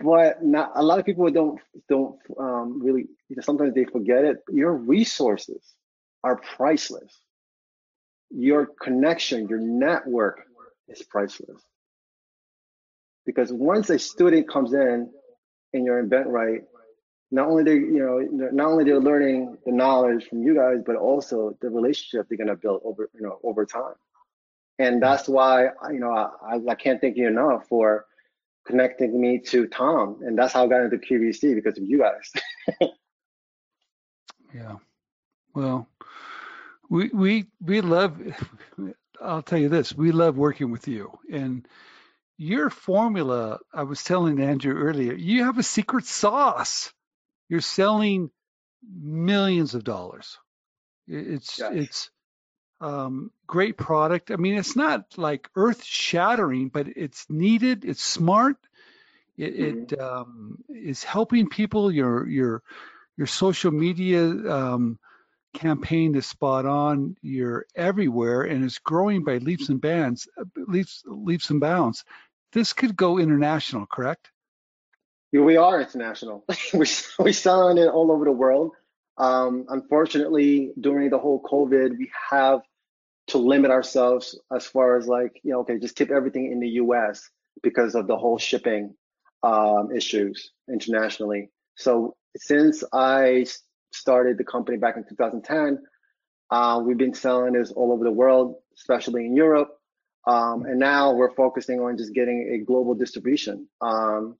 but 0.03 0.43
not 0.43 0.72
a 0.74 0.83
lot 0.83 0.99
of 0.99 1.07
people 1.07 1.31
don't 1.31 1.61
don't 1.89 2.18
um, 2.39 2.83
really 2.83 3.07
you 3.28 3.37
know, 3.37 3.43
sometimes 3.43 3.74
they 3.74 3.85
forget 3.85 4.24
it. 4.24 4.39
Your 4.51 4.74
resources 4.74 5.62
are 6.24 6.37
priceless. 6.57 7.16
Your 8.31 8.66
connection, 8.81 9.49
your 9.49 9.61
network 9.61 10.41
is 10.89 11.03
priceless. 11.03 11.62
Because 13.24 13.53
once 13.53 13.91
a 13.91 13.99
student 13.99 14.49
comes 14.49 14.72
in 14.72 15.11
in 15.72 15.85
your 15.85 16.03
inventRight, 16.03 16.62
not 17.31 17.49
only 17.49 17.64
they 17.64 17.74
you 17.74 17.99
know 17.99 18.49
not 18.53 18.70
only 18.70 18.85
they're 18.85 19.01
learning 19.01 19.57
the 19.64 19.72
knowledge 19.72 20.28
from 20.28 20.43
you 20.43 20.55
guys, 20.55 20.78
but 20.85 20.97
also 20.97 21.57
the 21.61 21.70
relationship 21.70 22.28
they're 22.28 22.39
gonna 22.39 22.57
build 22.57 22.81
over 22.85 23.09
you 23.14 23.22
know 23.22 23.39
over 23.43 23.66
time. 23.66 23.95
And 24.78 25.03
that's 25.03 25.28
why 25.28 25.68
you 25.91 26.01
know 26.01 26.12
I, 26.12 26.59
I 26.68 26.74
can't 26.74 27.01
thank 27.01 27.16
you 27.16 27.26
enough 27.28 27.68
for 27.68 28.07
connecting 28.66 29.20
me 29.20 29.39
to 29.39 29.66
Tom, 29.66 30.20
and 30.22 30.39
that's 30.39 30.53
how 30.53 30.64
I 30.64 30.68
got 30.68 30.83
into 30.83 30.99
QVC 30.99 31.55
because 31.55 31.78
of 31.78 31.85
you 31.85 31.99
guys. 31.99 32.33
Yeah. 34.55 34.76
Well, 35.55 35.89
we 36.89 37.09
we 37.09 37.47
we 37.61 37.81
love. 37.81 38.20
I'll 39.20 39.43
tell 39.43 39.59
you 39.59 39.68
this: 39.68 39.95
we 39.95 40.12
love 40.12 40.37
working 40.37 40.70
with 40.70 40.89
you, 40.89 41.18
and 41.31 41.66
your 42.37 42.70
formula. 42.70 43.59
I 43.72 43.85
was 43.85 44.03
telling 44.03 44.41
Andrew 44.41 44.74
earlier. 44.74 45.14
You 45.14 45.45
have 45.45 45.59
a 45.59 45.62
secret 45.62 46.07
sauce. 46.07 46.93
You're 47.51 47.61
selling 47.61 48.31
millions 48.89 49.75
of 49.75 49.83
dollars. 49.83 50.39
It's 51.09 51.61
it's 51.61 52.11
um, 52.81 53.33
great 53.49 53.77
product. 53.77 54.31
I 54.31 54.37
mean, 54.37 54.57
it's 54.57 54.77
not 54.77 55.19
like 55.19 55.51
earth 55.57 55.83
shattering, 55.85 56.69
but 56.69 56.87
it's 56.87 57.27
needed. 57.29 57.85
It's 57.85 58.03
smart. 58.03 58.57
It, 59.37 59.91
it 59.91 60.01
um, 60.01 60.59
is 60.69 61.03
helping 61.03 61.49
people. 61.49 61.91
Your 61.91 62.25
your 62.29 62.63
your 63.17 63.27
social 63.27 63.73
media 63.73 64.23
um, 64.29 65.01
campaign 65.53 66.15
is 66.15 66.27
spot 66.27 66.67
on. 66.67 67.17
You're 67.21 67.67
everywhere, 67.75 68.43
and 68.43 68.65
it's 68.65 68.79
growing 68.79 69.25
by 69.25 69.39
leaps 69.39 69.71
and 69.71 69.81
bounds. 69.81 70.29
Leaps 70.57 71.03
leaps 71.05 71.51
and 71.51 71.61
bounds. 71.61 72.05
This 72.53 72.73
could 72.75 72.95
go 72.95 73.19
international, 73.19 73.87
correct? 73.87 74.31
We 75.33 75.57
are 75.57 75.81
international. 75.81 76.45
we 76.74 76.87
we 77.18 77.33
selling 77.33 77.78
it 77.78 77.89
all 77.89 78.11
over 78.11 78.24
the 78.24 78.33
world. 78.33 78.72
Um, 79.16 79.66
unfortunately, 79.68 80.72
during 80.81 81.11
the 81.11 81.18
whole 81.18 81.43
COVID, 81.43 81.99
we 81.99 82.11
have 82.31 82.61
to 83.28 83.39
limit 83.39 83.70
ourselves 83.70 84.39
as 84.55 84.66
far 84.66 84.97
as 84.97 85.07
like 85.07 85.41
you 85.45 85.53
know, 85.53 85.61
okay, 85.61 85.78
just 85.78 85.95
keep 85.95 86.11
everything 86.11 86.51
in 86.51 86.59
the 86.59 86.68
U.S. 86.85 87.28
because 87.62 87.95
of 87.95 88.07
the 88.07 88.16
whole 88.16 88.39
shipping 88.39 88.95
um, 89.43 89.91
issues 89.95 90.51
internationally. 90.68 91.51
So 91.76 92.16
since 92.37 92.83
I 92.93 93.47
started 93.93 94.39
the 94.39 94.45
company 94.45 94.78
back 94.78 94.97
in 94.97 95.05
2010, 95.05 95.78
uh, 96.51 96.83
we've 96.85 96.99
been 96.99 97.14
selling 97.14 97.53
this 97.53 97.70
all 97.70 97.93
over 97.93 98.05
the 98.05 98.11
world, 98.11 98.57
especially 98.76 99.26
in 99.26 99.37
Europe. 99.37 99.76
Um, 100.26 100.64
and 100.66 100.78
now 100.78 101.12
we're 101.14 101.35
focusing 101.35 101.81
on 101.81 101.97
just 101.97 102.12
getting 102.12 102.53
a 102.55 102.64
global 102.64 102.95
distribution. 102.95 103.68
Um, 103.81 104.37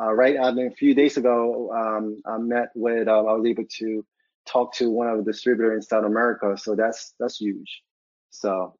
uh, 0.00 0.12
right, 0.12 0.36
I 0.40 0.52
mean, 0.52 0.68
a 0.68 0.70
few 0.74 0.94
days 0.94 1.16
ago, 1.16 1.72
um, 1.72 2.22
I 2.26 2.38
met 2.38 2.68
with, 2.74 3.08
uh, 3.08 3.12
I 3.12 3.32
was 3.34 3.46
able 3.46 3.64
to 3.78 4.06
talk 4.46 4.74
to 4.76 4.90
one 4.90 5.08
of 5.08 5.18
the 5.18 5.30
distributors 5.32 5.76
in 5.76 5.82
South 5.82 6.04
America. 6.04 6.56
So 6.58 6.74
that's 6.76 7.14
that's 7.18 7.38
huge. 7.38 7.82
So 8.30 8.74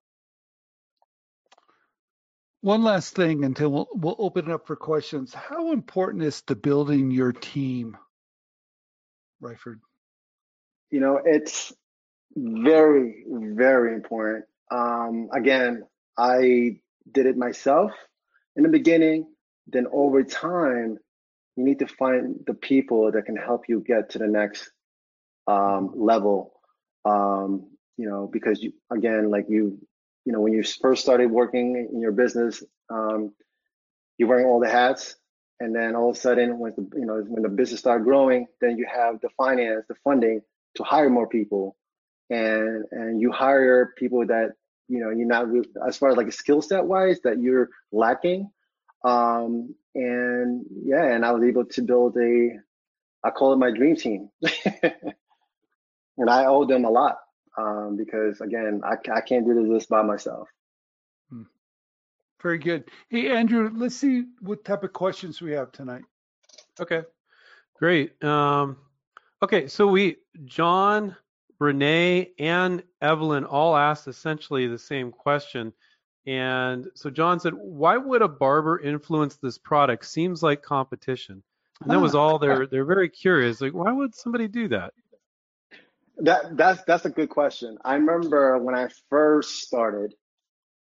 One 2.63 2.83
last 2.83 3.15
thing 3.15 3.45
until 3.45 3.71
we'll, 3.71 3.89
we'll 3.95 4.17
open 4.19 4.51
it 4.51 4.53
up 4.53 4.67
for 4.67 4.77
questions. 4.77 5.35
How 5.35 5.73
important 5.73 6.25
is 6.25 6.43
the 6.43 6.57
building 6.57 7.11
your 7.11 7.33
team, 7.33 7.97
Ryford? 9.43 9.81
you 10.91 11.01
know, 11.01 11.21
it's 11.25 11.73
very 12.37 13.25
very 13.29 13.95
important. 13.95 14.45
Um, 14.71 15.29
again, 15.33 15.85
I 16.17 16.79
did 17.11 17.27
it 17.27 17.37
myself 17.37 17.93
in 18.57 18.63
the 18.63 18.69
beginning. 18.69 19.27
Then 19.67 19.87
over 19.93 20.23
time, 20.23 20.99
you 21.57 21.65
need 21.65 21.79
to 21.79 21.87
find 21.87 22.37
the 22.47 22.55
people 22.55 23.13
that 23.13 23.27
can 23.27 23.37
help 23.37 23.69
you 23.69 23.81
get 23.81 24.11
to 24.11 24.19
the 24.19 24.27
next 24.27 24.71
um, 25.47 25.93
level. 25.95 26.53
Um, 27.05 27.71
you 27.97 28.09
know, 28.09 28.29
because 28.33 28.63
you 28.63 28.73
again, 28.91 29.31
like 29.31 29.47
you, 29.49 29.79
you 30.25 30.33
know, 30.33 30.41
when 30.41 30.53
you 30.53 30.63
first 30.65 31.03
started 31.03 31.31
working 31.31 31.89
in 31.93 32.01
your 32.01 32.13
business, 32.13 32.63
um, 32.91 33.33
you're 34.19 34.29
wearing 34.29 34.47
all 34.47 34.61
the 34.61 34.69
hats, 34.69 35.17
and 35.61 35.75
then 35.75 35.95
all 35.95 36.11
of 36.11 36.17
a 36.17 36.21
sudden, 36.21 36.59
when 36.59 36.73
the 36.77 36.89
you 36.99 37.07
know 37.07 37.23
when 37.29 37.43
the 37.43 37.49
business 37.49 37.81
started 37.81 38.05
growing, 38.05 38.47
then 38.61 38.77
you 38.77 38.87
have 38.93 39.21
the 39.21 39.29
finance, 39.37 39.85
the 39.89 39.95
funding 40.03 40.41
to 40.77 40.83
hire 40.83 41.11
more 41.11 41.29
people, 41.29 41.77
and 42.31 42.85
and 42.91 43.21
you 43.21 43.31
hire 43.31 43.95
people 43.97 44.27
that 44.27 44.53
you 44.89 44.99
know 44.99 45.11
you're 45.11 45.27
not 45.27 45.47
as 45.87 45.97
far 45.97 46.11
as 46.11 46.17
like 46.17 46.33
skill 46.33 46.63
set 46.63 46.85
wise 46.85 47.21
that 47.23 47.41
you're 47.41 47.69
lacking. 47.93 48.51
Um, 49.05 49.75
and 49.95 50.65
yeah, 50.85 51.05
and 51.05 51.25
I 51.25 51.33
was 51.33 51.45
able 51.45 51.67
to 51.67 51.83
build 51.83 52.17
a, 52.17 52.59
I 53.23 53.31
call 53.31 53.53
it 53.53 53.59
my 53.59 53.71
dream 53.71 53.97
team. 53.97 54.31
and 56.17 56.31
I 56.31 56.47
owe 56.47 56.65
them 56.65 56.85
a 56.85 56.91
lot 56.91 57.19
um, 57.57 57.97
because 57.97 58.41
again, 58.41 58.81
I, 58.85 58.95
I 59.13 59.21
can't 59.21 59.47
do 59.47 59.73
this 59.73 59.87
by 59.87 60.03
myself. 60.03 60.49
Very 62.45 62.59
good. 62.59 62.91
Hey, 63.09 63.31
Andrew, 63.31 63.71
let's 63.75 63.97
see 63.97 64.25
what 64.41 64.67
type 64.67 64.85
of 64.85 64.93
questions 64.93 65.41
we 65.41 65.53
have 65.53 65.73
tonight. 65.73 66.03
Okay, 66.79 67.01
great. 67.75 68.23
Um, 68.23 68.77
okay, 69.43 69.67
so 69.67 69.87
we, 69.87 70.17
John, 70.45 71.17
Renee, 71.59 72.33
and 72.39 72.83
Evelyn 73.01 73.47
all 73.47 73.75
asked 73.75 74.09
essentially 74.09 74.67
the 74.67 74.79
same 74.79 75.11
question. 75.11 75.73
And 76.27 76.89
so 76.95 77.11
John 77.11 77.39
said, 77.39 77.53
"Why 77.55 77.97
would 77.97 78.23
a 78.23 78.29
barber 78.29 78.79
influence 78.79 79.37
this 79.37 79.59
product? 79.59 80.07
Seems 80.07 80.43
like 80.43 80.63
competition." 80.63 81.43
And 81.83 81.91
that 81.91 82.01
was 82.01 82.15
all. 82.15 82.39
They're 82.39 82.67
they're 82.67 82.85
very 82.85 83.09
curious. 83.09 83.61
Like, 83.61 83.75
why 83.75 83.93
would 83.93 84.15
somebody 84.15 84.49
do 84.49 84.69
that? 84.69 84.95
That 86.19 86.57
that's 86.57 86.83
that's 86.85 87.05
a 87.05 87.11
good 87.11 87.29
question. 87.29 87.77
I 87.85 87.95
remember 87.95 88.59
when 88.59 88.75
I 88.75 88.89
first 89.11 89.63
started. 89.63 90.15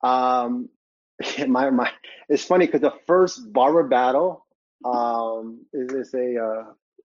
Um, 0.02 0.68
my 1.46 1.70
my. 1.70 1.92
It's 2.28 2.44
funny 2.44 2.66
because 2.66 2.80
the 2.80 2.94
first 3.06 3.52
barber 3.52 3.84
battle 3.84 4.46
um 4.84 5.66
is, 5.74 5.92
is 5.92 6.14
a 6.14 6.42
uh, 6.42 6.64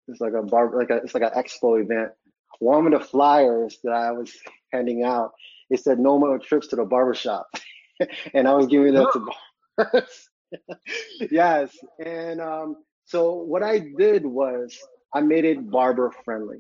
it's 0.09 0.21
like 0.21 0.35
a 0.35 0.43
bar 0.43 0.71
like 0.75 0.91
a 0.91 0.97
it's 0.97 1.14
like 1.14 1.25
an 1.25 1.33
expo 1.37 1.83
event. 1.83 2.12
One 2.61 2.87
of 2.87 2.99
the 2.99 3.07
flyers 3.07 3.79
that 3.85 3.93
I 3.93 4.12
was 4.12 4.33
handing 4.73 5.03
out, 5.03 5.33
it 5.69 5.81
said 5.81 5.99
no 5.99 6.19
more 6.19 6.39
trips 6.39 6.69
to 6.69 6.77
the 6.77 6.85
barber 6.85 7.14
shop. 7.14 7.49
and 8.34 8.49
I 8.49 8.55
was 8.55 8.66
giving 8.66 8.94
that 8.94 9.11
to 9.12 9.28
barbers. 9.76 10.28
yes. 11.30 11.76
And 12.05 12.40
um, 12.40 12.76
so 13.05 13.34
what 13.34 13.62
I 13.62 13.78
did 13.78 14.24
was 14.24 14.76
I 15.14 15.20
made 15.20 15.44
it 15.44 15.70
barber 15.70 16.12
friendly. 16.24 16.59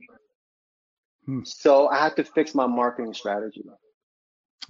Hmm. 1.24 1.40
So 1.44 1.88
I 1.88 1.98
had 1.98 2.16
to 2.16 2.24
fix 2.24 2.54
my 2.54 2.66
marketing 2.66 3.14
strategy. 3.14 3.64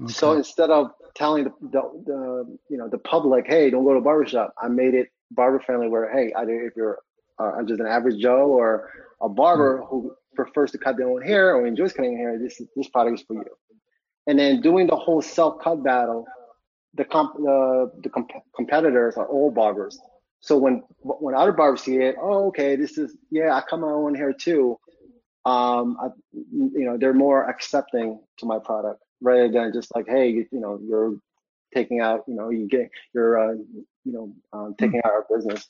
Okay. 0.00 0.12
So 0.12 0.32
instead 0.32 0.70
of 0.70 0.90
telling 1.14 1.44
the, 1.44 1.52
the, 1.60 1.82
the, 2.04 2.58
you 2.68 2.76
know 2.76 2.88
the 2.88 2.98
public, 2.98 3.46
hey, 3.46 3.70
don't 3.70 3.84
go 3.84 3.92
to 3.92 3.98
a 3.98 4.02
barbershop, 4.02 4.54
I 4.60 4.68
made 4.68 4.94
it 4.94 5.08
barber 5.30 5.60
friendly. 5.60 5.88
Where 5.88 6.12
hey, 6.12 6.32
either 6.36 6.66
if 6.66 6.74
you're 6.76 6.98
uh, 7.38 7.62
just 7.62 7.80
an 7.80 7.86
average 7.86 8.20
Joe 8.20 8.46
or 8.46 8.90
a 9.22 9.28
barber 9.28 9.78
hmm. 9.78 9.84
who 9.84 10.14
prefers 10.34 10.70
to 10.72 10.78
cut 10.78 10.96
their 10.96 11.08
own 11.08 11.22
hair 11.22 11.54
or 11.54 11.66
enjoys 11.66 11.92
cutting 11.92 12.16
hair, 12.16 12.38
this 12.38 12.60
this 12.74 12.88
product 12.88 13.20
is 13.20 13.26
for 13.26 13.34
you. 13.34 13.44
And 14.26 14.38
then 14.38 14.60
doing 14.60 14.86
the 14.86 14.96
whole 14.96 15.22
self 15.22 15.62
cut 15.62 15.82
battle 15.84 16.26
the 16.96 17.04
comp, 17.04 17.34
uh, 17.36 17.86
the 18.02 18.10
comp- 18.12 18.30
competitors 18.54 19.16
are 19.16 19.26
all 19.26 19.50
barbers. 19.50 19.98
So 20.40 20.56
when 20.56 20.82
when 21.00 21.34
other 21.34 21.52
barbers 21.52 21.82
see 21.82 21.96
it, 21.96 22.16
oh, 22.20 22.48
okay, 22.48 22.76
this 22.76 22.98
is 22.98 23.16
yeah, 23.30 23.54
I 23.54 23.62
cut 23.68 23.80
my 23.80 23.88
own 23.88 24.14
hair 24.14 24.32
too. 24.32 24.78
Um, 25.44 25.96
I, 26.02 26.08
you 26.32 26.84
know, 26.84 26.98
they're 26.98 27.14
more 27.14 27.48
accepting 27.48 28.20
to 28.38 28.46
my 28.46 28.58
product 28.58 29.00
rather 29.20 29.48
than 29.48 29.72
just 29.72 29.94
like, 29.94 30.06
hey, 30.08 30.28
you, 30.28 30.46
you 30.50 30.60
know, 30.60 30.80
you're 30.82 31.18
taking 31.72 32.00
out, 32.00 32.24
you 32.26 32.34
know, 32.34 32.50
you 32.50 32.66
get, 32.66 32.90
you're, 33.14 33.38
uh, 33.38 33.54
you 34.04 34.12
know, 34.12 34.34
um, 34.52 34.74
taking 34.76 35.00
out 35.04 35.12
our 35.12 35.26
business. 35.30 35.68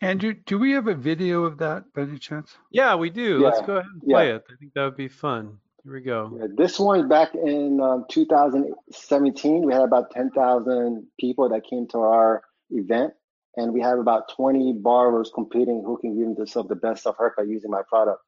Andrew, 0.00 0.34
do 0.46 0.58
we 0.58 0.72
have 0.72 0.86
a 0.86 0.94
video 0.94 1.44
of 1.44 1.58
that 1.58 1.92
by 1.94 2.02
any 2.02 2.18
chance? 2.18 2.56
Yeah, 2.70 2.94
we 2.94 3.10
do. 3.10 3.40
Yeah. 3.40 3.48
Let's 3.48 3.60
go 3.66 3.76
ahead 3.76 3.90
and 3.92 4.02
play 4.02 4.28
yeah. 4.28 4.36
it. 4.36 4.44
I 4.50 4.54
think 4.58 4.72
that 4.74 4.84
would 4.84 4.96
be 4.96 5.08
fun. 5.08 5.58
Here 5.84 5.94
we 5.94 6.00
go. 6.00 6.38
Yeah, 6.38 6.46
this 6.56 6.78
one 6.78 7.08
back 7.08 7.34
in 7.34 7.80
um, 7.80 8.04
2017, 8.08 9.66
we 9.66 9.72
had 9.72 9.82
about 9.82 10.12
10,000 10.12 11.06
people 11.18 11.48
that 11.48 11.62
came 11.68 11.88
to 11.88 11.98
our 11.98 12.42
event, 12.70 13.14
and 13.56 13.72
we 13.72 13.80
have 13.80 13.98
about 13.98 14.30
20 14.36 14.74
barbers 14.74 15.32
competing 15.34 15.82
who 15.84 15.98
can 15.98 16.16
give 16.16 16.36
themselves 16.36 16.68
the 16.68 16.76
best 16.76 17.02
self 17.02 17.16
haircut 17.18 17.48
using 17.48 17.70
my 17.70 17.82
product. 17.88 18.20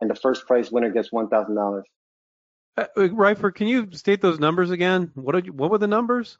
And 0.00 0.10
the 0.10 0.14
first 0.14 0.46
prize 0.46 0.70
winner 0.70 0.90
gets 0.90 1.10
$1,000. 1.10 1.82
Uh, 2.76 2.84
Ryford, 2.96 3.54
can 3.54 3.66
you 3.66 3.88
state 3.92 4.20
those 4.20 4.38
numbers 4.38 4.70
again? 4.70 5.10
What 5.14 5.34
did 5.34 5.46
you, 5.46 5.52
what 5.52 5.70
were 5.70 5.78
the 5.78 5.88
numbers? 5.88 6.36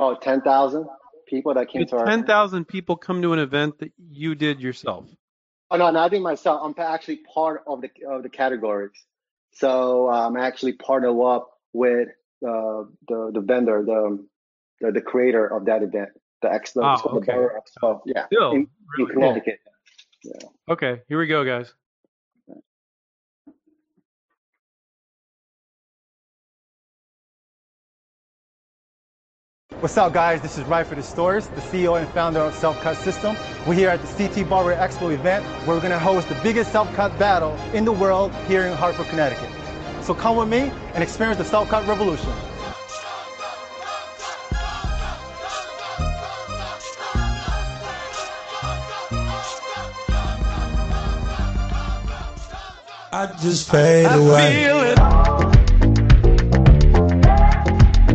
Oh, 0.00 0.16
10,000 0.16 0.84
people 1.28 1.54
that 1.54 1.68
came 1.68 1.86
to 1.86 1.96
our 1.96 2.04
10,000 2.04 2.64
people 2.66 2.96
come 2.96 3.22
to 3.22 3.32
an 3.32 3.38
event 3.38 3.78
that 3.78 3.92
you 3.96 4.34
did 4.34 4.60
yourself. 4.60 5.08
Oh 5.70 5.76
no, 5.76 5.90
not 5.90 6.14
I 6.14 6.18
myself. 6.18 6.60
I'm 6.64 6.74
actually 6.78 7.20
part 7.34 7.62
of 7.66 7.82
the 7.82 7.90
of 8.08 8.22
the 8.22 8.30
categories. 8.30 8.92
So 9.52 10.08
I'm 10.08 10.36
um, 10.36 10.42
actually 10.42 10.72
partnered 10.74 11.18
up 11.20 11.50
with 11.72 12.08
uh, 12.46 12.84
the 13.08 13.30
the 13.32 13.40
vendor, 13.40 13.82
the, 13.84 14.24
the, 14.80 14.92
the 14.92 15.00
creator 15.00 15.46
of 15.46 15.66
that 15.66 15.82
event, 15.82 16.10
the 16.42 16.48
Expo, 16.48 17.00
oh, 17.04 17.16
okay. 17.18 17.32
Expo, 17.32 18.00
yeah, 18.06 18.26
Still, 18.26 18.52
in, 18.52 18.68
really 18.96 19.10
in 19.10 19.20
Connecticut. 19.20 19.58
Cool. 20.24 20.32
Yeah. 20.40 20.72
Okay, 20.72 21.02
here 21.08 21.18
we 21.18 21.26
go, 21.26 21.44
guys. 21.44 21.72
What's 29.76 29.98
up, 29.98 30.14
guys? 30.14 30.40
This 30.40 30.56
is 30.56 30.64
the 30.64 31.02
Stores, 31.02 31.46
the 31.48 31.60
CEO 31.60 32.00
and 32.00 32.08
founder 32.08 32.40
of 32.40 32.54
Self 32.54 32.80
Cut 32.80 32.96
System. 32.96 33.36
We're 33.66 33.74
here 33.74 33.90
at 33.90 34.00
the 34.02 34.08
CT 34.28 34.48
Barber 34.48 34.74
Expo 34.74 35.12
event 35.12 35.44
where 35.66 35.76
we're 35.76 35.82
going 35.82 35.92
to 35.92 35.98
host 35.98 36.26
the 36.30 36.34
biggest 36.42 36.72
self 36.72 36.92
cut 36.94 37.16
battle 37.18 37.54
in 37.74 37.84
the 37.84 37.92
world 37.92 38.34
here 38.48 38.62
in 38.62 38.74
Hartford, 38.74 39.06
Connecticut. 39.08 39.50
So 40.02 40.14
come 40.14 40.36
with 40.36 40.48
me 40.48 40.72
and 40.94 41.02
experience 41.02 41.36
the 41.36 41.44
self 41.44 41.68
cut 41.68 41.86
revolution. 41.86 42.32
I 53.12 53.26
just 53.42 53.70
fade 53.70 54.06
away. 54.06 54.94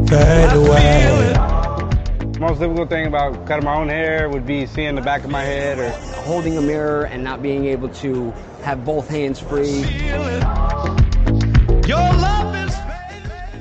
Fade 0.10 0.54
away 0.58 1.33
most 2.44 2.60
difficult 2.60 2.90
thing 2.90 3.08
about 3.08 3.48
cutting 3.48 3.64
my 3.64 3.74
own 3.74 3.88
hair 3.88 4.30
would 4.30 4.46
be 4.46 4.66
seeing 4.66 4.96
the 4.96 5.02
back 5.02 5.24
of 5.24 5.30
my 5.30 5.44
head 5.44 5.80
or 5.80 5.90
holding 6.24 6.58
a 6.58 6.62
mirror 6.62 7.06
and 7.06 7.24
not 7.24 7.42
being 7.42 7.66
able 7.66 7.88
to 7.88 8.32
have 8.64 8.84
both 8.84 9.08
hands 9.08 9.40
free. 9.40 9.84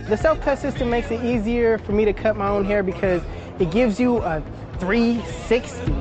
The 0.08 0.18
self-cut 0.20 0.58
system 0.58 0.90
makes 0.90 1.12
it 1.12 1.24
easier 1.24 1.78
for 1.78 1.92
me 1.92 2.04
to 2.04 2.12
cut 2.12 2.36
my 2.36 2.48
own 2.48 2.64
hair 2.64 2.82
because 2.82 3.22
it 3.60 3.70
gives 3.70 4.00
you 4.00 4.16
a 4.18 4.42
360. 4.80 5.92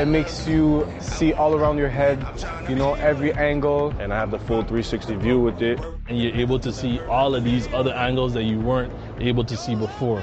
It 0.00 0.08
makes 0.08 0.48
you 0.48 0.90
see 0.98 1.34
all 1.34 1.54
around 1.54 1.76
your 1.76 1.90
head, 1.90 2.24
you 2.70 2.74
know, 2.74 2.94
every 2.94 3.34
angle. 3.34 3.94
And 4.00 4.14
I 4.14 4.18
have 4.18 4.30
the 4.30 4.38
full 4.38 4.62
360 4.62 5.14
view 5.16 5.38
with 5.40 5.60
it. 5.60 5.78
And 6.08 6.18
you're 6.18 6.34
able 6.36 6.58
to 6.60 6.72
see 6.72 7.00
all 7.00 7.34
of 7.34 7.44
these 7.44 7.68
other 7.74 7.92
angles 7.92 8.32
that 8.32 8.44
you 8.44 8.60
weren't 8.60 8.94
able 9.20 9.44
to 9.44 9.56
see 9.58 9.74
before. 9.74 10.22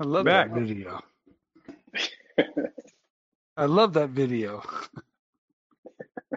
I 0.00 0.04
love 0.04 0.24
Back. 0.24 0.54
that 0.54 0.60
video. 0.60 1.02
I 3.54 3.66
love 3.66 3.92
that 3.92 4.08
video. 4.08 4.62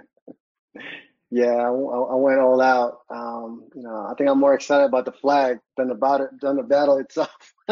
yeah, 1.32 1.54
I, 1.54 1.70
I, 1.70 2.16
went 2.16 2.42
all 2.42 2.62
out. 2.62 3.00
Um, 3.10 3.64
you 3.74 3.84
know, 3.84 4.06
I 4.12 4.16
think 4.18 4.30
I'm 4.30 4.42
more 4.42 4.54
excited 4.54 4.84
about 4.84 5.06
the 5.06 5.14
flag 5.14 5.60
than 5.78 5.92
about 5.92 6.20
it 6.20 6.32
than 6.42 6.58
the 6.58 6.64
battle 6.64 6.98
itself. 6.98 7.30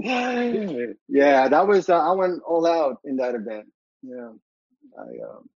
yeah, 0.00 1.48
that 1.48 1.66
was 1.66 1.88
uh, 1.88 1.96
I 1.96 2.12
went 2.12 2.42
all 2.46 2.66
out 2.66 2.98
in 3.04 3.16
that 3.16 3.34
event. 3.34 3.68
Yeah, 4.02 4.32
I. 4.98 5.02
Um, 5.02 5.48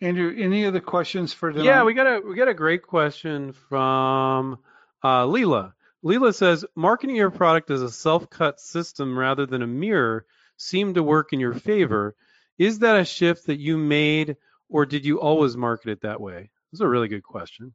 Andrew, 0.00 0.34
any 0.38 0.64
other 0.64 0.80
questions 0.80 1.34
for 1.34 1.52
tonight? 1.52 1.64
Yeah, 1.64 1.84
we 1.84 1.92
got 1.92 2.06
a 2.06 2.20
we 2.20 2.34
got 2.36 2.48
a 2.48 2.54
great 2.54 2.82
question 2.82 3.52
from 3.52 4.60
uh, 5.02 5.24
Leela. 5.24 5.74
Leela 6.06 6.32
says 6.32 6.64
marketing 6.76 7.16
your 7.16 7.32
product 7.32 7.68
as 7.68 7.82
a 7.82 7.90
self-cut 7.90 8.60
system 8.60 9.18
rather 9.18 9.44
than 9.44 9.62
a 9.62 9.66
mirror 9.66 10.24
seemed 10.56 10.94
to 10.94 11.02
work 11.02 11.32
in 11.32 11.40
your 11.40 11.54
favor. 11.54 12.14
Is 12.58 12.78
that 12.78 13.00
a 13.00 13.04
shift 13.04 13.46
that 13.46 13.58
you 13.58 13.76
made, 13.76 14.36
or 14.68 14.86
did 14.86 15.04
you 15.04 15.20
always 15.20 15.56
market 15.56 15.90
it 15.90 16.02
that 16.02 16.20
way? 16.20 16.50
This 16.70 16.78
is 16.78 16.80
a 16.80 16.86
really 16.86 17.08
good 17.08 17.24
question. 17.24 17.74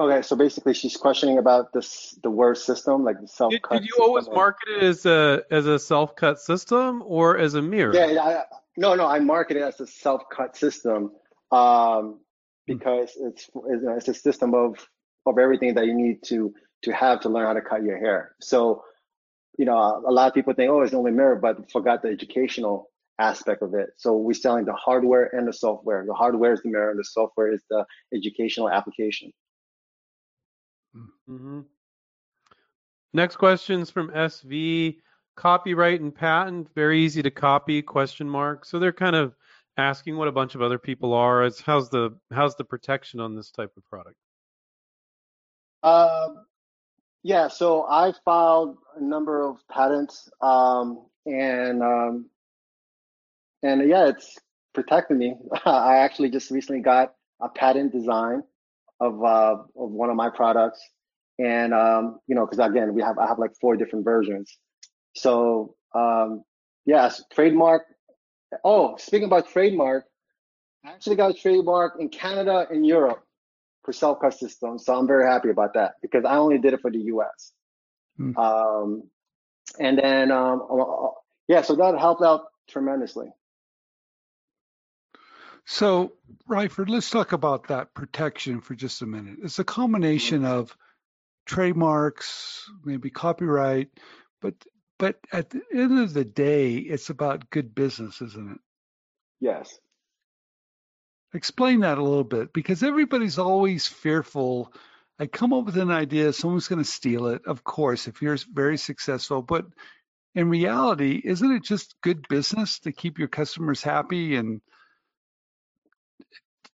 Okay, 0.00 0.22
so 0.22 0.34
basically, 0.34 0.74
she's 0.74 0.96
questioning 0.96 1.38
about 1.38 1.72
this 1.72 2.18
the 2.22 2.30
word 2.30 2.58
system, 2.58 3.04
like 3.04 3.20
the 3.20 3.28
self-cut. 3.28 3.70
Did, 3.70 3.82
did 3.82 3.88
you 3.88 4.02
always 4.02 4.28
market 4.28 4.70
it 4.76 4.82
as 4.82 5.06
a 5.06 5.44
as 5.52 5.66
a 5.66 5.78
self-cut 5.78 6.40
system 6.40 7.04
or 7.06 7.38
as 7.38 7.54
a 7.54 7.62
mirror? 7.62 7.94
Yeah, 7.94 8.20
I, 8.20 8.42
no, 8.76 8.96
no, 8.96 9.06
I 9.06 9.20
market 9.20 9.56
it 9.58 9.62
as 9.62 9.78
a 9.80 9.86
self-cut 9.86 10.56
system 10.56 11.12
um, 11.52 12.18
because 12.66 13.12
hmm. 13.12 13.28
it's 13.28 13.50
it's 13.96 14.08
a 14.08 14.14
system 14.14 14.54
of 14.54 14.84
of 15.26 15.38
everything 15.38 15.74
that 15.74 15.86
you 15.86 15.94
need 15.94 16.22
to 16.24 16.54
to 16.82 16.92
have 16.92 17.20
to 17.20 17.28
learn 17.28 17.46
how 17.46 17.52
to 17.52 17.60
cut 17.60 17.82
your 17.82 17.98
hair. 17.98 18.34
So, 18.40 18.84
you 19.58 19.66
know, 19.66 19.76
a 20.06 20.10
lot 20.10 20.28
of 20.28 20.34
people 20.34 20.54
think, 20.54 20.70
oh, 20.70 20.80
it's 20.80 20.94
only 20.94 21.10
mirror, 21.10 21.36
but 21.36 21.70
forgot 21.70 22.02
the 22.02 22.08
educational 22.08 22.88
aspect 23.18 23.62
of 23.62 23.74
it. 23.74 23.90
So 23.98 24.16
we're 24.16 24.32
selling 24.32 24.64
the 24.64 24.72
hardware 24.72 25.28
and 25.34 25.46
the 25.46 25.52
software. 25.52 26.04
The 26.06 26.14
hardware 26.14 26.54
is 26.54 26.62
the 26.62 26.70
mirror, 26.70 26.90
and 26.90 26.98
the 26.98 27.04
software 27.04 27.52
is 27.52 27.62
the 27.68 27.84
educational 28.14 28.70
application. 28.70 29.32
Mm-hmm. 30.96 31.60
Next 33.12 33.36
questions 33.36 33.90
from 33.90 34.10
SV. 34.10 34.96
Copyright 35.36 36.00
and 36.00 36.14
patent, 36.14 36.68
very 36.74 37.00
easy 37.00 37.22
to 37.22 37.30
copy? 37.30 37.82
Question 37.82 38.28
mark. 38.28 38.64
So 38.64 38.78
they're 38.78 38.92
kind 38.92 39.16
of 39.16 39.34
asking 39.76 40.16
what 40.16 40.28
a 40.28 40.32
bunch 40.32 40.54
of 40.54 40.62
other 40.62 40.78
people 40.78 41.14
are. 41.14 41.44
It's 41.44 41.60
how's 41.60 41.88
the 41.88 42.16
how's 42.32 42.56
the 42.56 42.64
protection 42.64 43.20
on 43.20 43.34
this 43.34 43.50
type 43.50 43.72
of 43.76 43.88
product? 43.88 44.16
Um, 45.82 46.46
yeah, 47.22 47.48
so 47.48 47.86
I 47.88 48.12
filed 48.24 48.78
a 48.96 49.02
number 49.02 49.42
of 49.46 49.56
patents, 49.70 50.28
um, 50.40 51.06
and 51.26 51.82
um, 51.82 52.30
and 53.62 53.88
yeah, 53.88 54.08
it's 54.08 54.38
protecting 54.74 55.18
me. 55.18 55.34
I 55.64 55.98
actually 55.98 56.30
just 56.30 56.50
recently 56.50 56.80
got 56.80 57.14
a 57.40 57.48
patent 57.48 57.92
design 57.92 58.42
of 59.00 59.22
uh, 59.22 59.56
of 59.76 59.90
one 59.90 60.10
of 60.10 60.16
my 60.16 60.30
products, 60.30 60.80
and 61.38 61.74
um, 61.74 62.20
you 62.26 62.34
know, 62.34 62.46
because 62.46 62.58
again, 62.58 62.94
we 62.94 63.02
have 63.02 63.18
I 63.18 63.26
have 63.26 63.38
like 63.38 63.52
four 63.60 63.76
different 63.76 64.04
versions. 64.04 64.56
So 65.14 65.74
um, 65.94 66.42
yes, 66.86 67.22
trademark. 67.32 67.84
Oh, 68.64 68.96
speaking 68.96 69.26
about 69.26 69.48
trademark, 69.48 70.06
I 70.84 70.92
actually 70.92 71.16
got 71.16 71.30
a 71.30 71.34
trademark 71.34 72.00
in 72.00 72.08
Canada 72.08 72.66
and 72.70 72.84
Europe 72.86 73.24
for 73.84 73.92
self-cut 73.92 74.34
systems. 74.34 74.84
So 74.84 74.94
I'm 74.94 75.06
very 75.06 75.26
happy 75.26 75.50
about 75.50 75.74
that 75.74 75.94
because 76.02 76.24
I 76.24 76.36
only 76.36 76.58
did 76.58 76.74
it 76.74 76.80
for 76.80 76.90
the 76.90 76.98
US. 76.98 77.52
Hmm. 78.16 78.36
Um, 78.36 79.02
and 79.78 79.98
then, 79.98 80.30
um, 80.30 80.66
yeah, 81.48 81.62
so 81.62 81.74
that 81.76 81.98
helped 81.98 82.22
out 82.22 82.46
tremendously. 82.68 83.28
So, 85.66 86.12
Ryford, 86.48 86.88
let's 86.88 87.10
talk 87.10 87.32
about 87.32 87.68
that 87.68 87.94
protection 87.94 88.60
for 88.60 88.74
just 88.74 89.02
a 89.02 89.06
minute. 89.06 89.38
It's 89.42 89.58
a 89.58 89.64
combination 89.64 90.44
of 90.44 90.76
trademarks, 91.46 92.68
maybe 92.84 93.10
copyright, 93.10 93.88
but 94.40 94.54
but 94.98 95.16
at 95.32 95.48
the 95.48 95.62
end 95.72 95.98
of 95.98 96.12
the 96.12 96.24
day, 96.24 96.74
it's 96.74 97.08
about 97.08 97.48
good 97.48 97.74
business, 97.74 98.20
isn't 98.20 98.52
it? 98.52 98.58
Yes. 99.40 99.78
Explain 101.32 101.80
that 101.80 101.98
a 101.98 102.02
little 102.02 102.24
bit 102.24 102.52
because 102.52 102.82
everybody's 102.82 103.38
always 103.38 103.86
fearful. 103.86 104.72
I 105.18 105.26
come 105.26 105.52
up 105.52 105.66
with 105.66 105.76
an 105.76 105.90
idea, 105.90 106.32
someone's 106.32 106.68
going 106.68 106.82
to 106.82 106.90
steal 106.90 107.26
it, 107.28 107.42
of 107.46 107.62
course, 107.62 108.08
if 108.08 108.20
you're 108.20 108.38
very 108.52 108.76
successful. 108.78 109.42
But 109.42 109.66
in 110.34 110.48
reality, 110.48 111.20
isn't 111.22 111.52
it 111.52 111.62
just 111.62 111.94
good 112.02 112.26
business 112.28 112.80
to 112.80 112.92
keep 112.92 113.18
your 113.18 113.28
customers 113.28 113.82
happy 113.82 114.36
and 114.36 114.60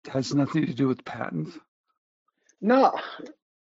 it 0.04 0.10
has 0.10 0.34
nothing 0.34 0.66
to 0.66 0.74
do 0.74 0.86
with 0.86 1.04
patents? 1.04 1.58
No, 2.60 2.92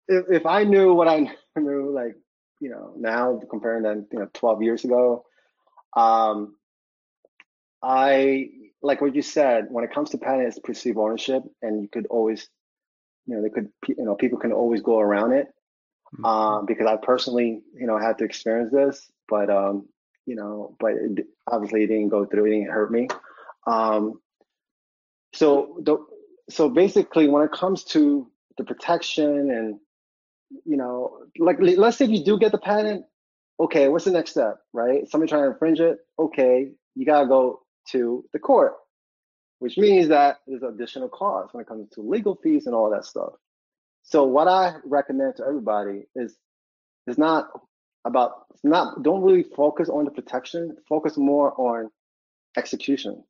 if, 0.09 0.27
if 0.31 0.47
I 0.47 0.65
knew 0.65 0.95
what 0.95 1.09
I 1.09 1.35
knew, 1.57 1.91
like, 1.95 2.17
you 2.61 2.71
know, 2.71 2.93
now 2.97 3.41
comparing 3.51 3.85
to, 3.85 4.07
you 4.13 4.19
know, 4.21 4.29
12 4.33 4.63
years 4.63 4.85
ago, 4.85 5.25
um, 5.97 6.57
I 7.83 8.51
like 8.83 9.01
what 9.01 9.15
you 9.15 9.23
said, 9.23 9.67
when 9.71 9.85
it 9.85 9.93
comes 9.93 10.11
to 10.11 10.19
patent, 10.19 10.49
it's 10.49 10.59
perceived 10.59 10.99
ownership, 10.99 11.43
and 11.63 11.83
you 11.83 11.89
could 11.89 12.07
always, 12.07 12.49
you 13.27 13.35
know, 13.35 13.43
they 13.43 13.51
could, 13.51 13.69
you 13.89 14.05
know, 14.05 14.15
people 14.15 14.39
can 14.39 14.53
always 14.53 14.83
go 14.83 14.99
around 15.01 15.33
it. 15.33 15.49
Um, 16.25 16.65
because 16.67 16.87
I 16.87 16.97
personally, 16.97 17.61
you 17.75 17.87
know, 17.87 17.99
had 17.99 18.17
to 18.19 18.25
experience 18.25 18.73
this, 18.73 19.11
but, 19.29 19.51
um, 19.51 19.89
you 20.25 20.35
know, 20.35 20.75
but 20.79 20.93
it, 20.93 21.27
obviously 21.51 21.83
it 21.83 21.89
didn't 21.89 22.09
go 22.09 22.25
through, 22.25 22.47
it 22.47 22.51
didn't 22.51 22.71
hurt 22.71 22.91
me. 22.91 23.09
Um, 23.67 24.21
so 25.35 25.79
the, 25.83 25.99
so 26.49 26.71
basically, 26.71 27.29
when 27.29 27.43
it 27.43 27.53
comes 27.53 27.85
to 27.85 28.31
the 28.57 28.65
protection 28.65 29.51
and, 29.51 29.81
you 30.65 30.77
know, 30.77 31.19
like 31.39 31.59
let's 31.61 31.99
say 31.99 32.07
you 32.07 32.25
do 32.25 32.39
get 32.39 32.53
the 32.53 32.59
patent, 32.59 33.05
okay, 33.59 33.89
what's 33.89 34.05
the 34.05 34.13
next 34.13 34.31
step, 34.31 34.59
right? 34.73 35.07
Somebody 35.11 35.29
trying 35.29 35.43
to 35.43 35.51
infringe 35.51 35.81
it, 35.81 35.99
okay, 36.19 36.71
you 36.95 37.05
gotta 37.05 37.27
go 37.27 37.66
to 37.93 38.25
the 38.33 38.39
court, 38.39 38.75
which 39.59 39.79
means 39.79 40.09
that 40.09 40.39
there's 40.47 40.63
additional 40.63 41.09
costs 41.09 41.55
when 41.55 41.63
it 41.63 41.69
comes 41.69 41.89
to 41.91 42.01
legal 42.01 42.39
fees 42.43 42.67
and 42.67 42.75
all 42.75 42.91
that 42.91 43.05
stuff. 43.05 43.33
So 44.03 44.25
what 44.25 44.49
I 44.49 44.75
recommend 44.85 45.37
to 45.37 45.45
everybody 45.45 46.05
is 46.15 46.37
is 47.07 47.19
not 47.19 47.49
about 48.05 48.47
it's 48.55 48.65
not 48.65 49.03
don't 49.03 49.23
really 49.23 49.45
focus 49.57 49.89
on 49.89 50.05
the 50.05 50.11
protection, 50.11 50.77
focus 50.89 51.17
more 51.17 51.53
on 51.61 51.91
execution. 52.57 53.25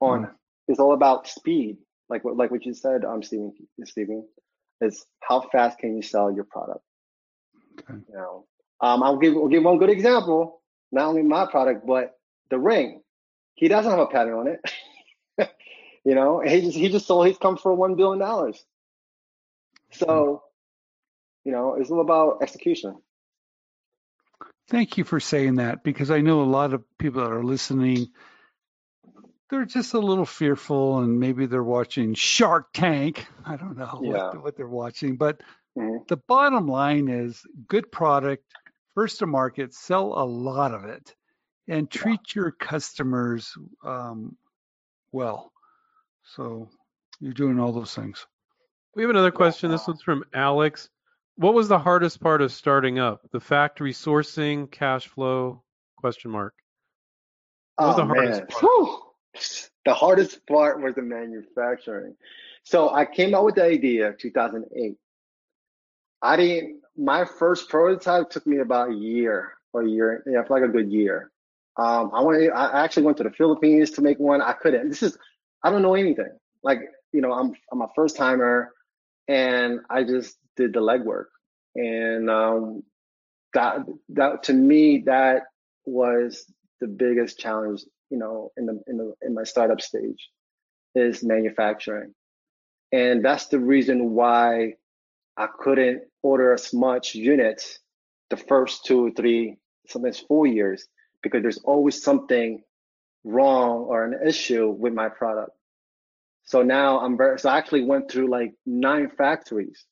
On 0.00 0.26
mm. 0.26 0.30
it's 0.68 0.78
all 0.78 0.92
about 0.92 1.26
speed, 1.26 1.78
like 2.08 2.24
what 2.24 2.36
like 2.36 2.50
what 2.50 2.64
you 2.66 2.74
said, 2.74 3.04
um, 3.04 3.22
Stephen, 3.22 3.52
Stephen, 3.84 4.26
is 4.80 5.06
how 5.20 5.40
fast 5.52 5.78
can 5.78 5.96
you 5.96 6.02
sell 6.02 6.30
your 6.30 6.44
product? 6.44 6.80
Okay. 7.80 7.98
You 8.08 8.14
know, 8.14 8.46
um, 8.80 9.02
I'll 9.02 9.18
give 9.18 9.34
I'll 9.34 9.48
give 9.48 9.64
one 9.64 9.78
good 9.78 9.90
example. 9.90 10.60
Not 10.92 11.06
only 11.06 11.22
my 11.22 11.46
product, 11.50 11.86
but 11.86 12.14
the 12.50 12.58
ring. 12.58 13.02
He 13.58 13.66
doesn't 13.66 13.90
have 13.90 14.00
a 14.00 14.06
patent 14.06 14.36
on 14.36 14.46
it. 14.46 15.50
you 16.04 16.14
know, 16.14 16.40
he 16.40 16.60
just 16.60 16.76
he 16.76 16.88
just 16.88 17.06
sold 17.06 17.26
his 17.26 17.38
come 17.38 17.56
for 17.56 17.74
one 17.74 17.96
billion 17.96 18.20
dollars. 18.20 18.64
So, 19.92 20.42
you 21.44 21.50
know, 21.50 21.74
it's 21.74 21.90
all 21.90 22.00
about 22.00 22.42
execution. 22.42 22.96
Thank 24.68 24.96
you 24.96 25.04
for 25.04 25.18
saying 25.18 25.56
that 25.56 25.82
because 25.82 26.10
I 26.10 26.20
know 26.20 26.42
a 26.42 26.44
lot 26.44 26.72
of 26.72 26.84
people 26.98 27.22
that 27.22 27.32
are 27.32 27.42
listening, 27.42 28.08
they're 29.50 29.64
just 29.64 29.94
a 29.94 29.98
little 29.98 30.26
fearful 30.26 30.98
and 30.98 31.18
maybe 31.18 31.46
they're 31.46 31.62
watching 31.64 32.14
Shark 32.14 32.68
Tank. 32.72 33.26
I 33.44 33.56
don't 33.56 33.76
know 33.76 33.98
Yeah. 34.04 34.30
what, 34.30 34.42
what 34.42 34.56
they're 34.56 34.68
watching, 34.68 35.16
but 35.16 35.40
Mhm. 35.76 36.06
the 36.06 36.18
bottom 36.18 36.68
line 36.68 37.08
is 37.08 37.44
good 37.66 37.90
product, 37.90 38.44
first 38.94 39.18
to 39.20 39.26
market, 39.26 39.74
sell 39.74 40.16
a 40.16 40.24
lot 40.24 40.74
of 40.74 40.84
it, 40.84 41.16
and 41.68 41.90
treat 41.90 42.34
your 42.34 42.50
customers 42.50 43.54
um, 43.84 44.36
well. 45.12 45.52
So 46.34 46.68
you're 47.20 47.32
doing 47.32 47.60
all 47.60 47.72
those 47.72 47.94
things. 47.94 48.26
We 48.94 49.02
have 49.02 49.10
another 49.10 49.30
question. 49.30 49.70
This 49.70 49.86
one's 49.86 50.02
from 50.02 50.24
Alex. 50.34 50.88
What 51.36 51.54
was 51.54 51.68
the 51.68 51.78
hardest 51.78 52.20
part 52.20 52.42
of 52.42 52.50
starting 52.50 52.98
up? 52.98 53.20
The 53.30 53.40
factory 53.40 53.92
sourcing, 53.92 54.70
cash 54.70 55.06
flow? 55.06 55.62
Question 55.96 56.32
mark. 56.32 56.54
What 57.76 57.88
was 57.88 57.94
Oh 57.94 58.00
the 58.00 58.06
hardest 58.06 58.40
man, 58.40 58.46
part? 58.48 58.62
Whew. 58.62 59.02
the 59.84 59.94
hardest 59.94 60.46
part 60.46 60.82
was 60.82 60.94
the 60.96 61.02
manufacturing. 61.02 62.16
So 62.64 62.90
I 62.90 63.04
came 63.04 63.34
out 63.34 63.44
with 63.44 63.54
the 63.54 63.64
idea 63.64 64.14
2008. 64.18 64.96
I 66.20 66.36
didn't. 66.36 66.80
My 66.96 67.24
first 67.24 67.68
prototype 67.68 68.30
took 68.30 68.44
me 68.46 68.58
about 68.58 68.90
a 68.90 68.94
year 68.94 69.52
or 69.72 69.82
a 69.82 69.88
year, 69.88 70.24
yeah, 70.26 70.42
for 70.42 70.58
like 70.58 70.68
a 70.68 70.72
good 70.72 70.90
year. 70.90 71.30
Um, 71.78 72.10
I 72.12 72.22
went. 72.22 72.52
I 72.52 72.84
actually 72.84 73.04
went 73.04 73.18
to 73.18 73.22
the 73.24 73.30
Philippines 73.30 73.92
to 73.92 74.02
make 74.02 74.18
one. 74.18 74.42
I 74.42 74.52
couldn't. 74.52 74.88
This 74.88 75.02
is. 75.02 75.16
I 75.62 75.70
don't 75.70 75.82
know 75.82 75.94
anything. 75.94 76.30
Like 76.62 76.80
you 77.12 77.20
know, 77.20 77.32
I'm 77.32 77.52
I'm 77.72 77.82
a 77.82 77.88
first 77.94 78.16
timer, 78.16 78.72
and 79.28 79.80
I 79.88 80.02
just 80.02 80.36
did 80.56 80.72
the 80.72 80.80
legwork. 80.80 81.26
And 81.76 82.28
um, 82.28 82.82
that 83.54 83.78
that 84.10 84.42
to 84.44 84.52
me 84.52 85.04
that 85.06 85.42
was 85.84 86.44
the 86.80 86.88
biggest 86.88 87.38
challenge. 87.38 87.82
You 88.10 88.18
know, 88.18 88.50
in 88.56 88.66
the 88.66 88.82
in 88.88 88.96
the 88.96 89.14
in 89.22 89.34
my 89.34 89.44
startup 89.44 89.80
stage, 89.80 90.28
is 90.96 91.22
manufacturing, 91.22 92.12
and 92.90 93.24
that's 93.24 93.46
the 93.46 93.60
reason 93.60 94.10
why 94.10 94.74
I 95.36 95.46
couldn't 95.60 96.02
order 96.22 96.52
as 96.52 96.74
much 96.74 97.14
units 97.14 97.78
the 98.30 98.36
first 98.36 98.84
two, 98.84 99.12
three, 99.16 99.56
sometimes 99.86 100.18
four 100.20 100.46
years 100.46 100.86
because 101.22 101.42
there's 101.42 101.58
always 101.58 102.02
something 102.02 102.62
wrong 103.24 103.80
or 103.88 104.04
an 104.04 104.26
issue 104.26 104.68
with 104.70 104.92
my 104.92 105.08
product. 105.08 105.50
So 106.44 106.62
now 106.62 107.00
I'm 107.00 107.16
very, 107.16 107.38
so 107.38 107.50
I 107.50 107.58
actually 107.58 107.84
went 107.84 108.10
through 108.10 108.30
like 108.30 108.54
nine 108.64 109.10
factories 109.10 109.84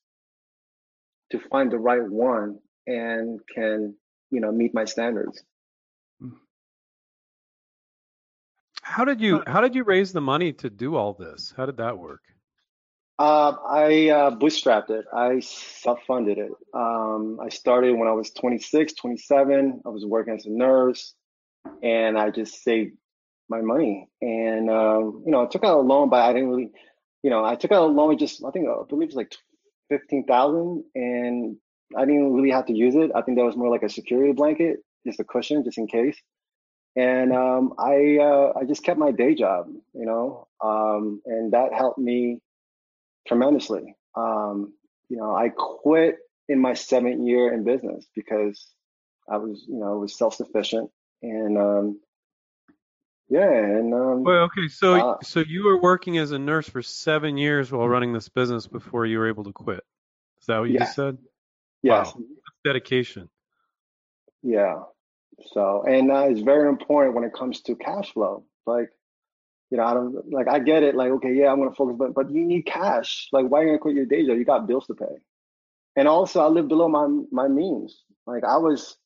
to 1.31 1.39
find 1.39 1.71
the 1.71 1.77
right 1.77 2.03
one 2.03 2.59
and 2.87 3.39
can, 3.53 3.95
you 4.31 4.39
know, 4.39 4.51
meet 4.51 4.73
my 4.73 4.85
standards. 4.85 5.43
Hmm. 6.19 6.29
How 8.81 9.05
did 9.05 9.21
you 9.21 9.43
how 9.45 9.61
did 9.61 9.75
you 9.75 9.83
raise 9.83 10.13
the 10.13 10.21
money 10.21 10.53
to 10.53 10.69
do 10.69 10.95
all 10.95 11.13
this? 11.13 11.53
How 11.55 11.65
did 11.65 11.77
that 11.77 11.97
work? 11.97 12.21
Uh, 13.19 13.55
I 13.67 14.09
uh, 14.09 14.31
bootstrapped 14.31 14.91
it. 14.91 15.05
I 15.11 15.39
self-funded 15.39 16.37
it. 16.37 16.51
Um, 16.73 17.39
I 17.41 17.49
started 17.49 17.97
when 17.97 18.07
I 18.07 18.11
was 18.11 18.29
26, 18.31 18.93
27. 18.93 19.81
I 19.85 19.89
was 19.89 20.05
working 20.05 20.35
as 20.35 20.45
a 20.45 20.51
nurse, 20.51 21.15
and 21.81 22.17
I 22.17 22.29
just 22.29 22.63
saved 22.63 22.95
my 23.49 23.61
money. 23.61 24.07
And 24.21 24.69
um, 24.69 25.23
you 25.25 25.31
know, 25.31 25.43
I 25.43 25.47
took 25.47 25.63
out 25.63 25.77
a 25.77 25.81
loan, 25.81 26.09
but 26.09 26.21
I 26.21 26.33
didn't 26.33 26.49
really, 26.49 26.69
you 27.23 27.31
know, 27.31 27.43
I 27.43 27.55
took 27.55 27.71
out 27.71 27.83
a 27.83 27.91
loan 27.91 28.17
just 28.19 28.43
I 28.45 28.51
think 28.51 28.67
I 28.67 28.83
believe 28.87 29.09
it 29.09 29.15
was 29.15 29.15
like 29.15 29.33
fifteen 29.89 30.25
thousand, 30.25 30.83
and 30.93 31.57
I 31.97 32.05
didn't 32.05 32.33
really 32.33 32.51
have 32.51 32.67
to 32.67 32.73
use 32.73 32.95
it. 32.95 33.11
I 33.15 33.23
think 33.23 33.37
that 33.39 33.45
was 33.45 33.57
more 33.57 33.69
like 33.71 33.83
a 33.83 33.89
security 33.89 34.33
blanket, 34.33 34.77
just 35.07 35.19
a 35.19 35.23
cushion, 35.23 35.63
just 35.63 35.79
in 35.79 35.87
case. 35.87 36.17
And 36.95 37.33
um, 37.33 37.73
I 37.79 38.17
uh, 38.19 38.53
I 38.59 38.65
just 38.65 38.83
kept 38.83 38.99
my 38.99 39.11
day 39.11 39.33
job, 39.35 39.67
you 39.93 40.05
know, 40.05 40.47
um, 40.63 41.21
and 41.25 41.53
that 41.53 41.73
helped 41.73 41.99
me 41.99 42.41
tremendously. 43.27 43.95
Um, 44.15 44.73
you 45.09 45.17
know, 45.17 45.35
I 45.35 45.49
quit 45.49 46.17
in 46.49 46.59
my 46.59 46.73
seventh 46.73 47.25
year 47.27 47.53
in 47.53 47.63
business 47.63 48.07
because 48.15 48.67
I 49.29 49.37
was, 49.37 49.65
you 49.67 49.77
know, 49.79 49.97
was 49.97 50.17
self-sufficient 50.17 50.89
and 51.21 51.57
um, 51.57 51.99
yeah, 53.29 53.51
and 53.51 53.93
um, 53.93 54.23
Well, 54.23 54.43
okay, 54.43 54.67
so 54.69 54.95
uh, 54.95 55.17
so 55.21 55.41
you 55.41 55.65
were 55.65 55.81
working 55.81 56.17
as 56.17 56.31
a 56.31 56.39
nurse 56.39 56.69
for 56.69 56.81
seven 56.81 57.37
years 57.37 57.71
while 57.71 57.87
running 57.87 58.13
this 58.13 58.29
business 58.29 58.67
before 58.67 59.05
you 59.05 59.19
were 59.19 59.27
able 59.27 59.43
to 59.43 59.51
quit. 59.51 59.83
Is 60.39 60.47
that 60.47 60.59
what 60.59 60.69
you 60.69 60.75
Yes. 60.75 60.87
just 60.87 60.95
said? 60.95 61.17
yes, 61.83 62.13
Wow, 62.15 62.23
dedication. 62.63 63.29
yeah. 64.43 64.75
So, 65.53 65.83
and 65.83 66.11
uh, 66.11 66.27
it's 66.29 66.39
very 66.41 66.69
important 66.69 67.15
when 67.15 67.23
it 67.23 67.33
comes 67.33 67.61
to 67.63 67.75
cash 67.75 68.13
flow. 68.13 68.45
Like, 68.65 68.89
You 69.69 69.77
know, 69.77 69.83
I 69.83 69.93
don't 69.93 70.31
like 70.31 70.47
I 70.47 70.59
get 70.59 70.83
it, 70.83 70.95
like, 70.95 71.11
okay, 71.11 71.33
yeah, 71.33 71.51
I'm 71.51 71.59
gonna 71.59 71.75
focus, 71.75 71.95
but 71.99 72.13
but 72.13 72.31
you 72.31 72.45
need 72.45 72.63
cash. 72.65 73.27
Like, 73.33 73.47
why 73.47 73.59
are 73.59 73.63
you 73.63 73.69
gonna 73.69 73.79
quit 73.79 73.95
your 73.95 74.05
day 74.05 74.25
job? 74.25 74.37
You 74.37 74.45
got 74.45 74.67
bills 74.67 74.87
to 74.87 74.95
pay. 74.95 75.17
And 75.95 76.07
also 76.07 76.41
I 76.41 76.47
live 76.47 76.67
below 76.67 76.87
my 76.87 77.07
my 77.31 77.47
means. 77.47 78.03
Like 78.25 78.43
I 78.43 78.57
was 78.57 78.97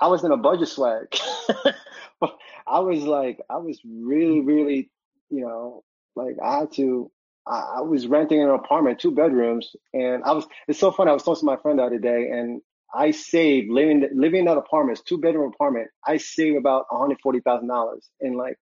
I 0.00 0.08
was 0.08 0.24
in 0.24 0.32
a 0.32 0.36
budget 0.36 0.68
swag. 0.68 1.06
I 2.66 2.78
was 2.80 3.02
like, 3.02 3.40
I 3.50 3.58
was 3.58 3.80
really, 3.84 4.40
really, 4.40 4.90
you 5.30 5.42
know, 5.42 5.84
like 6.16 6.36
I 6.42 6.60
had 6.60 6.72
to 6.74 7.10
I, 7.46 7.76
I 7.78 7.80
was 7.80 8.06
renting 8.06 8.42
an 8.42 8.50
apartment, 8.50 9.00
two 9.00 9.10
bedrooms, 9.12 9.74
and 9.92 10.22
I 10.24 10.32
was. 10.32 10.46
It's 10.68 10.78
so 10.78 10.92
funny. 10.92 11.10
I 11.10 11.14
was 11.14 11.24
talking 11.24 11.40
to 11.40 11.46
my 11.46 11.56
friend 11.56 11.78
the 11.78 11.84
other 11.84 11.98
day, 11.98 12.28
and 12.30 12.60
I 12.94 13.10
saved 13.10 13.70
living 13.70 14.08
living 14.14 14.40
in 14.40 14.44
that 14.46 14.58
apartment, 14.58 15.00
two 15.06 15.18
bedroom 15.18 15.52
apartment. 15.52 15.88
I 16.06 16.18
saved 16.18 16.56
about 16.56 16.86
one 16.90 17.00
hundred 17.00 17.20
forty 17.20 17.40
thousand 17.40 17.68
dollars 17.68 18.08
in 18.20 18.36
like 18.36 18.56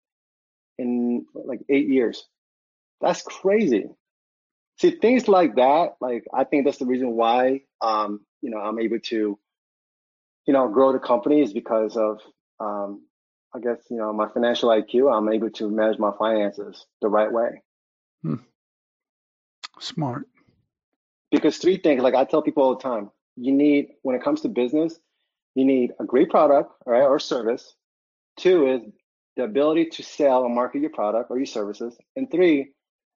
in 0.81 1.27
like 1.35 1.61
eight 1.69 1.89
years. 1.89 2.27
That's 3.01 3.23
crazy. 3.23 3.87
See 4.79 4.91
things 4.91 5.29
like 5.29 5.57
that. 5.57 5.97
Like 6.01 6.25
I 6.33 6.45
think 6.45 6.65
that's 6.65 6.79
the 6.79 6.87
reason 6.87 7.13
why 7.13 7.63
um, 7.81 8.21
you 8.41 8.51
know 8.51 8.59
I'm 8.59 8.79
able 8.79 9.01
to 9.01 9.39
you 10.47 10.53
know 10.53 10.69
grow 10.69 10.93
the 10.93 10.99
company 10.99 11.43
is 11.43 11.53
because 11.53 11.97
of 11.97 12.21
um, 12.59 13.03
I 13.55 13.61
guess 13.61 13.79
you 13.91 13.99
know 13.99 14.13
my 14.13 14.29
financial 14.29 14.71
IQ. 14.71 15.15
I'm 15.15 15.29
able 15.33 15.51
to 15.51 15.71
manage 15.71 15.99
my 15.99 16.13
finances 16.19 16.87
the 17.03 17.09
right 17.09 17.31
way. 17.31 17.63
Hmm. 18.23 18.37
Smart. 19.79 20.27
Because 21.31 21.59
three 21.59 21.77
things, 21.77 22.03
like 22.03 22.15
I 22.15 22.25
tell 22.25 22.43
people 22.43 22.65
all 22.65 22.75
the 22.75 22.83
time, 22.83 23.11
you 23.37 23.53
need 23.53 23.89
when 24.03 24.17
it 24.17 24.23
comes 24.23 24.41
to 24.43 24.49
business, 24.49 24.99
you 25.55 25.65
need 25.65 25.93
a 26.01 26.05
great 26.05 26.31
product, 26.31 26.73
all 26.87 26.93
right, 26.93 27.03
or 27.03 27.19
service. 27.19 27.75
Two 28.37 28.67
is 28.67 28.83
the 29.37 29.45
ability 29.45 29.87
to 29.87 30.03
sell 30.03 30.45
and 30.45 30.55
market 30.55 30.81
your 30.81 30.91
product 30.91 31.31
or 31.31 31.37
your 31.37 31.47
services, 31.47 31.97
and 32.17 32.31
three 32.31 32.73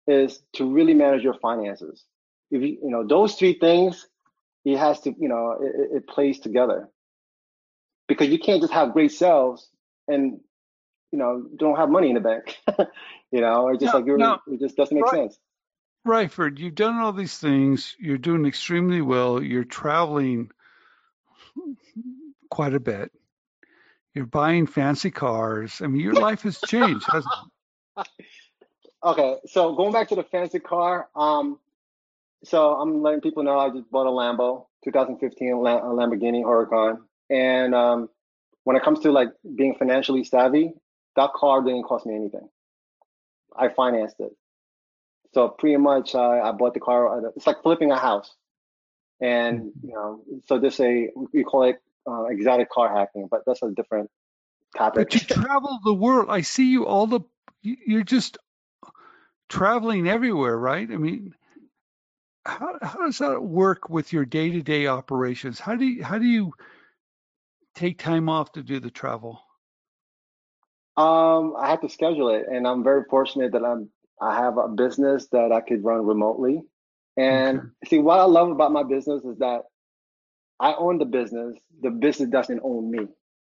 is 0.08 0.42
to 0.54 0.72
really 0.72 0.94
manage 0.94 1.24
your 1.24 1.34
finances. 1.36 2.04
If 2.52 2.62
you, 2.62 2.78
you 2.84 2.90
know 2.90 3.06
those 3.06 3.36
three 3.36 3.54
things, 3.54 4.08
it 4.66 4.78
has 4.78 5.00
to, 5.02 5.14
you 5.18 5.28
know, 5.28 5.58
it, 5.62 5.98
it 5.98 6.08
plays 6.08 6.40
together. 6.40 6.90
Because 8.08 8.28
you 8.28 8.40
can't 8.40 8.62
just 8.62 8.74
have 8.74 8.94
great 8.94 9.12
sales 9.12 9.70
and 10.08 10.40
you 11.12 11.20
know 11.20 11.46
don't 11.58 11.78
have 11.78 11.90
money 11.90 12.10
in 12.10 12.16
the 12.16 12.22
bank. 12.22 12.58
you 13.32 13.42
know, 13.42 13.64
or 13.64 13.74
just 13.74 13.94
no, 13.94 14.00
like 14.00 14.06
you're, 14.06 14.18
no, 14.18 14.40
it 14.48 14.60
just 14.60 14.76
doesn't 14.76 14.96
make 14.96 15.06
right. 15.06 15.14
sense. 15.14 15.40
Ryford, 16.06 16.60
you've 16.60 16.76
done 16.76 16.98
all 16.98 17.14
these 17.14 17.38
things. 17.38 17.96
You're 17.98 18.18
doing 18.18 18.46
extremely 18.46 19.02
well. 19.02 19.42
You're 19.42 19.64
traveling 19.64 20.52
quite 22.50 22.74
a 22.74 22.80
bit. 22.80 23.12
You're 24.14 24.26
buying 24.26 24.68
fancy 24.68 25.12
cars. 25.12 25.82
I 25.82 25.88
mean, 25.88 26.02
your 26.02 26.14
life 26.14 26.44
has 26.44 26.60
changed, 26.62 27.06
hasn't 27.12 27.34
it? 27.98 28.08
Okay, 29.06 29.36
so 29.48 29.76
going 29.76 29.92
back 29.92 30.08
to 30.10 30.16
the 30.16 30.24
fancy 30.24 30.60
car, 30.60 31.10
um, 31.14 31.60
so 32.46 32.74
I'm 32.74 33.02
letting 33.02 33.20
people 33.20 33.44
know 33.44 33.60
I 33.60 33.70
just 33.70 33.92
bought 33.92 34.08
a 34.08 34.10
Lambo, 34.10 34.68
2015 34.86 35.56
Lamborghini 35.56 36.42
Huracan, 36.42 37.00
and 37.30 37.76
um, 37.76 38.10
when 38.64 38.78
it 38.78 38.84
comes 38.84 39.02
to 39.02 39.12
like 39.12 39.28
being 39.56 39.76
financially 39.76 40.24
savvy, 40.24 40.74
that 41.18 41.34
car 41.34 41.62
didn't 41.62 41.84
cost 41.84 42.06
me 42.06 42.16
anything. 42.16 42.48
I 43.54 43.68
financed 43.68 44.16
it. 44.20 44.32
So 45.34 45.50
pretty 45.50 45.76
much, 45.76 46.16
uh, 46.16 46.22
I 46.22 46.54
bought 46.54 46.74
the 46.74 46.80
car. 46.80 47.30
It's 47.36 47.46
like 47.46 47.62
flipping 47.62 47.92
a 47.92 47.98
house, 48.00 48.34
and 49.20 49.64
mm-hmm. 49.64 49.88
you 49.88 49.94
know, 49.94 50.24
so 50.48 50.60
this 50.60 50.80
a 50.80 51.10
we 51.34 51.44
call 51.44 51.64
it 51.64 51.82
uh, 52.08 52.26
exotic 52.26 52.70
car 52.70 52.94
hacking, 52.94 53.28
but 53.30 53.42
that's 53.46 53.62
a 53.64 53.72
different 53.72 54.10
topic. 54.76 55.10
But 55.10 55.14
you 55.14 55.20
travel 55.22 55.80
the 55.84 55.94
world. 55.94 56.28
I 56.30 56.42
see 56.42 56.70
you 56.70 56.86
all 56.86 57.08
the. 57.08 57.22
You're 57.62 58.04
just 58.04 58.38
traveling 59.50 60.08
everywhere, 60.08 60.58
right? 60.58 60.90
I 60.92 60.98
mean, 60.98 61.34
how 62.46 62.78
how 62.82 63.06
does 63.06 63.20
that 63.20 63.42
work 63.42 63.90
with 63.90 64.12
your 64.12 64.26
day 64.26 64.50
to 64.52 64.62
day 64.62 64.88
operations? 64.88 65.60
How 65.60 65.76
do 65.76 65.86
you 65.86 66.04
how 66.04 66.18
do 66.18 66.26
you 66.26 66.54
take 67.76 68.00
time 68.00 68.30
off 68.30 68.52
to 68.54 68.64
do 68.64 68.80
the 68.80 68.92
travel? 68.92 69.42
Um, 70.96 71.56
I 71.58 71.70
have 71.70 71.82
to 71.82 71.90
schedule 71.90 72.30
it, 72.30 72.46
and 72.52 72.68
I'm 72.68 72.84
very 72.84 73.04
fortunate 73.10 73.54
that 73.54 73.64
I'm 73.64 73.90
I 74.22 74.36
have 74.36 74.58
a 74.58 74.68
business 74.68 75.28
that 75.32 75.52
I 75.52 75.62
could 75.62 75.84
run 75.84 76.06
remotely. 76.06 76.62
And 77.16 77.60
okay. 77.60 77.68
see, 77.88 78.00
what 78.00 78.20
I 78.20 78.24
love 78.24 78.50
about 78.50 78.72
my 78.72 78.84
business 78.84 79.24
is 79.24 79.38
that 79.40 79.64
I 80.64 80.76
own 80.76 80.98
the 80.98 81.06
business. 81.06 81.58
The 81.82 81.92
business 81.92 82.30
doesn't 82.30 82.62
own 82.64 82.90
me. 82.90 83.08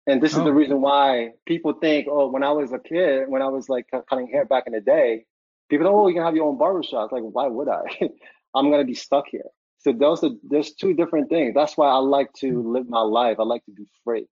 And 0.06 0.22
this 0.22 0.34
oh. 0.34 0.38
is 0.38 0.44
the 0.44 0.50
oh. 0.50 0.54
reason 0.54 0.82
why 0.82 1.30
people 1.46 1.72
think, 1.72 2.06
oh, 2.10 2.28
when 2.28 2.42
I 2.42 2.52
was 2.52 2.70
a 2.72 2.78
kid, 2.78 3.28
when 3.28 3.40
I 3.40 3.48
was 3.48 3.70
like 3.70 3.86
cutting 4.10 4.28
hair 4.28 4.44
back 4.44 4.64
in 4.66 4.74
the 4.74 4.80
day, 4.82 5.24
people 5.70 5.86
know, 5.86 5.98
oh, 5.98 6.08
you 6.08 6.14
can 6.14 6.22
have 6.22 6.36
your 6.36 6.46
own 6.46 6.58
barbershop. 6.58 7.10
Like, 7.10 7.22
why 7.22 7.46
would 7.46 7.68
I? 7.68 7.82
I'm 8.54 8.70
gonna 8.70 8.84
be 8.84 8.94
stuck 8.94 9.24
here. 9.30 9.48
So 9.78 9.92
those 9.92 10.22
are 10.22 10.30
there's 10.42 10.74
two 10.74 10.92
different 10.92 11.30
things. 11.30 11.54
That's 11.54 11.78
why 11.78 11.88
I 11.88 11.96
like 11.96 12.30
to 12.40 12.50
hmm. 12.50 12.72
live 12.72 12.88
my 12.88 13.00
life. 13.00 13.38
I 13.40 13.44
like 13.44 13.64
to 13.64 13.72
be 13.72 13.86
free, 14.04 14.26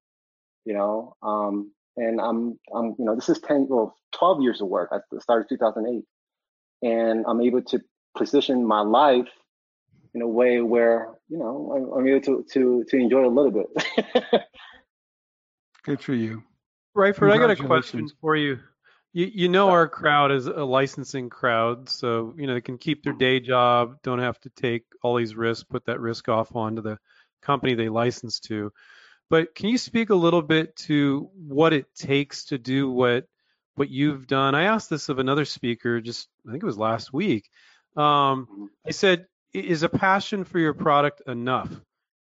you 0.67 0.75
know. 0.75 1.17
Um, 1.23 1.73
and 1.97 2.21
I'm 2.21 2.59
I'm 2.75 2.95
you 2.99 3.07
know 3.07 3.15
this 3.15 3.31
is 3.31 3.41
10 3.41 3.69
well 3.71 3.97
12 4.13 4.43
years 4.43 4.61
of 4.61 4.69
work. 4.69 4.91
I 4.93 4.99
started 5.21 5.49
2008 5.49 6.05
and 6.83 7.25
I'm 7.27 7.41
able 7.41 7.63
to 7.63 7.81
position 8.17 8.67
my 8.67 8.81
life 8.81 9.29
in 10.17 10.23
a 10.23 10.27
way 10.27 10.63
where 10.63 11.11
you 11.29 11.39
know 11.39 11.93
I'm, 11.95 12.09
able 12.09 12.21
to 12.23 12.45
to 12.53 12.85
to 12.89 12.97
enjoy 12.97 13.27
a 13.27 13.29
little 13.29 13.53
bit. 13.53 13.67
Good 15.85 16.01
for 16.01 16.15
you. 16.15 16.43
Ryford, 16.97 17.31
I 17.31 17.37
got 17.37 17.51
a 17.51 17.57
question 17.57 18.09
for 18.21 18.35
you. 18.35 18.59
You, 19.13 19.31
you 19.33 19.49
know 19.49 19.69
our 19.69 19.87
crowd 19.87 20.33
is 20.33 20.47
a 20.47 20.65
licensing 20.65 21.29
crowd, 21.29 21.91
so 21.91 22.35
you 22.39 22.47
know 22.47 22.55
they 22.55 22.63
can 22.63 22.79
keep 22.79 23.05
their 23.05 23.13
day 23.13 23.41
job, 23.41 23.99
don't 24.03 24.19
have 24.19 24.41
to 24.41 24.51
take 24.51 24.85
all 25.03 25.17
these 25.17 25.37
risks, 25.37 25.65
put 25.65 25.85
that 25.85 26.01
risk 26.01 26.29
off 26.29 26.57
onto 26.57 26.81
the 26.81 26.99
company 27.43 27.75
they 27.75 27.91
license 27.91 28.41
to. 28.41 28.73
But 29.29 29.55
can 29.55 29.69
you 29.69 29.77
speak 29.77 30.09
a 30.11 30.15
little 30.15 30.43
bit 30.43 30.77
to 30.77 31.29
what 31.35 31.75
it 31.75 31.95
takes 31.95 32.47
to 32.47 32.59
do 32.59 32.91
what 32.91 33.27
what 33.75 33.91
you've 33.91 34.27
done. 34.27 34.55
I 34.55 34.63
asked 34.65 34.89
this 34.89 35.11
of 35.11 35.19
another 35.19 35.45
speaker 35.45 36.01
just 36.01 36.29
I 36.49 36.51
think 36.51 36.63
it 36.63 36.67
was 36.67 36.79
last 36.79 37.13
week. 37.13 37.51
Um, 37.95 38.71
I 38.87 38.91
said, 38.91 39.27
is 39.61 39.83
a 39.83 39.89
passion 39.89 40.45
for 40.45 40.59
your 40.59 40.75
product 40.75 41.23
enough? 41.27 41.71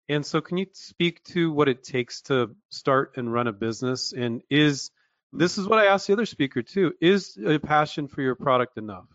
And 0.08 0.26
so 0.26 0.42
can 0.42 0.58
you 0.58 0.66
speak 0.74 1.24
to 1.26 1.52
what 1.52 1.70
it 1.70 1.84
takes 1.84 2.22
to 2.24 2.56
start 2.70 3.14
and 3.18 3.32
run 3.32 3.48
a 3.48 3.54
business? 3.54 4.12
And 4.12 4.42
is 4.50 4.92
this 5.32 5.58
is 5.58 5.68
what 5.68 5.80
I 5.80 5.86
asked 5.86 6.08
the 6.08 6.14
other 6.14 6.26
speaker 6.26 6.64
too, 6.64 6.94
is 7.00 7.38
a 7.38 7.60
passion 7.60 8.08
for 8.08 8.22
your 8.22 8.36
product 8.36 8.78
enough? 8.78 9.06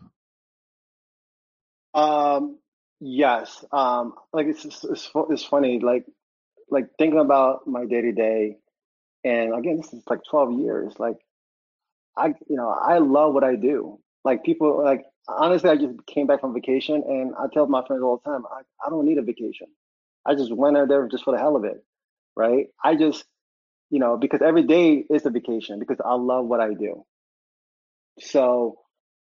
Um, 1.93 2.59
yes. 3.01 3.65
Um, 3.71 4.13
like 4.31 4.47
it's, 4.47 4.63
it's, 4.63 5.09
it's 5.29 5.43
funny, 5.43 5.79
like, 5.79 6.05
like 6.69 6.87
thinking 6.97 7.19
about 7.19 7.67
my 7.67 7.85
day 7.85 8.01
to 8.01 8.11
day 8.13 8.57
and 9.25 9.57
again, 9.57 9.77
this 9.77 9.91
is 9.91 10.03
like 10.07 10.19
12 10.29 10.59
years, 10.59 10.93
like 10.99 11.17
I, 12.15 12.27
you 12.27 12.55
know, 12.55 12.69
I 12.69 12.99
love 12.99 13.33
what 13.33 13.43
I 13.43 13.55
do. 13.55 13.99
Like 14.23 14.43
people, 14.43 14.83
like 14.83 15.03
honestly, 15.27 15.69
I 15.69 15.75
just 15.75 16.05
came 16.07 16.27
back 16.27 16.41
from 16.41 16.53
vacation, 16.53 17.03
and 17.07 17.33
I 17.35 17.45
tell 17.53 17.67
my 17.67 17.85
friends 17.85 18.03
all 18.03 18.21
the 18.23 18.29
time, 18.29 18.43
I, 18.51 18.61
I 18.85 18.89
don't 18.89 19.05
need 19.05 19.17
a 19.17 19.23
vacation. 19.23 19.67
I 20.25 20.35
just 20.35 20.53
went 20.55 20.77
out 20.77 20.87
there 20.87 21.07
just 21.07 21.23
for 21.23 21.31
the 21.31 21.39
hell 21.39 21.55
of 21.55 21.63
it, 21.63 21.83
right? 22.35 22.67
I 22.83 22.95
just, 22.95 23.25
you 23.89 23.99
know, 23.99 24.17
because 24.17 24.41
every 24.41 24.63
day 24.63 25.05
is 25.09 25.25
a 25.25 25.29
vacation 25.29 25.79
because 25.79 25.97
I 26.03 26.15
love 26.15 26.45
what 26.45 26.59
I 26.59 26.73
do. 26.73 27.05
So, 28.19 28.79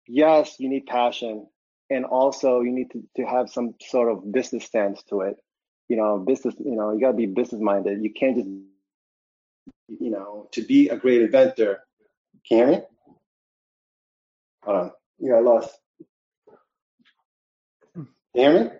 yes, 0.06 0.56
you 0.58 0.68
need 0.68 0.86
passion, 0.86 1.46
and 1.90 2.04
also 2.04 2.60
you 2.62 2.72
need 2.72 2.90
to, 2.92 3.02
to 3.16 3.26
have 3.26 3.50
some 3.50 3.74
sort 3.80 4.10
of 4.10 4.32
business 4.32 4.66
sense 4.70 5.02
to 5.10 5.22
it. 5.22 5.36
You 5.88 5.96
know, 5.96 6.18
business. 6.18 6.54
You 6.58 6.76
know, 6.76 6.92
you 6.92 7.00
got 7.00 7.12
to 7.12 7.16
be 7.16 7.26
business 7.26 7.60
minded. 7.60 8.02
You 8.02 8.12
can't 8.12 8.36
just, 8.36 8.48
you 9.88 10.10
know, 10.10 10.48
to 10.52 10.62
be 10.62 10.88
a 10.88 10.96
great 10.96 11.22
inventor 11.22 11.80
can 12.48 12.58
you 12.58 12.64
hear 12.64 12.76
me? 12.76 12.82
Hold 14.62 14.76
on. 14.76 14.90
You 15.18 15.32
got 15.32 15.42
lost. 15.42 15.70
Can 18.36 18.44
you 18.44 18.50
hear 18.50 18.70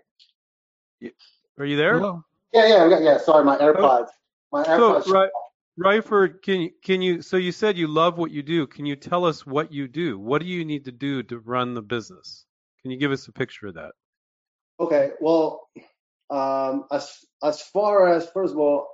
me? 1.01 1.11
Are 1.59 1.65
you 1.65 1.77
there? 1.79 1.95
Hello? 1.95 2.23
Yeah, 2.53 2.67
yeah, 2.67 2.99
yeah. 2.99 3.19
Sorry, 3.19 3.43
my 3.43 3.57
AirPods. 3.57 4.09
My 4.53 4.63
AirPods. 4.65 5.05
So, 5.05 5.13
right, 5.13 5.31
Ryford, 5.79 6.43
can 6.43 6.61
you 6.61 6.71
can 6.85 7.01
you? 7.01 7.23
So 7.23 7.39
you 7.39 7.53
said 7.53 7.79
you 7.79 7.87
love 7.87 8.19
what 8.19 8.31
you 8.31 8.43
do. 8.43 8.67
Can 8.67 8.85
you 8.85 8.97
tell 8.97 9.25
us 9.25 9.47
what 9.47 9.73
you 9.73 9.89
do? 9.89 10.19
What 10.19 10.43
do 10.43 10.47
you 10.47 10.63
need 10.65 10.85
to 10.85 10.93
do 10.93 11.23
to 11.23 11.39
run 11.39 11.73
the 11.73 11.81
business? 11.81 12.45
Can 12.83 12.91
you 12.91 12.99
give 12.99 13.13
us 13.13 13.29
a 13.29 13.33
picture 13.33 13.69
of 13.69 13.75
that? 13.75 13.93
Okay. 14.79 15.13
Well, 15.21 15.67
um, 16.29 16.85
as 16.93 17.17
as 17.43 17.63
far 17.63 18.09
as 18.09 18.29
first 18.29 18.53
of 18.53 18.59
all, 18.59 18.87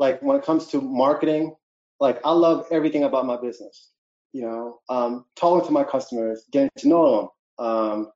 like 0.00 0.20
when 0.20 0.36
it 0.36 0.44
comes 0.44 0.66
to 0.68 0.80
marketing, 0.80 1.54
like 2.00 2.20
I 2.24 2.32
love 2.32 2.66
everything 2.72 3.04
about 3.04 3.24
my 3.24 3.40
business. 3.40 3.92
You 4.32 4.42
know, 4.42 4.78
um, 4.88 5.26
talking 5.36 5.64
to 5.64 5.72
my 5.72 5.84
customers, 5.84 6.44
getting 6.50 6.70
to 6.78 6.88
know 6.88 7.30
them, 7.56 7.66
um, 7.66 8.12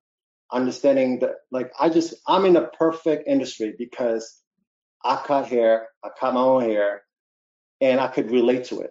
understanding 0.53 1.21
that 1.21 1.37
like 1.53 1.73
I 1.81 1.91
just 1.91 2.15
I'm 2.27 2.47
in 2.47 2.57
a 2.57 2.69
perfect 2.69 3.29
industry 3.29 3.75
because 3.79 4.41
I 5.05 5.17
cut 5.27 5.47
hair, 5.49 5.89
I 6.05 6.11
cut 6.19 6.35
my 6.35 6.41
own 6.41 6.63
hair, 6.65 7.03
and 7.81 8.01
I 8.01 8.09
could 8.09 8.31
relate 8.33 8.65
to 8.67 8.81
it. 8.81 8.91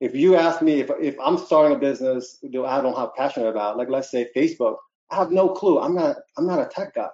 if 0.00 0.14
you 0.14 0.36
ask 0.36 0.62
me 0.62 0.80
if 0.80 0.90
if 1.00 1.16
I'm 1.24 1.38
starting 1.38 1.76
a 1.76 1.80
business 1.80 2.38
that 2.42 2.64
I 2.64 2.82
don't 2.82 2.96
have 2.96 3.14
passion 3.16 3.46
about, 3.46 3.78
like 3.78 3.88
let's 3.90 4.10
say 4.10 4.28
Facebook, 4.36 4.76
I 5.10 5.16
have 5.16 5.32
no 5.32 5.50
clue. 5.50 5.80
I'm 5.80 5.94
not 5.94 6.16
I'm 6.36 6.46
not 6.46 6.60
a 6.60 6.66
tech 6.66 6.94
guy, 6.94 7.08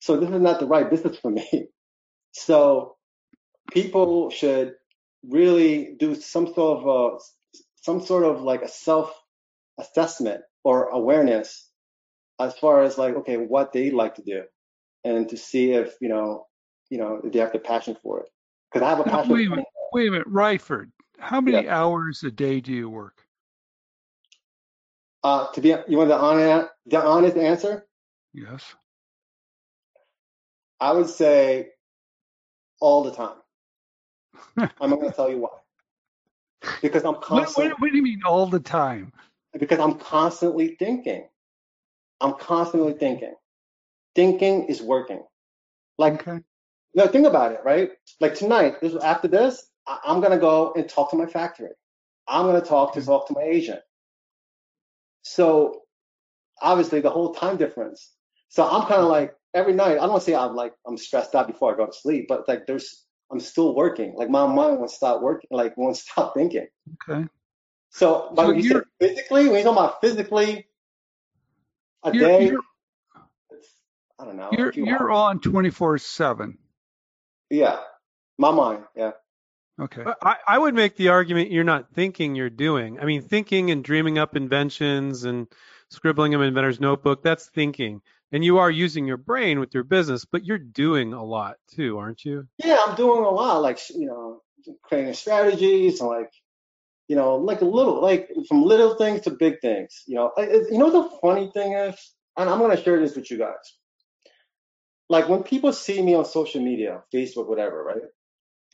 so 0.00 0.16
this 0.18 0.30
is 0.30 0.40
not 0.40 0.60
the 0.60 0.66
right 0.66 0.90
business 0.90 1.18
for 1.18 1.30
me. 1.30 1.68
So 2.36 2.96
people 3.72 4.30
should 4.30 4.74
really 5.28 5.96
do 5.98 6.14
some 6.14 6.52
sort 6.54 6.80
of 6.84 6.88
uh, 7.16 7.18
some 7.82 8.02
sort 8.04 8.24
of 8.24 8.42
like 8.42 8.62
a 8.62 8.68
self 8.68 9.12
assessment 9.78 10.42
or 10.64 10.88
awareness 10.90 11.70
as 12.40 12.56
far 12.58 12.82
as 12.82 12.98
like 12.98 13.14
okay 13.14 13.36
what 13.36 13.72
they 13.72 13.90
like 13.90 14.16
to 14.16 14.22
do 14.22 14.42
and 15.04 15.28
to 15.28 15.36
see 15.36 15.72
if 15.72 15.94
you 16.00 16.08
know 16.08 16.46
you 16.90 16.98
know 16.98 17.20
if 17.24 17.32
they 17.32 17.38
have 17.38 17.52
the 17.52 17.58
passion 17.58 17.96
for 18.02 18.20
it 18.20 18.26
because 18.72 18.84
I 18.84 18.90
have 18.90 19.00
a 19.00 19.06
Now, 19.06 19.18
passion. 19.18 19.34
wait 19.34 19.46
a 19.46 19.50
minute, 19.50 19.64
wait 19.92 20.08
a 20.08 20.10
minute, 20.10 20.28
Ryford. 20.28 20.90
How 21.18 21.40
many 21.40 21.68
hours 21.68 22.22
a 22.24 22.30
day 22.30 22.60
do 22.60 22.72
you 22.72 22.90
work? 22.90 23.26
Uh, 25.22 25.50
to 25.52 25.60
be 25.60 25.68
you 25.88 25.96
want 25.96 26.08
the 26.08 26.16
honest 26.16 26.68
the 26.86 27.02
honest 27.02 27.36
answer? 27.36 27.86
Yes. 28.32 28.74
I 30.80 30.92
would 30.92 31.08
say 31.08 31.70
all 32.80 33.04
the 33.04 33.12
time. 33.12 33.36
I'm 34.80 34.90
not 34.90 34.98
going 35.00 35.10
to 35.10 35.16
tell 35.16 35.30
you 35.30 35.38
why. 35.38 35.50
Because 36.82 37.04
I'm 37.04 37.14
What, 37.14 37.22
constantly 37.22 37.70
what, 37.70 37.80
what 37.80 37.90
do 37.90 37.96
you 37.96 38.02
mean 38.02 38.22
all 38.26 38.46
the 38.46 38.60
time? 38.60 39.12
because 39.58 39.78
I'm 39.78 39.98
constantly 39.98 40.76
thinking. 40.76 41.28
I'm 42.24 42.34
constantly 42.34 42.94
thinking. 42.94 43.34
Thinking 44.14 44.64
is 44.64 44.80
working. 44.80 45.22
Like, 45.98 46.26
no, 46.26 47.06
think 47.06 47.26
about 47.26 47.52
it, 47.52 47.60
right? 47.64 47.90
Like 48.18 48.34
tonight, 48.34 48.80
this 48.80 48.94
after 48.96 49.28
this, 49.28 49.62
I, 49.86 49.98
I'm 50.06 50.22
gonna 50.22 50.38
go 50.38 50.72
and 50.72 50.88
talk 50.88 51.10
to 51.10 51.16
my 51.16 51.26
factory. 51.26 51.70
I'm 52.26 52.46
gonna 52.46 52.62
talk 52.62 52.94
to 52.94 53.00
mm-hmm. 53.00 53.08
talk 53.08 53.28
to 53.28 53.34
my 53.34 53.42
agent. 53.42 53.80
So 55.22 55.82
obviously 56.62 57.00
the 57.00 57.10
whole 57.10 57.34
time 57.34 57.58
difference. 57.58 58.10
So 58.48 58.64
I'm 58.64 58.82
kind 58.82 58.94
of 58.94 58.98
mm-hmm. 59.00 59.08
like 59.08 59.34
every 59.52 59.74
night. 59.74 59.92
I 59.92 60.06
don't 60.06 60.10
want 60.10 60.22
to 60.22 60.30
say 60.30 60.34
I'm 60.34 60.54
like 60.54 60.72
I'm 60.86 60.96
stressed 60.96 61.34
out 61.34 61.46
before 61.46 61.74
I 61.74 61.76
go 61.76 61.86
to 61.86 61.92
sleep, 61.92 62.26
but 62.26 62.48
like 62.48 62.66
there's 62.66 63.04
I'm 63.30 63.40
still 63.40 63.74
working. 63.74 64.14
Like 64.16 64.30
my 64.30 64.46
mind 64.46 64.78
won't 64.78 64.90
stop 64.90 65.20
working. 65.20 65.48
Like 65.50 65.76
won't 65.76 65.96
stop 66.06 66.32
thinking. 66.32 66.68
Okay. 67.06 67.26
So, 67.90 68.32
but 68.34 68.46
So 68.46 68.52
you 68.52 68.62
you're- 68.62 68.84
physically, 68.98 69.48
when 69.48 69.58
you 69.58 69.64
talk 69.64 69.76
about 69.76 70.00
physically, 70.00 70.66
a 72.04 72.12
You're- 72.14 72.26
day, 72.28 72.44
you're- 72.46 72.62
I 74.18 74.24
don't 74.24 74.36
know. 74.36 74.50
You're 74.52 74.72
you're 74.72 75.10
on 75.10 75.40
24 75.40 75.98
seven. 75.98 76.58
Yeah, 77.50 77.80
my 78.38 78.52
mind. 78.52 78.84
Yeah. 78.96 79.12
Okay. 79.80 80.04
I, 80.22 80.36
I 80.46 80.56
would 80.58 80.74
make 80.74 80.96
the 80.96 81.08
argument 81.08 81.50
you're 81.50 81.64
not 81.64 81.92
thinking, 81.94 82.36
you're 82.36 82.48
doing. 82.48 83.00
I 83.00 83.06
mean, 83.06 83.22
thinking 83.22 83.72
and 83.72 83.82
dreaming 83.82 84.18
up 84.18 84.36
inventions 84.36 85.24
and 85.24 85.48
scribbling 85.90 86.30
them 86.30 86.42
in 86.42 86.48
inventor's 86.54 86.78
notebook, 86.80 87.24
that's 87.24 87.48
thinking. 87.48 88.00
And 88.30 88.44
you 88.44 88.58
are 88.58 88.70
using 88.70 89.04
your 89.06 89.16
brain 89.16 89.58
with 89.58 89.74
your 89.74 89.82
business, 89.82 90.24
but 90.24 90.44
you're 90.44 90.58
doing 90.58 91.12
a 91.12 91.22
lot 91.24 91.56
too, 91.74 91.98
aren't 91.98 92.24
you? 92.24 92.46
Yeah, 92.58 92.78
I'm 92.86 92.94
doing 92.94 93.24
a 93.24 93.30
lot, 93.30 93.62
like 93.62 93.80
you 93.90 94.06
know, 94.06 94.40
creating 94.82 95.14
strategies 95.14 96.00
and 96.00 96.08
like, 96.08 96.30
you 97.08 97.16
know, 97.16 97.36
like 97.36 97.60
a 97.60 97.66
little, 97.66 98.00
like 98.00 98.30
from 98.48 98.62
little 98.62 98.96
things 98.96 99.22
to 99.22 99.30
big 99.30 99.60
things. 99.60 100.02
You 100.06 100.16
know, 100.16 100.32
you 100.38 100.78
know 100.78 100.90
the 100.90 101.10
funny 101.20 101.50
thing 101.52 101.72
is, 101.72 101.96
and 102.36 102.48
I'm 102.48 102.58
gonna 102.60 102.82
share 102.82 102.98
this 103.00 103.16
with 103.16 103.30
you 103.30 103.38
guys. 103.38 103.78
Like 105.08 105.28
when 105.28 105.42
people 105.42 105.72
see 105.72 106.00
me 106.02 106.14
on 106.14 106.24
social 106.24 106.62
media, 106.62 107.02
Facebook, 107.14 107.46
whatever, 107.46 107.84
right? 107.84 108.02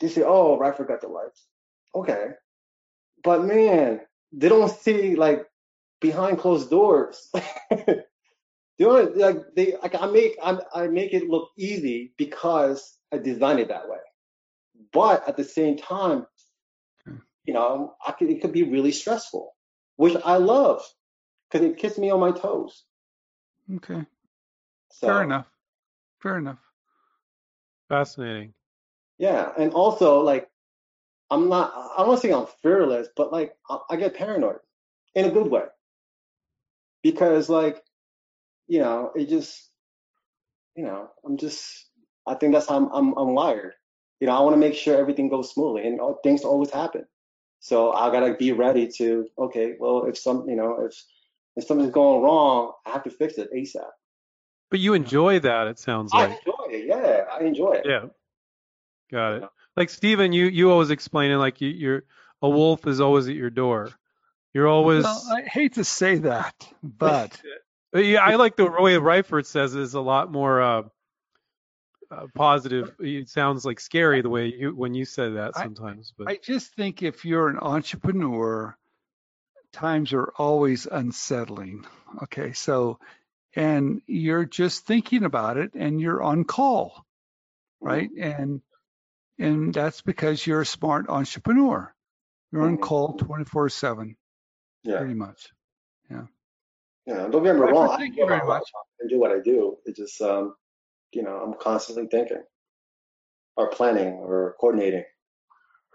They 0.00 0.08
say, 0.08 0.22
"Oh, 0.24 0.60
I 0.60 0.72
forgot 0.72 1.00
the 1.00 1.08
lights." 1.08 1.46
Okay, 1.94 2.28
but 3.24 3.44
man, 3.44 4.00
they 4.32 4.48
don't 4.48 4.70
see 4.70 5.16
like 5.16 5.46
behind 6.00 6.38
closed 6.38 6.70
doors. 6.70 7.30
they 7.70 8.04
don't 8.78 9.16
like 9.16 9.38
they 9.56 9.74
like 9.82 9.94
I 10.00 10.06
make 10.06 10.36
I, 10.42 10.58
I 10.74 10.86
make 10.86 11.12
it 11.14 11.28
look 11.28 11.50
easy 11.58 12.14
because 12.16 12.96
I 13.12 13.18
designed 13.18 13.60
it 13.60 13.68
that 13.68 13.88
way. 13.88 13.98
But 14.92 15.28
at 15.28 15.36
the 15.36 15.44
same 15.44 15.76
time, 15.76 16.26
you 17.44 17.54
know, 17.54 17.94
I 18.06 18.12
could, 18.12 18.30
it 18.30 18.40
could 18.40 18.52
be 18.52 18.62
really 18.62 18.92
stressful, 18.92 19.52
which 19.96 20.16
I 20.24 20.36
love 20.36 20.82
because 21.50 21.66
it 21.66 21.78
keeps 21.78 21.98
me 21.98 22.10
on 22.10 22.20
my 22.20 22.32
toes. 22.32 22.84
Okay. 23.76 24.04
So, 24.90 25.06
Fair 25.06 25.22
enough. 25.22 25.46
Fair 26.20 26.38
enough. 26.38 26.58
Fascinating. 27.88 28.54
Yeah, 29.18 29.50
and 29.58 29.72
also 29.72 30.20
like 30.20 30.48
I'm 31.30 31.48
not 31.48 31.72
I 31.98 32.04
don't 32.04 32.20
think 32.20 32.34
I'm 32.34 32.46
fearless, 32.62 33.08
but 33.16 33.32
like 33.32 33.54
I, 33.68 33.78
I 33.90 33.96
get 33.96 34.14
paranoid 34.14 34.60
in 35.14 35.24
a 35.24 35.30
good 35.30 35.48
way 35.48 35.64
because 37.02 37.48
like 37.48 37.82
you 38.66 38.80
know 38.80 39.12
it 39.14 39.28
just 39.28 39.68
you 40.76 40.84
know 40.84 41.10
I'm 41.24 41.36
just 41.36 41.86
I 42.26 42.34
think 42.34 42.52
that's 42.52 42.68
how 42.68 42.76
I'm 42.76 42.88
I'm, 42.92 43.18
I'm 43.18 43.34
wired. 43.34 43.74
You 44.20 44.26
know 44.26 44.36
I 44.36 44.40
want 44.40 44.54
to 44.54 44.60
make 44.60 44.74
sure 44.74 44.96
everything 44.96 45.28
goes 45.28 45.52
smoothly 45.52 45.86
and 45.86 46.00
all, 46.00 46.18
things 46.22 46.42
always 46.44 46.70
happen. 46.70 47.04
So 47.60 47.92
I 47.92 48.10
gotta 48.10 48.34
be 48.34 48.52
ready 48.52 48.88
to 48.96 49.28
okay 49.38 49.76
well 49.78 50.04
if 50.06 50.18
some 50.18 50.48
you 50.48 50.56
know 50.56 50.86
if 50.86 51.02
if 51.56 51.64
something's 51.64 51.92
going 51.92 52.22
wrong 52.22 52.72
I 52.86 52.90
have 52.90 53.04
to 53.04 53.10
fix 53.10 53.38
it 53.38 53.52
ASAP. 53.54 53.90
But 54.70 54.80
you 54.80 54.94
enjoy 54.94 55.40
that, 55.40 55.66
it 55.66 55.78
sounds 55.78 56.12
like. 56.12 56.30
I 56.30 56.34
enjoy 56.34 56.64
it. 56.70 56.86
Yeah, 56.86 57.24
I 57.32 57.44
enjoy 57.44 57.72
it. 57.72 57.86
Yeah. 57.86 58.06
Got 59.10 59.32
it. 59.34 59.48
Like 59.76 59.90
Stephen, 59.90 60.32
you 60.32 60.46
you 60.46 60.70
always 60.70 60.90
explaining 60.90 61.38
like 61.38 61.60
you, 61.60 61.68
you're 61.68 62.04
a 62.42 62.48
wolf 62.48 62.86
is 62.86 63.00
always 63.00 63.28
at 63.28 63.34
your 63.34 63.50
door. 63.50 63.90
You're 64.54 64.68
always 64.68 65.04
Well, 65.04 65.24
I 65.32 65.42
hate 65.42 65.74
to 65.74 65.84
say 65.84 66.16
that, 66.18 66.54
but 66.82 67.40
yeah, 67.94 68.22
I 68.22 68.36
like 68.36 68.56
the 68.56 68.70
way 68.70 68.94
Ryford 68.94 69.46
says 69.46 69.74
it 69.74 69.82
is 69.82 69.94
a 69.94 70.00
lot 70.00 70.30
more 70.30 70.60
uh, 70.60 70.82
uh, 72.10 72.26
positive. 72.34 72.94
It 73.00 73.28
sounds 73.28 73.64
like 73.64 73.80
scary 73.80 74.22
the 74.22 74.28
way 74.30 74.46
you 74.46 74.74
when 74.74 74.94
you 74.94 75.04
say 75.04 75.30
that 75.30 75.54
sometimes. 75.56 76.12
But 76.16 76.28
I 76.28 76.38
just 76.42 76.74
think 76.74 77.02
if 77.02 77.24
you're 77.24 77.48
an 77.48 77.58
entrepreneur, 77.58 78.76
times 79.72 80.12
are 80.12 80.32
always 80.36 80.86
unsettling. 80.86 81.86
Okay, 82.24 82.52
so 82.52 82.98
and 83.54 84.02
you're 84.06 84.44
just 84.44 84.86
thinking 84.86 85.24
about 85.24 85.56
it 85.56 85.72
and 85.74 86.00
you're 86.00 86.22
on 86.22 86.44
call, 86.44 87.04
right? 87.80 88.10
And 88.18 88.60
and 89.38 89.72
that's 89.72 90.02
because 90.02 90.46
you're 90.46 90.60
a 90.62 90.66
smart 90.66 91.08
entrepreneur. 91.08 91.94
You're 92.52 92.62
on 92.62 92.78
call 92.78 93.16
24/7, 93.16 94.16
Yeah. 94.82 94.98
pretty 94.98 95.14
much. 95.14 95.50
Yeah. 96.10 96.26
Yeah, 97.06 97.28
don't 97.28 97.42
get 97.44 97.54
me 97.54 97.60
wrong. 97.62 97.90
I 97.90 97.96
thank 97.96 98.16
you 98.16 98.26
very 98.26 98.44
much. 98.46 98.64
and 99.00 99.08
do 99.08 99.18
what 99.18 99.30
I 99.30 99.38
do. 99.40 99.78
It 99.86 99.96
just, 99.96 100.20
um, 100.20 100.54
you 101.12 101.22
know, 101.22 101.36
I'm 101.36 101.54
constantly 101.60 102.06
thinking, 102.06 102.42
or 103.56 103.68
planning, 103.70 104.14
or 104.14 104.56
coordinating. 104.60 105.04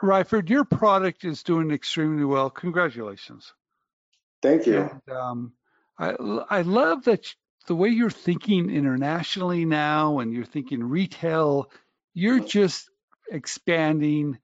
Ryford, 0.02 0.50
your 0.50 0.66
product 0.66 1.24
is 1.24 1.44
doing 1.44 1.72
extremely 1.72 2.26
well. 2.26 2.50
Congratulations. 2.50 3.54
Thank 4.42 4.68
you. 4.68 4.90
And, 5.08 5.18
um, 5.18 5.54
I 5.98 6.12
I 6.50 6.62
love 6.62 7.06
that 7.06 7.34
the 7.68 7.76
way 7.76 7.90
you're 7.90 8.10
thinking 8.10 8.70
internationally 8.70 9.66
now, 9.66 10.20
and 10.20 10.34
you're 10.34 10.46
thinking 10.46 10.84
retail. 10.84 11.72
You're 12.14 12.42
just 12.42 12.90
expanding 13.32 14.38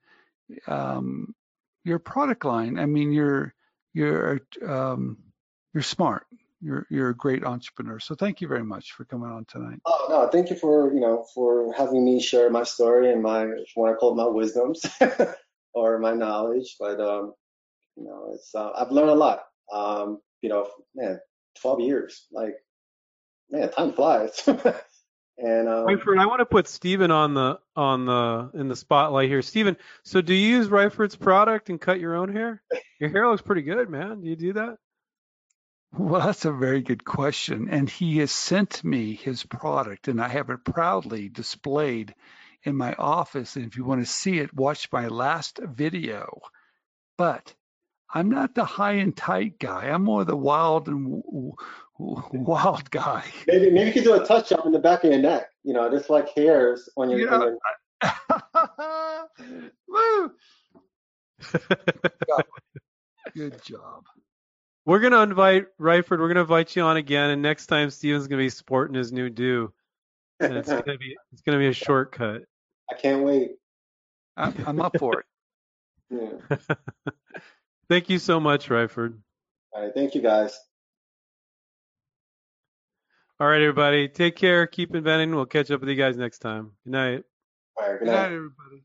um, 0.67 1.35
your 1.83 1.99
product 1.99 2.45
line. 2.45 2.79
I 2.79 2.85
mean, 2.85 3.11
you're 3.11 3.53
you're 3.93 4.41
um, 4.65 5.17
you're 5.73 5.83
smart. 5.83 6.25
You're 6.61 6.85
you're 6.89 7.09
a 7.09 7.15
great 7.15 7.43
entrepreneur. 7.43 7.99
So 7.99 8.15
thank 8.15 8.39
you 8.39 8.47
very 8.47 8.63
much 8.63 8.91
for 8.93 9.05
coming 9.05 9.31
on 9.31 9.45
tonight. 9.45 9.79
Oh 9.85 10.07
no, 10.09 10.27
thank 10.27 10.49
you 10.49 10.55
for 10.55 10.93
you 10.93 10.99
know 10.99 11.25
for 11.33 11.73
having 11.73 12.05
me 12.05 12.21
share 12.21 12.49
my 12.49 12.63
story 12.63 13.11
and 13.11 13.23
my 13.23 13.43
if 13.43 13.75
you 13.75 13.81
want 13.81 13.93
to 13.93 13.97
call 13.97 14.15
my 14.15 14.27
wisdoms 14.27 14.85
or 15.73 15.99
my 15.99 16.13
knowledge. 16.13 16.75
But 16.79 16.99
um, 16.99 17.33
you 17.95 18.03
know, 18.03 18.31
it's 18.33 18.53
uh, 18.53 18.71
I've 18.75 18.91
learned 18.91 19.09
a 19.09 19.15
lot. 19.15 19.43
Um, 19.73 20.19
you 20.41 20.49
know, 20.49 20.67
man, 20.95 21.19
12 21.61 21.81
years, 21.81 22.27
like 22.31 22.55
man, 23.49 23.71
time 23.71 23.93
flies. 23.93 24.41
and 24.47 25.67
um, 25.67 25.85
Ryford, 25.85 26.19
I 26.19 26.25
want 26.25 26.39
to 26.39 26.45
put 26.45 26.67
Stephen 26.67 27.11
on 27.11 27.33
the 27.33 27.59
on 27.75 28.05
the 28.05 28.51
in 28.53 28.67
the 28.67 28.75
spotlight 28.75 29.29
here. 29.29 29.41
Stephen, 29.41 29.77
so 30.03 30.21
do 30.21 30.33
you 30.33 30.57
use 30.57 30.67
Ryford's 30.67 31.15
product 31.15 31.69
and 31.69 31.79
cut 31.79 31.99
your 31.99 32.15
own 32.15 32.31
hair? 32.31 32.61
Your 32.99 33.09
hair 33.09 33.27
looks 33.27 33.41
pretty 33.41 33.63
good, 33.63 33.89
man. 33.89 34.21
Do 34.21 34.29
you 34.29 34.35
do 34.35 34.53
that? 34.53 34.77
Well, 35.93 36.21
that's 36.21 36.45
a 36.45 36.53
very 36.53 36.81
good 36.81 37.03
question. 37.03 37.67
And 37.69 37.89
he 37.89 38.19
has 38.19 38.31
sent 38.31 38.83
me 38.83 39.13
his 39.15 39.43
product, 39.43 40.07
and 40.07 40.21
I 40.21 40.29
have 40.29 40.49
it 40.49 40.63
proudly 40.63 41.27
displayed 41.27 42.15
in 42.63 42.75
my 42.77 42.93
office. 42.93 43.55
And 43.55 43.65
if 43.65 43.75
you 43.75 43.83
want 43.83 44.01
to 44.01 44.11
see 44.11 44.39
it, 44.39 44.53
watch 44.53 44.87
my 44.91 45.07
last 45.07 45.59
video. 45.61 46.41
But 47.17 47.53
I'm 48.13 48.29
not 48.29 48.55
the 48.55 48.65
high 48.65 48.93
and 48.93 49.15
tight 49.15 49.59
guy. 49.59 49.89
I'm 49.89 50.03
more 50.03 50.23
the 50.23 50.35
wild 50.35 50.87
and 50.87 51.23
w- 51.23 51.53
w- 51.99 52.23
wild 52.33 52.89
guy. 52.89 53.25
maybe 53.47 53.69
maybe 53.69 53.87
you 53.87 53.93
could 53.93 54.03
do 54.03 54.21
a 54.21 54.25
touch 54.25 54.51
up 54.51 54.65
in 54.65 54.71
the 54.71 54.79
back 54.79 55.03
of 55.03 55.11
your 55.11 55.21
neck. 55.21 55.47
You 55.63 55.73
know, 55.73 55.89
just 55.89 56.09
like 56.09 56.29
hairs 56.35 56.89
on 56.97 57.09
your. 57.09 57.19
You 57.19 57.29
on 57.29 57.39
know, 57.39 57.47
your 57.47 57.57
Woo! 59.87 60.31
Good 63.35 63.63
job. 63.63 64.05
We're 64.85 64.99
gonna 64.99 65.21
invite 65.21 65.67
Ryford. 65.79 66.19
We're 66.19 66.27
gonna 66.27 66.41
invite 66.41 66.75
you 66.75 66.81
on 66.83 66.97
again, 66.97 67.29
and 67.29 67.41
next 67.41 67.67
time 67.67 67.89
Stephen's 67.89 68.27
gonna 68.27 68.41
be 68.41 68.49
sporting 68.49 68.95
his 68.95 69.11
new 69.11 69.29
do, 69.29 69.71
and 70.39 70.53
it's 70.57 70.69
gonna 70.69 70.97
be 70.97 71.15
it's 71.31 71.41
gonna 71.41 71.59
be 71.59 71.67
a 71.67 71.73
shortcut. 71.73 72.43
I 72.91 72.95
can't 72.95 73.23
wait. 73.23 73.51
I'm, 74.37 74.53
I'm 74.65 74.81
up 74.81 74.97
for 74.97 75.19
it. 75.19 75.25
Yeah. 76.13 76.57
Thank 77.89 78.09
you 78.09 78.19
so 78.19 78.37
much, 78.41 78.67
Ryford. 78.67 79.17
All 79.71 79.81
right. 79.81 79.93
Thank 79.93 80.13
you, 80.13 80.21
guys. 80.21 80.59
All 83.39 83.47
right, 83.47 83.61
everybody. 83.61 84.09
Take 84.09 84.35
care. 84.35 84.67
Keep 84.67 84.93
inventing. 84.93 85.33
We'll 85.33 85.45
catch 85.45 85.71
up 85.71 85.79
with 85.79 85.87
you 85.87 85.95
guys 85.95 86.17
next 86.17 86.39
time. 86.39 86.71
Good 86.83 86.91
night. 86.91 87.23
All 87.77 87.89
right. 87.89 87.99
Good 87.99 88.05
Good 88.05 88.11
night. 88.11 88.13
night, 88.23 88.35
everybody. 88.35 88.83